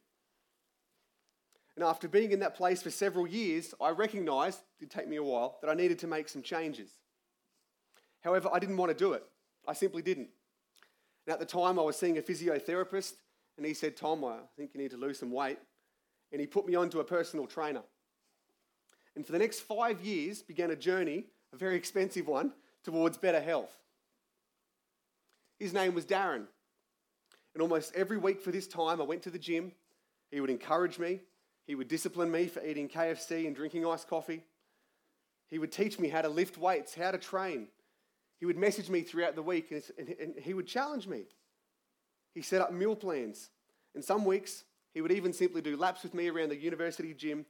And 1.75 1.85
after 1.85 2.09
being 2.09 2.31
in 2.31 2.39
that 2.39 2.55
place 2.55 2.81
for 2.81 2.89
several 2.89 3.25
years, 3.25 3.73
I 3.79 3.91
recognized, 3.91 4.59
it 4.81 4.89
take 4.89 5.07
me 5.07 5.15
a 5.15 5.23
while, 5.23 5.59
that 5.61 5.69
I 5.69 5.73
needed 5.73 5.99
to 5.99 6.07
make 6.07 6.27
some 6.27 6.41
changes. 6.41 6.89
However, 8.21 8.49
I 8.51 8.59
didn't 8.59 8.75
want 8.75 8.91
to 8.91 8.97
do 8.97 9.13
it. 9.13 9.23
I 9.65 9.73
simply 9.73 10.01
didn't. 10.01 10.27
And 11.25 11.33
at 11.33 11.39
the 11.39 11.45
time, 11.45 11.79
I 11.79 11.83
was 11.83 11.95
seeing 11.95 12.17
a 12.17 12.21
physiotherapist, 12.21 13.13
and 13.59 13.67
he 13.67 13.73
said, 13.73 13.97
Tom, 13.97 14.23
I 14.23 14.37
think 14.55 14.71
you 14.73 14.79
need 14.79 14.91
to 14.91 14.97
lose 14.97 15.19
some 15.19 15.31
weight. 15.31 15.59
And 16.31 16.39
he 16.39 16.47
put 16.47 16.65
me 16.65 16.75
onto 16.75 17.01
a 17.01 17.03
personal 17.03 17.45
trainer. 17.45 17.81
And 19.17 19.25
for 19.25 19.33
the 19.33 19.39
next 19.39 19.59
five 19.59 19.99
years, 19.99 20.41
began 20.41 20.71
a 20.71 20.77
journey, 20.77 21.25
a 21.51 21.57
very 21.57 21.75
expensive 21.75 22.25
one, 22.25 22.53
towards 22.85 23.17
better 23.17 23.41
health. 23.41 23.75
His 25.59 25.73
name 25.73 25.93
was 25.93 26.05
Darren. 26.05 26.45
And 27.53 27.61
almost 27.61 27.93
every 27.95 28.17
week 28.17 28.39
for 28.39 28.51
this 28.51 28.65
time, 28.65 29.01
I 29.01 29.03
went 29.03 29.23
to 29.23 29.29
the 29.29 29.37
gym. 29.37 29.73
He 30.31 30.39
would 30.39 30.49
encourage 30.49 30.97
me. 30.97 31.19
He 31.67 31.75
would 31.75 31.89
discipline 31.89 32.31
me 32.31 32.47
for 32.47 32.63
eating 32.63 32.87
KFC 32.87 33.45
and 33.45 33.53
drinking 33.53 33.85
iced 33.85 34.07
coffee. 34.07 34.43
He 35.49 35.59
would 35.59 35.73
teach 35.73 35.99
me 35.99 36.07
how 36.07 36.21
to 36.21 36.29
lift 36.29 36.57
weights, 36.57 36.95
how 36.95 37.11
to 37.11 37.17
train. 37.17 37.67
He 38.39 38.45
would 38.45 38.57
message 38.57 38.89
me 38.89 39.01
throughout 39.01 39.35
the 39.35 39.41
week 39.41 39.73
and, 39.97 40.33
he 40.41 40.53
would 40.53 40.67
challenge 40.67 41.07
me. 41.07 41.25
He 42.33 42.41
set 42.41 42.61
up 42.61 42.71
meal 42.71 42.95
plans. 42.95 43.49
And 43.95 44.03
some 44.03 44.25
weeks, 44.25 44.63
he 44.93 45.01
would 45.01 45.11
even 45.11 45.33
simply 45.33 45.61
do 45.61 45.75
laps 45.75 46.03
with 46.03 46.13
me 46.13 46.29
around 46.29 46.49
the 46.49 46.57
university 46.57 47.13
gym, 47.13 47.45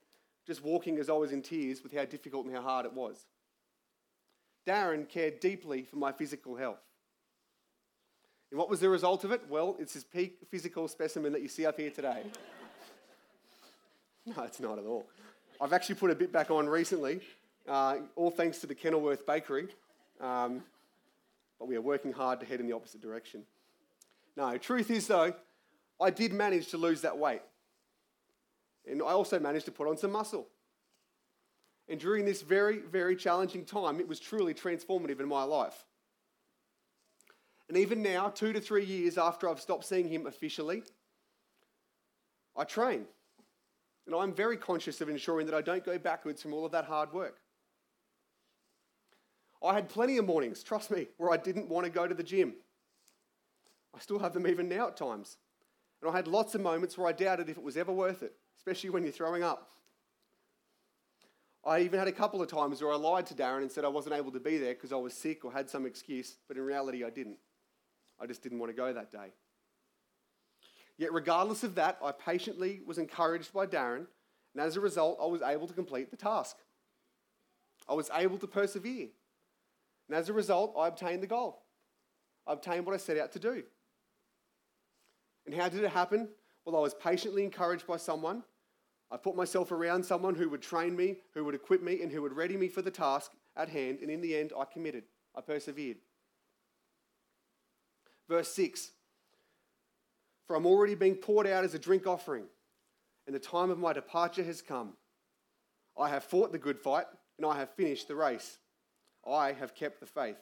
just 0.48 0.64
walking 0.64 0.98
as 0.98 1.10
I 1.10 1.14
was 1.14 1.32
in 1.32 1.42
tears 1.42 1.84
with 1.84 1.94
how 1.94 2.06
difficult 2.06 2.46
and 2.46 2.56
how 2.56 2.62
hard 2.62 2.86
it 2.86 2.94
was. 2.94 3.26
Darren 4.68 5.08
cared 5.08 5.40
deeply 5.40 5.84
for 5.84 5.98
my 5.98 6.12
physical 6.12 6.56
health. 6.56 6.82
And 8.52 8.58
what 8.58 8.70
was 8.70 8.80
the 8.80 8.90
result 8.90 9.24
of 9.24 9.32
it? 9.32 9.42
Well, 9.50 9.76
it's 9.80 9.94
his 9.94 10.04
peak 10.04 10.38
physical 10.50 10.88
specimen 10.88 11.34
that 11.34 11.42
you 11.42 11.48
see 11.48 11.66
up 11.66 11.80
here 11.80 11.92
today. 11.92 12.24
No, 14.26 14.44
it's 14.44 14.60
not 14.60 14.78
at 14.78 14.86
all. 14.86 15.08
I've 15.60 15.74
actually 15.74 15.96
put 15.96 16.12
a 16.12 16.16
bit 16.16 16.32
back 16.32 16.52
on 16.52 16.68
recently, 16.68 17.22
uh, 17.68 17.96
all 18.16 18.30
thanks 18.30 18.60
to 18.60 18.68
the 18.68 18.76
Kenilworth 18.76 19.26
Bakery. 19.26 19.70
Um, 20.22 20.62
but 21.58 21.68
we 21.68 21.76
are 21.76 21.82
working 21.82 22.12
hard 22.12 22.40
to 22.42 22.46
head 22.46 22.60
in 22.60 22.68
the 22.68 22.76
opposite 22.76 23.02
direction. 23.02 23.44
No, 24.40 24.58
truth 24.58 24.90
is, 24.90 25.06
though, 25.06 25.34
I 26.00 26.12
did 26.12 26.32
manage 26.32 26.70
to 26.70 26.78
lose 26.78 27.02
that 27.02 27.18
weight. 27.18 27.42
And 28.90 29.02
I 29.02 29.08
also 29.08 29.38
managed 29.38 29.66
to 29.66 29.72
put 29.74 29.86
on 29.86 29.98
some 29.98 30.14
muscle. 30.14 30.48
And 31.90 32.00
during 32.00 32.24
this 32.24 32.42
very, 32.42 32.80
very 32.80 33.18
challenging 33.18 33.66
time, 33.66 34.00
it 34.00 34.08
was 34.08 34.18
truly 34.18 34.54
transformative 34.54 35.20
in 35.20 35.28
my 35.28 35.44
life. 35.44 35.84
And 37.68 37.78
even 37.78 38.02
now, 38.02 38.30
two 38.30 38.54
to 38.54 38.62
three 38.62 38.86
years 38.86 39.18
after 39.18 39.50
I've 39.50 39.60
stopped 39.60 39.84
seeing 39.84 40.08
him 40.08 40.26
officially, 40.26 40.84
I 42.56 42.64
train. 42.64 43.08
And 44.08 44.16
I'm 44.16 44.34
very 44.34 44.56
conscious 44.56 45.02
of 45.02 45.10
ensuring 45.10 45.48
that 45.48 45.56
I 45.56 45.62
don't 45.62 45.84
go 45.84 46.00
backwards 46.00 46.42
from 46.42 46.54
all 46.54 46.66
of 46.66 46.72
that 46.72 46.86
hard 46.86 47.12
work. 47.12 47.42
I 49.62 49.74
had 49.74 49.90
plenty 49.90 50.16
of 50.16 50.26
mornings, 50.26 50.64
trust 50.64 50.92
me, 50.92 51.08
where 51.18 51.30
I 51.30 51.36
didn't 51.36 51.68
want 51.68 51.88
to 51.88 51.92
go 51.92 52.08
to 52.08 52.16
the 52.16 52.24
gym. 52.24 52.54
I 53.96 54.00
still 54.00 54.20
have 54.20 54.34
them 54.34 54.48
even 54.48 54.70
now 54.70 54.88
at 54.88 54.98
times. 54.98 55.38
And 56.02 56.10
I 56.10 56.16
had 56.16 56.28
lots 56.28 56.56
of 56.56 56.62
moments 56.62 56.98
where 56.98 57.08
I 57.08 57.12
doubted 57.12 57.50
if 57.50 57.58
it 57.58 57.64
was 57.64 57.78
ever 57.78 57.92
worth 57.92 58.24
it, 58.24 58.34
especially 58.58 58.90
when 58.90 59.04
you're 59.04 59.12
throwing 59.12 59.44
up. 59.44 59.72
I 61.66 61.82
even 61.82 62.00
had 62.00 62.08
a 62.08 62.14
couple 62.14 62.42
of 62.42 62.50
times 62.50 62.82
where 62.82 62.94
I 62.94 62.96
lied 62.96 63.26
to 63.28 63.34
Darren 63.34 63.62
and 63.62 63.72
said 63.72 63.84
I 63.84 63.90
wasn't 63.90 64.16
able 64.16 64.32
to 64.32 64.40
be 64.40 64.58
there 64.58 64.74
because 64.74 64.94
I 64.94 64.96
was 64.96 65.14
sick 65.14 65.44
or 65.44 65.52
had 65.52 65.70
some 65.70 65.86
excuse, 65.86 66.38
but 66.48 66.56
in 66.56 66.64
reality 66.64 67.04
I 67.04 67.10
didn't. 67.10 67.38
I 68.20 68.26
just 68.26 68.42
didn't 68.42 68.60
want 68.60 68.72
to 68.72 68.76
go 68.76 68.94
that 68.94 69.12
day. 69.12 69.34
Yet, 70.98 71.14
regardless 71.14 71.64
of 71.64 71.76
that, 71.76 71.98
I 72.04 72.12
patiently 72.12 72.82
was 72.86 72.98
encouraged 72.98 73.54
by 73.54 73.66
Darren, 73.66 74.06
and 74.54 74.62
as 74.62 74.76
a 74.76 74.82
result, 74.82 75.18
I 75.22 75.26
was 75.28 75.42
able 75.42 75.68
to 75.68 75.74
complete 75.74 76.12
the 76.12 76.18
task. 76.18 76.58
I 77.88 77.94
was 77.94 78.10
able 78.14 78.38
to 78.38 78.48
persevere. 78.48 79.08
And 80.08 80.18
as 80.18 80.28
a 80.28 80.34
result, 80.34 80.76
I 80.78 80.88
obtained 80.88 81.24
the 81.24 81.28
goal. 81.28 81.64
I 82.46 82.54
obtained 82.54 82.86
what 82.86 82.94
I 82.94 82.98
set 82.98 83.18
out 83.18 83.32
to 83.34 83.40
do. 83.40 83.64
And 85.50 85.60
how 85.60 85.68
did 85.68 85.84
it 85.84 85.90
happen? 85.90 86.30
Well, 86.64 86.76
I 86.76 86.80
was 86.80 86.94
patiently 86.94 87.44
encouraged 87.44 87.88
by 87.88 87.98
someone. 87.98 88.44
I 89.10 89.18
put 89.18 89.36
myself 89.36 89.72
around 89.72 90.06
someone 90.06 90.36
who 90.36 90.48
would 90.48 90.62
train 90.62 90.96
me, 90.96 91.16
who 91.34 91.44
would 91.44 91.56
equip 91.56 91.82
me, 91.82 92.04
and 92.04 92.12
who 92.12 92.22
would 92.22 92.34
ready 92.34 92.56
me 92.56 92.68
for 92.68 92.84
the 92.84 92.92
task 92.92 93.32
at 93.58 93.68
hand. 93.68 93.98
And 94.04 94.12
in 94.12 94.22
the 94.22 94.38
end, 94.38 94.54
I 94.56 94.66
committed. 94.66 95.06
I 95.36 95.42
persevered. 95.42 95.98
Verse 98.28 98.54
6 98.54 98.92
For 100.46 100.56
I'm 100.56 100.68
already 100.68 100.94
being 100.94 101.16
poured 101.16 101.48
out 101.48 101.64
as 101.64 101.74
a 101.74 101.80
drink 101.80 102.06
offering, 102.06 102.46
and 103.26 103.36
the 103.36 103.40
time 103.40 103.72
of 103.72 103.80
my 103.80 103.92
departure 103.92 104.44
has 104.44 104.62
come. 104.62 104.94
I 106.00 106.10
have 106.10 106.24
fought 106.26 106.52
the 106.52 106.60
good 106.60 106.78
fight, 106.78 107.08
and 107.38 107.48
I 107.48 107.58
have 107.58 107.74
finished 107.74 108.08
the 108.08 108.16
race. 108.16 108.60
I 109.28 109.54
have 109.54 109.74
kept 109.74 110.00
the 110.00 110.06
faith. 110.06 110.38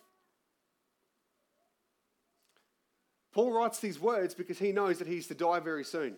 Paul 3.33 3.51
writes 3.51 3.79
these 3.79 3.99
words 3.99 4.33
because 4.33 4.59
he 4.59 4.71
knows 4.71 4.99
that 4.99 5.07
he's 5.07 5.27
to 5.27 5.35
die 5.35 5.59
very 5.59 5.83
soon. 5.83 6.15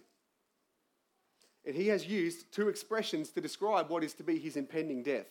And 1.66 1.76
he 1.76 1.88
has 1.88 2.08
used 2.08 2.52
two 2.54 2.70
expressions 2.70 3.30
to 3.32 3.42
describe 3.42 3.90
what 3.90 4.04
is 4.04 4.14
to 4.16 4.24
be 4.24 4.40
his 4.40 4.56
impending 4.56 5.04
death. 5.04 5.28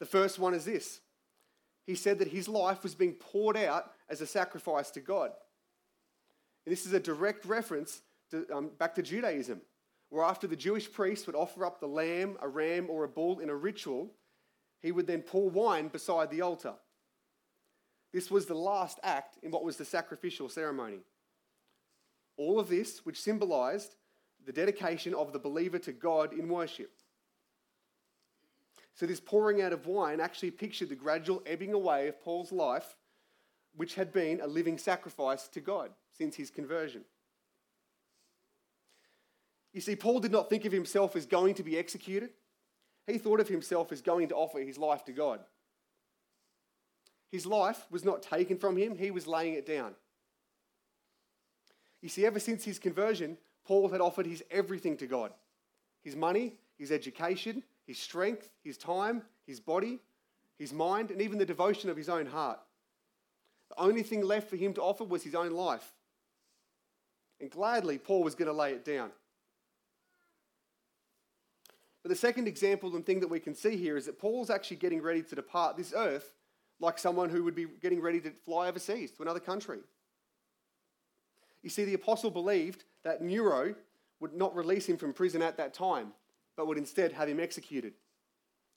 The 0.00 0.06
first 0.06 0.38
one 0.38 0.54
is 0.54 0.64
this 0.64 1.00
he 1.86 1.94
said 1.94 2.18
that 2.18 2.28
his 2.28 2.48
life 2.48 2.82
was 2.82 2.94
being 2.94 3.14
poured 3.14 3.56
out 3.56 3.92
as 4.10 4.20
a 4.20 4.26
sacrifice 4.26 4.90
to 4.90 5.00
God. 5.00 5.30
And 6.66 6.72
this 6.72 6.84
is 6.84 6.92
a 6.92 7.00
direct 7.00 7.46
reference 7.46 8.02
to, 8.30 8.46
um, 8.52 8.70
back 8.78 8.94
to 8.96 9.02
Judaism, 9.02 9.62
where 10.10 10.22
after 10.22 10.46
the 10.46 10.54
Jewish 10.54 10.92
priest 10.92 11.26
would 11.26 11.34
offer 11.34 11.64
up 11.64 11.80
the 11.80 11.86
lamb, 11.86 12.36
a 12.42 12.48
ram, 12.48 12.88
or 12.90 13.04
a 13.04 13.08
bull 13.08 13.38
in 13.38 13.48
a 13.48 13.54
ritual, 13.54 14.12
he 14.82 14.92
would 14.92 15.06
then 15.06 15.22
pour 15.22 15.48
wine 15.48 15.88
beside 15.88 16.30
the 16.30 16.42
altar. 16.42 16.74
This 18.12 18.30
was 18.30 18.46
the 18.46 18.54
last 18.54 18.98
act 19.02 19.38
in 19.42 19.50
what 19.50 19.64
was 19.64 19.76
the 19.76 19.84
sacrificial 19.84 20.48
ceremony. 20.48 21.00
All 22.36 22.58
of 22.58 22.68
this, 22.68 23.04
which 23.04 23.20
symbolized 23.20 23.96
the 24.46 24.52
dedication 24.52 25.14
of 25.14 25.32
the 25.32 25.38
believer 25.38 25.78
to 25.80 25.92
God 25.92 26.32
in 26.32 26.48
worship. 26.48 26.90
So, 28.94 29.06
this 29.06 29.20
pouring 29.20 29.62
out 29.62 29.72
of 29.72 29.86
wine 29.86 30.20
actually 30.20 30.50
pictured 30.50 30.88
the 30.88 30.96
gradual 30.96 31.42
ebbing 31.46 31.72
away 31.72 32.08
of 32.08 32.20
Paul's 32.20 32.50
life, 32.50 32.96
which 33.76 33.94
had 33.94 34.12
been 34.12 34.40
a 34.40 34.46
living 34.46 34.78
sacrifice 34.78 35.46
to 35.48 35.60
God 35.60 35.90
since 36.16 36.34
his 36.34 36.50
conversion. 36.50 37.04
You 39.72 39.80
see, 39.80 39.94
Paul 39.94 40.18
did 40.20 40.32
not 40.32 40.48
think 40.48 40.64
of 40.64 40.72
himself 40.72 41.14
as 41.14 41.26
going 41.26 41.54
to 41.54 41.62
be 41.62 41.78
executed. 41.78 42.30
He 43.06 43.18
thought 43.18 43.40
of 43.40 43.48
himself 43.48 43.92
as 43.92 44.00
going 44.00 44.28
to 44.28 44.34
offer 44.34 44.58
his 44.58 44.78
life 44.78 45.04
to 45.04 45.12
God. 45.12 45.40
His 47.30 47.46
life 47.46 47.86
was 47.90 48.04
not 48.04 48.22
taken 48.22 48.58
from 48.58 48.76
him, 48.76 48.96
he 48.96 49.10
was 49.10 49.26
laying 49.26 49.54
it 49.54 49.66
down. 49.66 49.94
You 52.00 52.08
see, 52.08 52.24
ever 52.24 52.40
since 52.40 52.64
his 52.64 52.78
conversion, 52.78 53.36
Paul 53.66 53.88
had 53.88 54.00
offered 54.00 54.26
his 54.26 54.42
everything 54.50 54.96
to 54.98 55.06
God 55.06 55.32
his 56.04 56.16
money, 56.16 56.54
his 56.78 56.90
education, 56.90 57.62
his 57.86 57.98
strength, 57.98 58.48
his 58.62 58.78
time, 58.78 59.20
his 59.46 59.60
body, 59.60 59.98
his 60.58 60.72
mind, 60.72 61.10
and 61.10 61.20
even 61.20 61.38
the 61.38 61.44
devotion 61.44 61.90
of 61.90 61.96
his 61.96 62.08
own 62.08 62.24
heart. 62.24 62.58
The 63.68 63.80
only 63.80 64.02
thing 64.02 64.22
left 64.22 64.48
for 64.48 64.56
him 64.56 64.72
to 64.74 64.80
offer 64.80 65.04
was 65.04 65.22
his 65.22 65.34
own 65.34 65.50
life. 65.50 65.92
And 67.40 67.50
gladly, 67.50 67.98
Paul 67.98 68.22
was 68.22 68.34
going 68.34 68.46
to 68.46 68.54
lay 68.54 68.72
it 68.72 68.84
down. 68.84 69.10
But 72.02 72.10
the 72.10 72.16
second 72.16 72.48
example 72.48 72.94
and 72.96 73.04
thing 73.04 73.20
that 73.20 73.28
we 73.28 73.40
can 73.40 73.54
see 73.54 73.76
here 73.76 73.96
is 73.96 74.06
that 74.06 74.18
Paul's 74.18 74.50
actually 74.50 74.78
getting 74.78 75.02
ready 75.02 75.22
to 75.22 75.34
depart 75.34 75.76
this 75.76 75.92
earth 75.94 76.32
like 76.80 76.98
someone 76.98 77.30
who 77.30 77.44
would 77.44 77.54
be 77.54 77.66
getting 77.82 78.00
ready 78.00 78.20
to 78.20 78.30
fly 78.44 78.68
overseas 78.68 79.10
to 79.12 79.22
another 79.22 79.40
country. 79.40 79.78
You 81.62 81.70
see, 81.70 81.84
the 81.84 81.94
apostle 81.94 82.30
believed 82.30 82.84
that 83.04 83.22
Nero 83.22 83.74
would 84.20 84.34
not 84.34 84.54
release 84.54 84.86
him 84.86 84.96
from 84.96 85.12
prison 85.12 85.42
at 85.42 85.56
that 85.56 85.74
time, 85.74 86.12
but 86.56 86.66
would 86.66 86.78
instead 86.78 87.12
have 87.12 87.28
him 87.28 87.40
executed. 87.40 87.94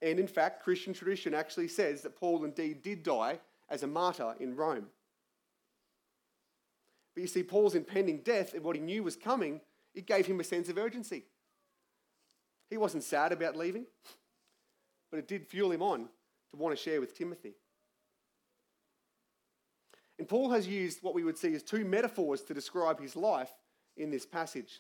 And 0.02 0.20
in 0.20 0.28
fact, 0.28 0.64
Christian 0.64 0.94
tradition 0.94 1.34
actually 1.34 1.68
says 1.68 2.02
that 2.02 2.16
Paul 2.16 2.44
indeed 2.44 2.82
did 2.82 3.04
die 3.04 3.40
as 3.70 3.84
a 3.84 3.88
martyr 3.88 4.36
in 4.40 4.56
Rome. 4.56 4.88
But 7.14 7.22
you 7.22 7.28
see, 7.28 7.44
Paul's 7.44 7.76
impending 7.76 8.20
death 8.20 8.54
and 8.54 8.64
what 8.64 8.76
he 8.76 8.82
knew 8.82 9.04
was 9.04 9.16
coming, 9.16 9.62
it 9.94 10.08
gave 10.08 10.26
him 10.26 10.40
a 10.40 10.44
sense 10.44 10.70
of 10.70 10.78
urgency. 10.78 11.26
He 12.70 12.78
wasn't 12.78 13.04
sad 13.04 13.32
about 13.32 13.58
leaving, 13.58 13.86
but 15.10 15.20
it 15.20 15.28
did 15.28 15.48
fuel 15.48 15.72
him 15.72 15.82
on 15.82 16.08
to 16.52 16.58
want 16.58 16.76
to 16.76 16.82
share 16.82 17.02
with 17.02 17.18
Timothy. 17.18 17.54
And 20.22 20.30
Paul 20.30 20.52
has 20.52 20.68
used 20.68 21.02
what 21.02 21.16
we 21.16 21.24
would 21.24 21.36
see 21.36 21.56
as 21.56 21.64
two 21.64 21.84
metaphors 21.84 22.44
to 22.44 22.54
describe 22.54 23.02
his 23.02 23.16
life 23.16 23.50
in 23.98 24.12
this 24.12 24.24
passage. 24.24 24.80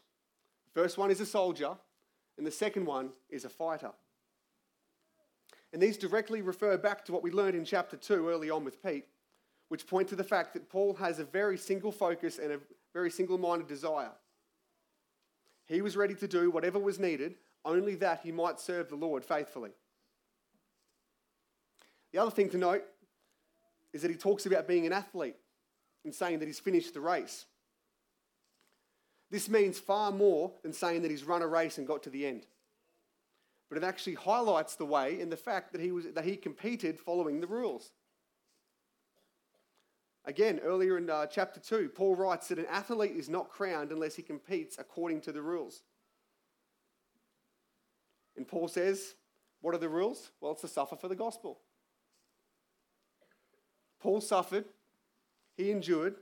The 0.71 0.81
first 0.81 0.99
one 0.99 1.09
is 1.09 1.19
a 1.19 1.25
soldier, 1.25 1.71
and 2.37 2.45
the 2.45 2.51
second 2.51 2.85
one 2.85 3.09
is 3.27 3.43
a 3.43 3.49
fighter. 3.49 3.89
And 5.73 5.81
these 5.81 5.97
directly 5.97 6.43
refer 6.43 6.77
back 6.77 7.03
to 7.05 7.11
what 7.11 7.23
we 7.23 7.31
learned 7.31 7.55
in 7.55 7.65
chapter 7.65 7.97
2 7.97 8.29
early 8.29 8.51
on 8.51 8.63
with 8.63 8.83
Pete, 8.83 9.07
which 9.69 9.87
point 9.87 10.07
to 10.09 10.15
the 10.15 10.23
fact 10.23 10.53
that 10.53 10.69
Paul 10.69 10.93
has 10.93 11.17
a 11.17 11.25
very 11.25 11.57
single 11.57 11.91
focus 11.91 12.37
and 12.37 12.51
a 12.51 12.59
very 12.93 13.09
single 13.09 13.39
minded 13.39 13.67
desire. 13.67 14.11
He 15.65 15.81
was 15.81 15.97
ready 15.97 16.13
to 16.13 16.27
do 16.27 16.51
whatever 16.51 16.77
was 16.77 16.99
needed 16.99 17.33
only 17.65 17.95
that 17.95 18.19
he 18.21 18.31
might 18.31 18.59
serve 18.59 18.89
the 18.89 18.95
Lord 18.95 19.25
faithfully. 19.25 19.71
The 22.11 22.19
other 22.19 22.29
thing 22.29 22.51
to 22.51 22.59
note 22.59 22.83
is 23.93 24.01
that 24.01 24.11
he 24.11 24.17
talks 24.17 24.45
about 24.45 24.67
being 24.67 24.85
an 24.85 24.93
athlete 24.93 25.35
and 26.03 26.13
saying 26.13 26.39
that 26.39 26.47
he's 26.47 26.59
finished 26.59 26.93
the 26.93 27.01
race. 27.01 27.45
This 29.29 29.49
means 29.49 29.79
far 29.79 30.11
more 30.11 30.51
than 30.61 30.73
saying 30.73 31.03
that 31.03 31.11
he's 31.11 31.23
run 31.23 31.41
a 31.41 31.47
race 31.47 31.77
and 31.77 31.87
got 31.87 32.03
to 32.03 32.09
the 32.09 32.25
end. 32.25 32.45
But 33.69 33.77
it 33.77 33.83
actually 33.85 34.15
highlights 34.15 34.75
the 34.75 34.85
way 34.85 35.19
in 35.19 35.29
the 35.29 35.37
fact 35.37 35.71
that 35.71 35.79
he, 35.79 35.91
was, 35.91 36.05
that 36.13 36.25
he 36.25 36.35
competed 36.35 36.99
following 36.99 37.39
the 37.39 37.47
rules. 37.47 37.91
Again, 40.25 40.59
earlier 40.59 40.97
in 40.97 41.09
uh, 41.09 41.25
chapter 41.25 41.59
2, 41.59 41.89
Paul 41.95 42.15
writes 42.15 42.49
that 42.49 42.59
an 42.59 42.67
athlete 42.69 43.15
is 43.15 43.29
not 43.29 43.49
crowned 43.49 43.91
unless 43.91 44.15
he 44.15 44.21
competes 44.21 44.77
according 44.77 45.21
to 45.21 45.31
the 45.31 45.41
rules. 45.41 45.83
And 48.35 48.47
Paul 48.47 48.67
says, 48.67 49.15
What 49.61 49.73
are 49.73 49.79
the 49.79 49.89
rules? 49.89 50.31
Well, 50.41 50.51
it's 50.51 50.61
to 50.61 50.67
suffer 50.67 50.95
for 50.95 51.07
the 51.07 51.15
gospel. 51.15 51.59
Paul 54.01 54.21
suffered, 54.21 54.65
he 55.55 55.71
endured, 55.71 56.15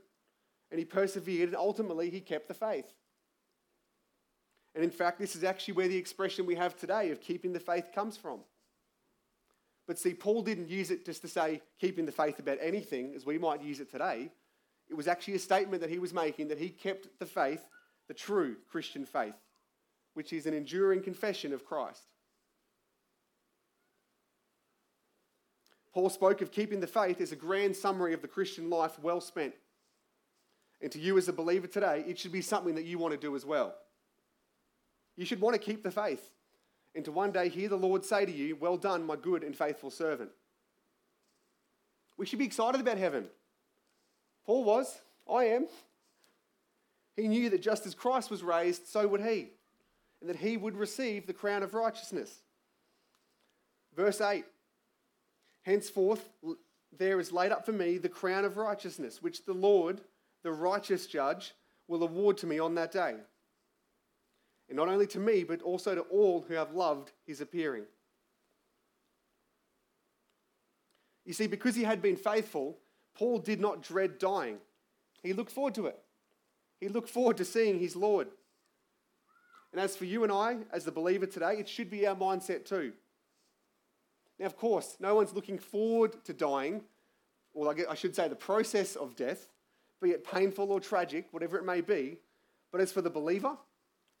and 0.70 0.78
he 0.78 0.84
persevered, 0.84 1.48
and 1.48 1.56
ultimately 1.56 2.10
he 2.10 2.20
kept 2.20 2.48
the 2.48 2.54
faith. 2.54 2.92
And 4.74 4.84
in 4.84 4.90
fact, 4.90 5.18
this 5.18 5.34
is 5.34 5.42
actually 5.42 5.74
where 5.74 5.88
the 5.88 5.96
expression 5.96 6.46
we 6.46 6.54
have 6.54 6.76
today 6.76 7.10
of 7.10 7.20
keeping 7.20 7.52
the 7.52 7.60
faith 7.60 7.90
comes 7.92 8.16
from. 8.16 8.40
But 9.88 9.98
see, 9.98 10.14
Paul 10.14 10.42
didn't 10.42 10.68
use 10.68 10.92
it 10.92 11.04
just 11.04 11.22
to 11.22 11.28
say 11.28 11.62
keeping 11.80 12.06
the 12.06 12.12
faith 12.12 12.38
about 12.38 12.58
anything, 12.60 13.14
as 13.16 13.26
we 13.26 13.38
might 13.38 13.62
use 13.62 13.80
it 13.80 13.90
today. 13.90 14.30
It 14.88 14.94
was 14.94 15.08
actually 15.08 15.34
a 15.34 15.40
statement 15.40 15.80
that 15.82 15.90
he 15.90 15.98
was 15.98 16.14
making 16.14 16.48
that 16.48 16.58
he 16.58 16.68
kept 16.68 17.08
the 17.18 17.26
faith, 17.26 17.64
the 18.06 18.14
true 18.14 18.56
Christian 18.70 19.04
faith 19.04 19.34
which 20.14 20.32
is 20.32 20.46
an 20.46 20.54
enduring 20.54 21.02
confession 21.02 21.52
of 21.52 21.64
Christ. 21.64 22.09
Paul 25.92 26.10
spoke 26.10 26.40
of 26.40 26.52
keeping 26.52 26.80
the 26.80 26.86
faith 26.86 27.20
as 27.20 27.32
a 27.32 27.36
grand 27.36 27.76
summary 27.76 28.14
of 28.14 28.22
the 28.22 28.28
Christian 28.28 28.70
life 28.70 28.98
well 29.00 29.20
spent. 29.20 29.54
And 30.80 30.90
to 30.92 30.98
you 30.98 31.18
as 31.18 31.28
a 31.28 31.32
believer 31.32 31.66
today, 31.66 32.04
it 32.06 32.18
should 32.18 32.32
be 32.32 32.40
something 32.40 32.74
that 32.76 32.84
you 32.84 32.98
want 32.98 33.12
to 33.12 33.20
do 33.20 33.34
as 33.36 33.44
well. 33.44 33.74
You 35.16 35.26
should 35.26 35.40
want 35.40 35.54
to 35.54 35.60
keep 35.60 35.82
the 35.82 35.90
faith 35.90 36.30
and 36.94 37.04
to 37.04 37.12
one 37.12 37.32
day 37.32 37.48
hear 37.48 37.68
the 37.68 37.76
Lord 37.76 38.04
say 38.04 38.24
to 38.24 38.32
you, 38.32 38.56
Well 38.56 38.76
done, 38.76 39.04
my 39.04 39.16
good 39.16 39.44
and 39.44 39.56
faithful 39.56 39.90
servant. 39.90 40.30
We 42.16 42.26
should 42.26 42.38
be 42.38 42.44
excited 42.44 42.80
about 42.80 42.98
heaven. 42.98 43.26
Paul 44.44 44.64
was. 44.64 45.00
I 45.30 45.44
am. 45.44 45.68
He 47.16 47.28
knew 47.28 47.50
that 47.50 47.62
just 47.62 47.86
as 47.86 47.94
Christ 47.94 48.30
was 48.30 48.42
raised, 48.42 48.86
so 48.86 49.06
would 49.06 49.20
he, 49.20 49.50
and 50.20 50.28
that 50.28 50.36
he 50.36 50.56
would 50.56 50.76
receive 50.76 51.26
the 51.26 51.32
crown 51.32 51.62
of 51.62 51.74
righteousness. 51.74 52.40
Verse 53.94 54.20
8 54.20 54.44
Henceforth, 55.62 56.28
there 56.96 57.20
is 57.20 57.32
laid 57.32 57.52
up 57.52 57.66
for 57.66 57.72
me 57.72 57.98
the 57.98 58.08
crown 58.08 58.44
of 58.44 58.56
righteousness, 58.56 59.22
which 59.22 59.44
the 59.44 59.52
Lord, 59.52 60.00
the 60.42 60.52
righteous 60.52 61.06
judge, 61.06 61.52
will 61.88 62.02
award 62.02 62.38
to 62.38 62.46
me 62.46 62.58
on 62.58 62.74
that 62.76 62.92
day. 62.92 63.16
And 64.68 64.76
not 64.76 64.88
only 64.88 65.06
to 65.08 65.18
me, 65.18 65.44
but 65.44 65.62
also 65.62 65.94
to 65.94 66.02
all 66.02 66.44
who 66.46 66.54
have 66.54 66.72
loved 66.72 67.10
his 67.26 67.40
appearing. 67.40 67.84
You 71.24 71.32
see, 71.32 71.46
because 71.46 71.74
he 71.74 71.82
had 71.82 72.00
been 72.00 72.16
faithful, 72.16 72.78
Paul 73.14 73.38
did 73.38 73.60
not 73.60 73.82
dread 73.82 74.18
dying. 74.18 74.58
He 75.22 75.32
looked 75.32 75.52
forward 75.52 75.74
to 75.74 75.86
it. 75.86 75.98
He 76.80 76.88
looked 76.88 77.10
forward 77.10 77.36
to 77.36 77.44
seeing 77.44 77.78
his 77.78 77.94
Lord. 77.94 78.28
And 79.72 79.80
as 79.80 79.96
for 79.96 80.06
you 80.06 80.24
and 80.24 80.32
I, 80.32 80.58
as 80.72 80.84
the 80.84 80.92
believer 80.92 81.26
today, 81.26 81.56
it 81.58 81.68
should 81.68 81.90
be 81.90 82.06
our 82.06 82.16
mindset 82.16 82.64
too. 82.64 82.92
Now, 84.40 84.46
of 84.46 84.56
course, 84.56 84.96
no 84.98 85.14
one's 85.14 85.34
looking 85.34 85.58
forward 85.58 86.24
to 86.24 86.32
dying, 86.32 86.82
or 87.52 87.72
I 87.88 87.94
should 87.94 88.16
say 88.16 88.26
the 88.26 88.34
process 88.34 88.96
of 88.96 89.14
death, 89.14 89.48
be 90.02 90.12
it 90.12 90.24
painful 90.24 90.72
or 90.72 90.80
tragic, 90.80 91.26
whatever 91.30 91.58
it 91.58 91.64
may 91.66 91.82
be. 91.82 92.16
But 92.72 92.80
as 92.80 92.90
for 92.90 93.02
the 93.02 93.10
believer, 93.10 93.58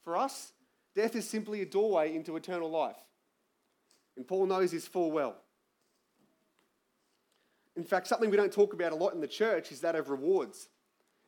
for 0.04 0.18
us, 0.18 0.52
death 0.94 1.16
is 1.16 1.26
simply 1.26 1.62
a 1.62 1.66
doorway 1.66 2.14
into 2.14 2.36
eternal 2.36 2.70
life. 2.70 2.98
And 4.18 4.28
Paul 4.28 4.44
knows 4.44 4.72
this 4.72 4.86
full 4.86 5.10
well. 5.10 5.36
In 7.74 7.84
fact, 7.84 8.06
something 8.06 8.28
we 8.28 8.36
don't 8.36 8.52
talk 8.52 8.74
about 8.74 8.92
a 8.92 8.96
lot 8.96 9.14
in 9.14 9.22
the 9.22 9.28
church 9.28 9.72
is 9.72 9.80
that 9.80 9.94
of 9.94 10.10
rewards. 10.10 10.68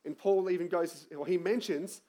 And 0.04 0.18
Paul 0.18 0.50
even 0.50 0.68
goes, 0.68 1.06
or 1.16 1.26
he 1.26 1.38
mentions 1.38 2.02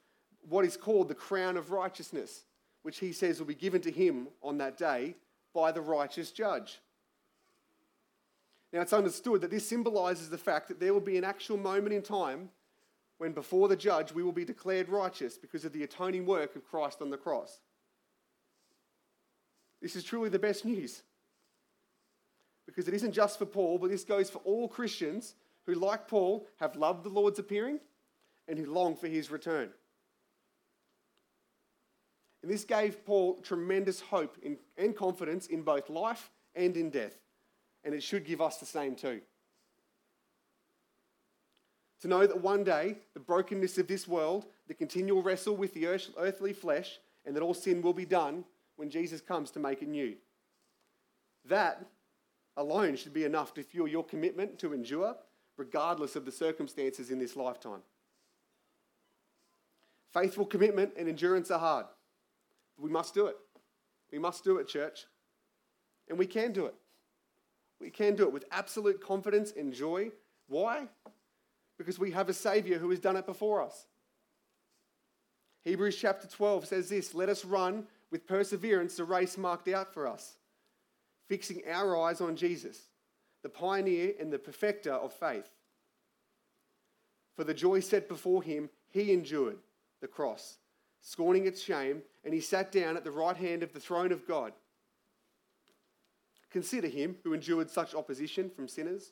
what 0.49 0.65
is 0.65 0.75
called 0.75 1.07
the 1.07 1.15
crown 1.15 1.55
of 1.55 1.71
righteousness, 1.71 2.43
which 2.81 2.99
he 2.99 3.13
says 3.13 3.39
will 3.39 3.47
be 3.47 3.55
given 3.55 3.79
to 3.83 3.91
him 3.91 4.27
on 4.41 4.57
that 4.57 4.77
day 4.77 5.15
by 5.53 5.71
the 5.71 5.81
righteous 5.81 6.31
judge. 6.31 6.79
Now, 8.71 8.81
it's 8.81 8.93
understood 8.93 9.41
that 9.41 9.51
this 9.51 9.67
symbolizes 9.67 10.29
the 10.29 10.37
fact 10.37 10.67
that 10.67 10.79
there 10.79 10.93
will 10.93 10.99
be 10.99 11.17
an 11.17 11.23
actual 11.23 11.57
moment 11.57 11.93
in 11.93 12.01
time 12.01 12.49
when, 13.19 13.31
before 13.31 13.67
the 13.67 13.75
judge, 13.75 14.11
we 14.11 14.23
will 14.23 14.31
be 14.31 14.45
declared 14.45 14.89
righteous 14.89 15.37
because 15.37 15.63
of 15.63 15.73
the 15.73 15.83
atoning 15.83 16.25
work 16.25 16.55
of 16.55 16.65
Christ 16.65 17.01
on 17.01 17.11
the 17.11 17.17
cross. 17.17 17.59
This 19.79 19.95
is 19.95 20.03
truly 20.03 20.29
the 20.29 20.39
best 20.39 20.65
news. 20.65 21.03
Because 22.65 22.87
it 22.87 22.93
isn't 22.95 23.11
just 23.11 23.37
for 23.37 23.45
Paul, 23.45 23.77
but 23.77 23.91
this 23.91 24.03
goes 24.03 24.29
for 24.29 24.39
all 24.39 24.67
Christians 24.67 25.35
who, 25.65 25.75
like 25.75 26.07
Paul, 26.07 26.47
have 26.59 26.75
loved 26.75 27.03
the 27.03 27.09
Lord's 27.09 27.39
appearing 27.39 27.79
and 28.47 28.57
who 28.57 28.65
long 28.65 28.95
for 28.95 29.07
his 29.07 29.29
return. 29.29 29.69
And 32.43 32.51
this 32.51 32.65
gave 32.65 33.05
Paul 33.05 33.39
tremendous 33.41 34.01
hope 34.01 34.37
in, 34.43 34.57
and 34.77 34.95
confidence 34.95 35.47
in 35.47 35.63
both 35.63 35.89
life 35.89 36.29
and 36.55 36.75
in 36.75 36.89
death. 36.89 37.17
And 37.85 37.95
it 37.95 38.03
should 38.03 38.25
give 38.25 38.41
us 38.41 38.57
the 38.57 38.65
same 38.65 38.95
too. 38.95 39.21
To 42.01 42.07
know 42.09 42.27
that 42.27 42.41
one 42.41 42.65
day 42.65 42.97
the 43.13 43.21
brokenness 43.21 43.77
of 43.77 43.87
this 43.87 44.09
world, 44.09 44.45
the 44.67 44.73
continual 44.73 45.23
wrestle 45.23 45.55
with 45.55 45.73
the 45.73 45.87
earthly 45.87 46.51
flesh, 46.51 46.99
and 47.25 47.33
that 47.33 47.41
all 47.41 47.53
sin 47.53 47.81
will 47.81 47.93
be 47.93 48.05
done 48.05 48.43
when 48.75 48.89
Jesus 48.89 49.21
comes 49.21 49.49
to 49.51 49.59
make 49.59 49.81
it 49.81 49.87
new. 49.87 50.15
That 51.45 51.85
alone 52.57 52.97
should 52.97 53.13
be 53.13 53.23
enough 53.23 53.53
to 53.53 53.63
fuel 53.63 53.87
your 53.87 54.03
commitment 54.03 54.59
to 54.59 54.73
endure, 54.73 55.15
regardless 55.55 56.17
of 56.17 56.25
the 56.25 56.31
circumstances 56.31 57.09
in 57.09 57.19
this 57.19 57.37
lifetime. 57.37 57.83
Faithful 60.11 60.45
commitment 60.45 60.91
and 60.97 61.07
endurance 61.07 61.49
are 61.49 61.59
hard. 61.59 61.85
We 62.77 62.89
must 62.89 63.13
do 63.13 63.27
it. 63.27 63.37
We 64.11 64.19
must 64.19 64.43
do 64.43 64.57
it, 64.57 64.67
church. 64.67 65.05
And 66.09 66.17
we 66.17 66.25
can 66.25 66.51
do 66.51 66.65
it. 66.65 66.75
We 67.79 67.89
can 67.89 68.15
do 68.15 68.23
it 68.23 68.33
with 68.33 68.45
absolute 68.51 69.01
confidence 69.01 69.53
and 69.57 69.73
joy. 69.73 70.11
Why? 70.47 70.87
Because 71.77 71.99
we 71.99 72.11
have 72.11 72.29
a 72.29 72.33
Savior 72.33 72.77
who 72.77 72.89
has 72.89 72.99
done 72.99 73.17
it 73.17 73.25
before 73.25 73.61
us. 73.61 73.87
Hebrews 75.63 75.97
chapter 75.97 76.27
12 76.27 76.67
says 76.67 76.89
this 76.89 77.13
Let 77.13 77.29
us 77.29 77.45
run 77.45 77.85
with 78.11 78.27
perseverance 78.27 78.97
the 78.97 79.03
race 79.05 79.37
marked 79.37 79.67
out 79.67 79.93
for 79.93 80.07
us, 80.07 80.35
fixing 81.27 81.63
our 81.69 81.97
eyes 81.97 82.21
on 82.21 82.35
Jesus, 82.35 82.89
the 83.41 83.49
pioneer 83.49 84.13
and 84.19 84.31
the 84.31 84.39
perfecter 84.39 84.93
of 84.93 85.13
faith. 85.13 85.49
For 87.35 87.43
the 87.43 87.53
joy 87.53 87.79
set 87.79 88.07
before 88.07 88.43
him, 88.43 88.69
he 88.91 89.11
endured 89.11 89.57
the 90.01 90.07
cross 90.07 90.57
scorning 91.03 91.45
its 91.45 91.61
shame, 91.61 92.01
and 92.23 92.33
he 92.33 92.39
sat 92.39 92.71
down 92.71 92.95
at 92.97 93.03
the 93.03 93.11
right 93.11 93.35
hand 93.35 93.63
of 93.63 93.73
the 93.73 93.79
throne 93.79 94.11
of 94.11 94.27
God. 94.27 94.53
Consider 96.51 96.87
him 96.87 97.17
who 97.23 97.33
endured 97.33 97.69
such 97.69 97.95
opposition 97.95 98.49
from 98.49 98.67
sinners, 98.67 99.11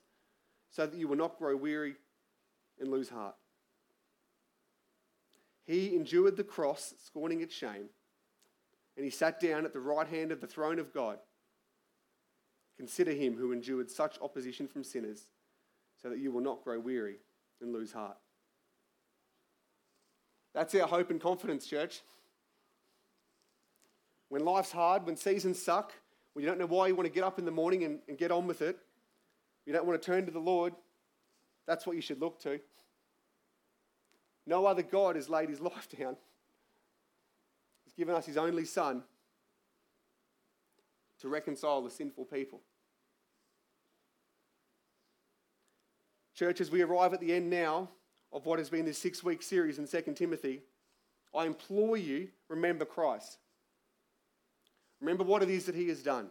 so 0.70 0.86
that 0.86 0.98
you 0.98 1.08
will 1.08 1.18
not 1.18 1.38
grow 1.38 1.56
weary 1.56 1.96
and 2.80 2.90
lose 2.90 3.10
heart. 3.10 3.36
He 5.66 5.96
endured 5.96 6.38
the 6.38 6.44
cross, 6.44 6.94
scorning 7.06 7.42
its 7.42 7.54
shame, 7.54 7.90
and 8.96 9.04
he 9.04 9.10
sat 9.10 9.40
down 9.40 9.66
at 9.66 9.74
the 9.74 9.80
right 9.80 10.08
hand 10.08 10.32
of 10.32 10.42
the 10.42 10.48
throne 10.48 10.80
of 10.80 10.94
God. 10.94 11.18
Consider 12.78 13.12
him 13.12 13.36
who 13.36 13.52
endured 13.52 13.92
such 13.92 14.18
opposition 14.22 14.68
from 14.68 14.84
sinners, 14.84 15.28
so 16.02 16.10
that 16.10 16.20
you 16.20 16.32
will 16.32 16.42
not 16.42 16.64
grow 16.64 16.80
weary 16.80 17.18
and 17.62 17.74
lose 17.74 17.92
heart. 17.92 18.18
That's 20.54 20.76
our 20.76 20.88
hope 20.88 21.10
and 21.12 21.22
confidence, 21.22 21.68
church. 21.68 22.02
When 24.32 24.46
life's 24.46 24.72
hard, 24.72 25.06
when 25.06 25.18
seasons 25.18 25.62
suck, 25.62 25.92
when 26.32 26.42
you 26.42 26.50
don't 26.50 26.58
know 26.58 26.66
why 26.66 26.88
you 26.88 26.96
want 26.96 27.06
to 27.06 27.14
get 27.14 27.26
up 27.26 27.38
in 27.38 27.44
the 27.44 27.52
morning 27.52 27.84
and, 27.84 28.00
and 28.08 28.18
get 28.18 28.32
on 28.32 28.48
with 28.48 28.62
it, 28.62 28.80
you 29.66 29.74
don't 29.74 29.86
want 29.86 30.02
to 30.02 30.06
turn 30.06 30.26
to 30.26 30.32
the 30.32 30.40
Lord, 30.40 30.74
that's 31.68 31.86
what 31.86 31.98
you 31.98 32.02
should 32.02 32.22
look 32.22 32.40
to. 32.44 32.58
No 34.48 34.66
other 34.66 34.84
God 34.84 35.18
has 35.18 35.28
laid 35.28 35.50
his 35.50 35.60
life 35.60 35.90
down. 36.00 36.16
He's 37.84 37.94
given 37.94 38.16
us 38.16 38.26
his 38.26 38.38
only 38.38 38.64
Son 38.64 39.04
to 41.20 41.28
reconcile 41.28 41.82
the 41.82 41.90
sinful 41.90 42.24
people. 42.24 42.62
Church, 46.36 46.62
as 46.62 46.72
we 46.72 46.82
arrive 46.82 47.14
at 47.14 47.20
the 47.20 47.34
end 47.34 47.50
now, 47.50 47.90
of 48.32 48.46
what 48.46 48.60
has 48.60 48.70
been 48.70 48.86
this 48.86 48.98
six 48.98 49.26
week 49.26 49.44
series 49.44 49.78
in 49.78 49.86
2 49.86 50.14
Timothy, 50.14 50.62
I 51.36 51.48
implore 51.48 51.98
you, 51.98 52.30
remember 52.48 52.86
Christ. 52.86 53.38
Remember 55.02 55.24
what 55.24 55.44
it 55.44 55.50
is 55.50 55.66
that 55.66 55.76
He 55.76 55.90
has 55.90 56.02
done. 56.02 56.30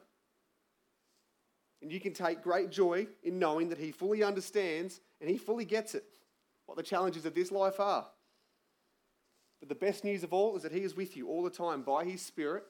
And 1.83 1.91
you 1.91 2.01
can 2.01 2.13
take 2.13 2.43
great 2.43 2.71
joy 2.71 3.07
in 3.23 3.39
knowing 3.39 3.69
that 3.71 3.79
He 3.79 3.91
fully 3.91 4.23
understands 4.23 5.01
and 5.21 5.29
He 5.29 5.37
fully 5.37 5.65
gets 5.65 5.95
it, 5.95 6.05
what 6.67 6.77
the 6.77 6.83
challenges 6.83 7.27
of 7.27 7.35
this 7.35 7.51
life 7.51 7.81
are. 7.81 8.07
But 9.59 9.69
the 9.69 9.75
best 9.75 10.05
news 10.05 10.23
of 10.23 10.33
all 10.33 10.57
is 10.57 10.63
that 10.63 10.73
He 10.73 10.83
is 10.83 10.97
with 10.97 11.17
you 11.17 11.29
all 11.29 11.43
the 11.43 11.51
time 11.51 11.83
by 11.83 12.05
His 12.05 12.23
Spirit, 12.23 12.65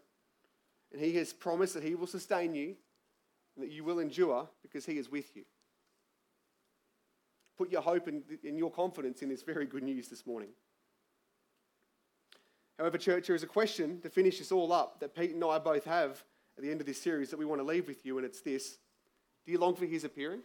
and 0.92 1.01
He 1.01 1.14
has 1.16 1.32
promised 1.32 1.74
that 1.74 1.84
He 1.84 1.94
will 1.94 2.07
sustain 2.07 2.55
you 2.55 2.74
and 3.57 3.64
that 3.64 3.70
you 3.70 3.84
will 3.84 3.98
endure 3.98 4.48
because 4.62 4.86
He 4.86 4.98
is 4.98 5.11
with 5.11 5.36
you. 5.36 5.44
Put 7.59 7.70
your 7.70 7.82
hope 7.82 8.07
and, 8.07 8.22
your 8.42 8.70
confidence 8.70 9.20
in 9.20 9.28
this 9.28 9.42
very 9.42 9.66
good 9.66 9.82
news 9.82 10.09
this 10.09 10.26
morning. 10.26 10.48
However, 12.80 12.96
church, 12.96 13.26
there 13.26 13.36
is 13.36 13.42
a 13.42 13.46
question 13.46 14.00
to 14.00 14.08
finish 14.08 14.38
this 14.38 14.50
all 14.50 14.72
up 14.72 15.00
that 15.00 15.14
Pete 15.14 15.34
and 15.34 15.44
I 15.44 15.58
both 15.58 15.84
have 15.84 16.24
at 16.56 16.64
the 16.64 16.70
end 16.70 16.80
of 16.80 16.86
this 16.86 16.98
series 16.98 17.28
that 17.28 17.38
we 17.38 17.44
want 17.44 17.60
to 17.60 17.66
leave 17.66 17.86
with 17.86 18.06
you, 18.06 18.16
and 18.16 18.24
it's 18.24 18.40
this 18.40 18.78
Do 19.44 19.52
you 19.52 19.58
long 19.58 19.74
for 19.74 19.84
his 19.84 20.02
appearing? 20.02 20.40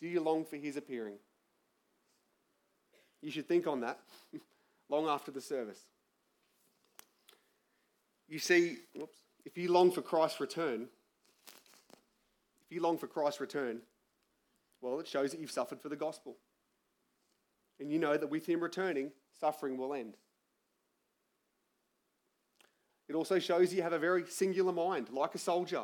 Do 0.00 0.06
you 0.06 0.20
long 0.20 0.44
for 0.44 0.54
his 0.54 0.76
appearing? 0.76 1.16
You 3.20 3.32
should 3.32 3.48
think 3.48 3.66
on 3.66 3.80
that 3.80 3.98
long 4.88 5.08
after 5.08 5.32
the 5.32 5.40
service. 5.40 5.80
You 8.28 8.38
see, 8.38 8.76
whoops, 8.94 9.18
if 9.44 9.58
you 9.58 9.72
long 9.72 9.90
for 9.90 10.02
Christ's 10.02 10.38
return, 10.38 10.86
if 12.64 12.70
you 12.70 12.80
long 12.80 12.96
for 12.96 13.08
Christ's 13.08 13.40
return, 13.40 13.80
well, 14.80 15.00
it 15.00 15.08
shows 15.08 15.32
that 15.32 15.40
you've 15.40 15.50
suffered 15.50 15.80
for 15.80 15.88
the 15.88 15.96
gospel. 15.96 16.36
And 17.80 17.90
you 17.90 17.98
know 17.98 18.16
that 18.16 18.30
with 18.30 18.46
him 18.46 18.60
returning, 18.60 19.10
suffering 19.40 19.76
will 19.76 19.94
end. 19.94 20.14
It 23.08 23.14
also 23.14 23.40
shows 23.40 23.74
you 23.74 23.82
have 23.82 23.92
a 23.92 23.98
very 23.98 24.24
singular 24.26 24.72
mind, 24.72 25.08
like 25.10 25.34
a 25.34 25.38
soldier. 25.38 25.82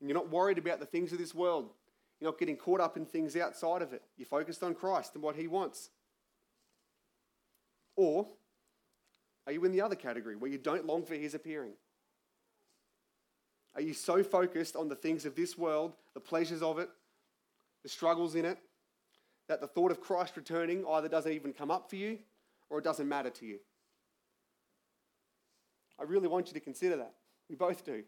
and 0.00 0.08
you're 0.08 0.18
not 0.18 0.30
worried 0.30 0.58
about 0.58 0.80
the 0.80 0.86
things 0.86 1.12
of 1.12 1.18
this 1.18 1.34
world. 1.34 1.70
You're 2.20 2.30
not 2.30 2.38
getting 2.38 2.56
caught 2.56 2.80
up 2.80 2.96
in 2.96 3.06
things 3.06 3.36
outside 3.36 3.80
of 3.80 3.92
it. 3.92 4.02
You're 4.16 4.26
focused 4.26 4.62
on 4.62 4.74
Christ 4.74 5.14
and 5.14 5.22
what 5.22 5.36
He 5.36 5.46
wants. 5.46 5.90
Or 7.96 8.26
are 9.46 9.52
you 9.52 9.64
in 9.64 9.72
the 9.72 9.80
other 9.80 9.94
category 9.94 10.36
where 10.36 10.50
you 10.50 10.58
don't 10.58 10.86
long 10.86 11.04
for 11.04 11.14
His 11.14 11.34
appearing? 11.34 11.72
Are 13.74 13.80
you 13.80 13.94
so 13.94 14.22
focused 14.22 14.76
on 14.76 14.88
the 14.88 14.94
things 14.94 15.24
of 15.24 15.34
this 15.34 15.56
world, 15.56 15.94
the 16.14 16.20
pleasures 16.20 16.62
of 16.62 16.78
it, 16.78 16.90
the 17.82 17.88
struggles 17.88 18.34
in 18.34 18.44
it, 18.44 18.58
that 19.48 19.60
the 19.60 19.66
thought 19.66 19.90
of 19.90 20.00
Christ 20.00 20.36
returning 20.36 20.84
either 20.86 21.08
doesn't 21.08 21.32
even 21.32 21.52
come 21.52 21.70
up 21.70 21.88
for 21.88 21.96
you 21.96 22.18
or 22.70 22.78
it 22.78 22.84
doesn't 22.84 23.08
matter 23.08 23.30
to 23.30 23.46
you? 23.46 23.58
I 25.98 26.04
really 26.04 26.28
want 26.28 26.48
you 26.48 26.54
to 26.54 26.60
consider 26.60 26.96
that. 26.96 27.14
We 27.48 27.56
both 27.56 27.84
do. 27.84 28.04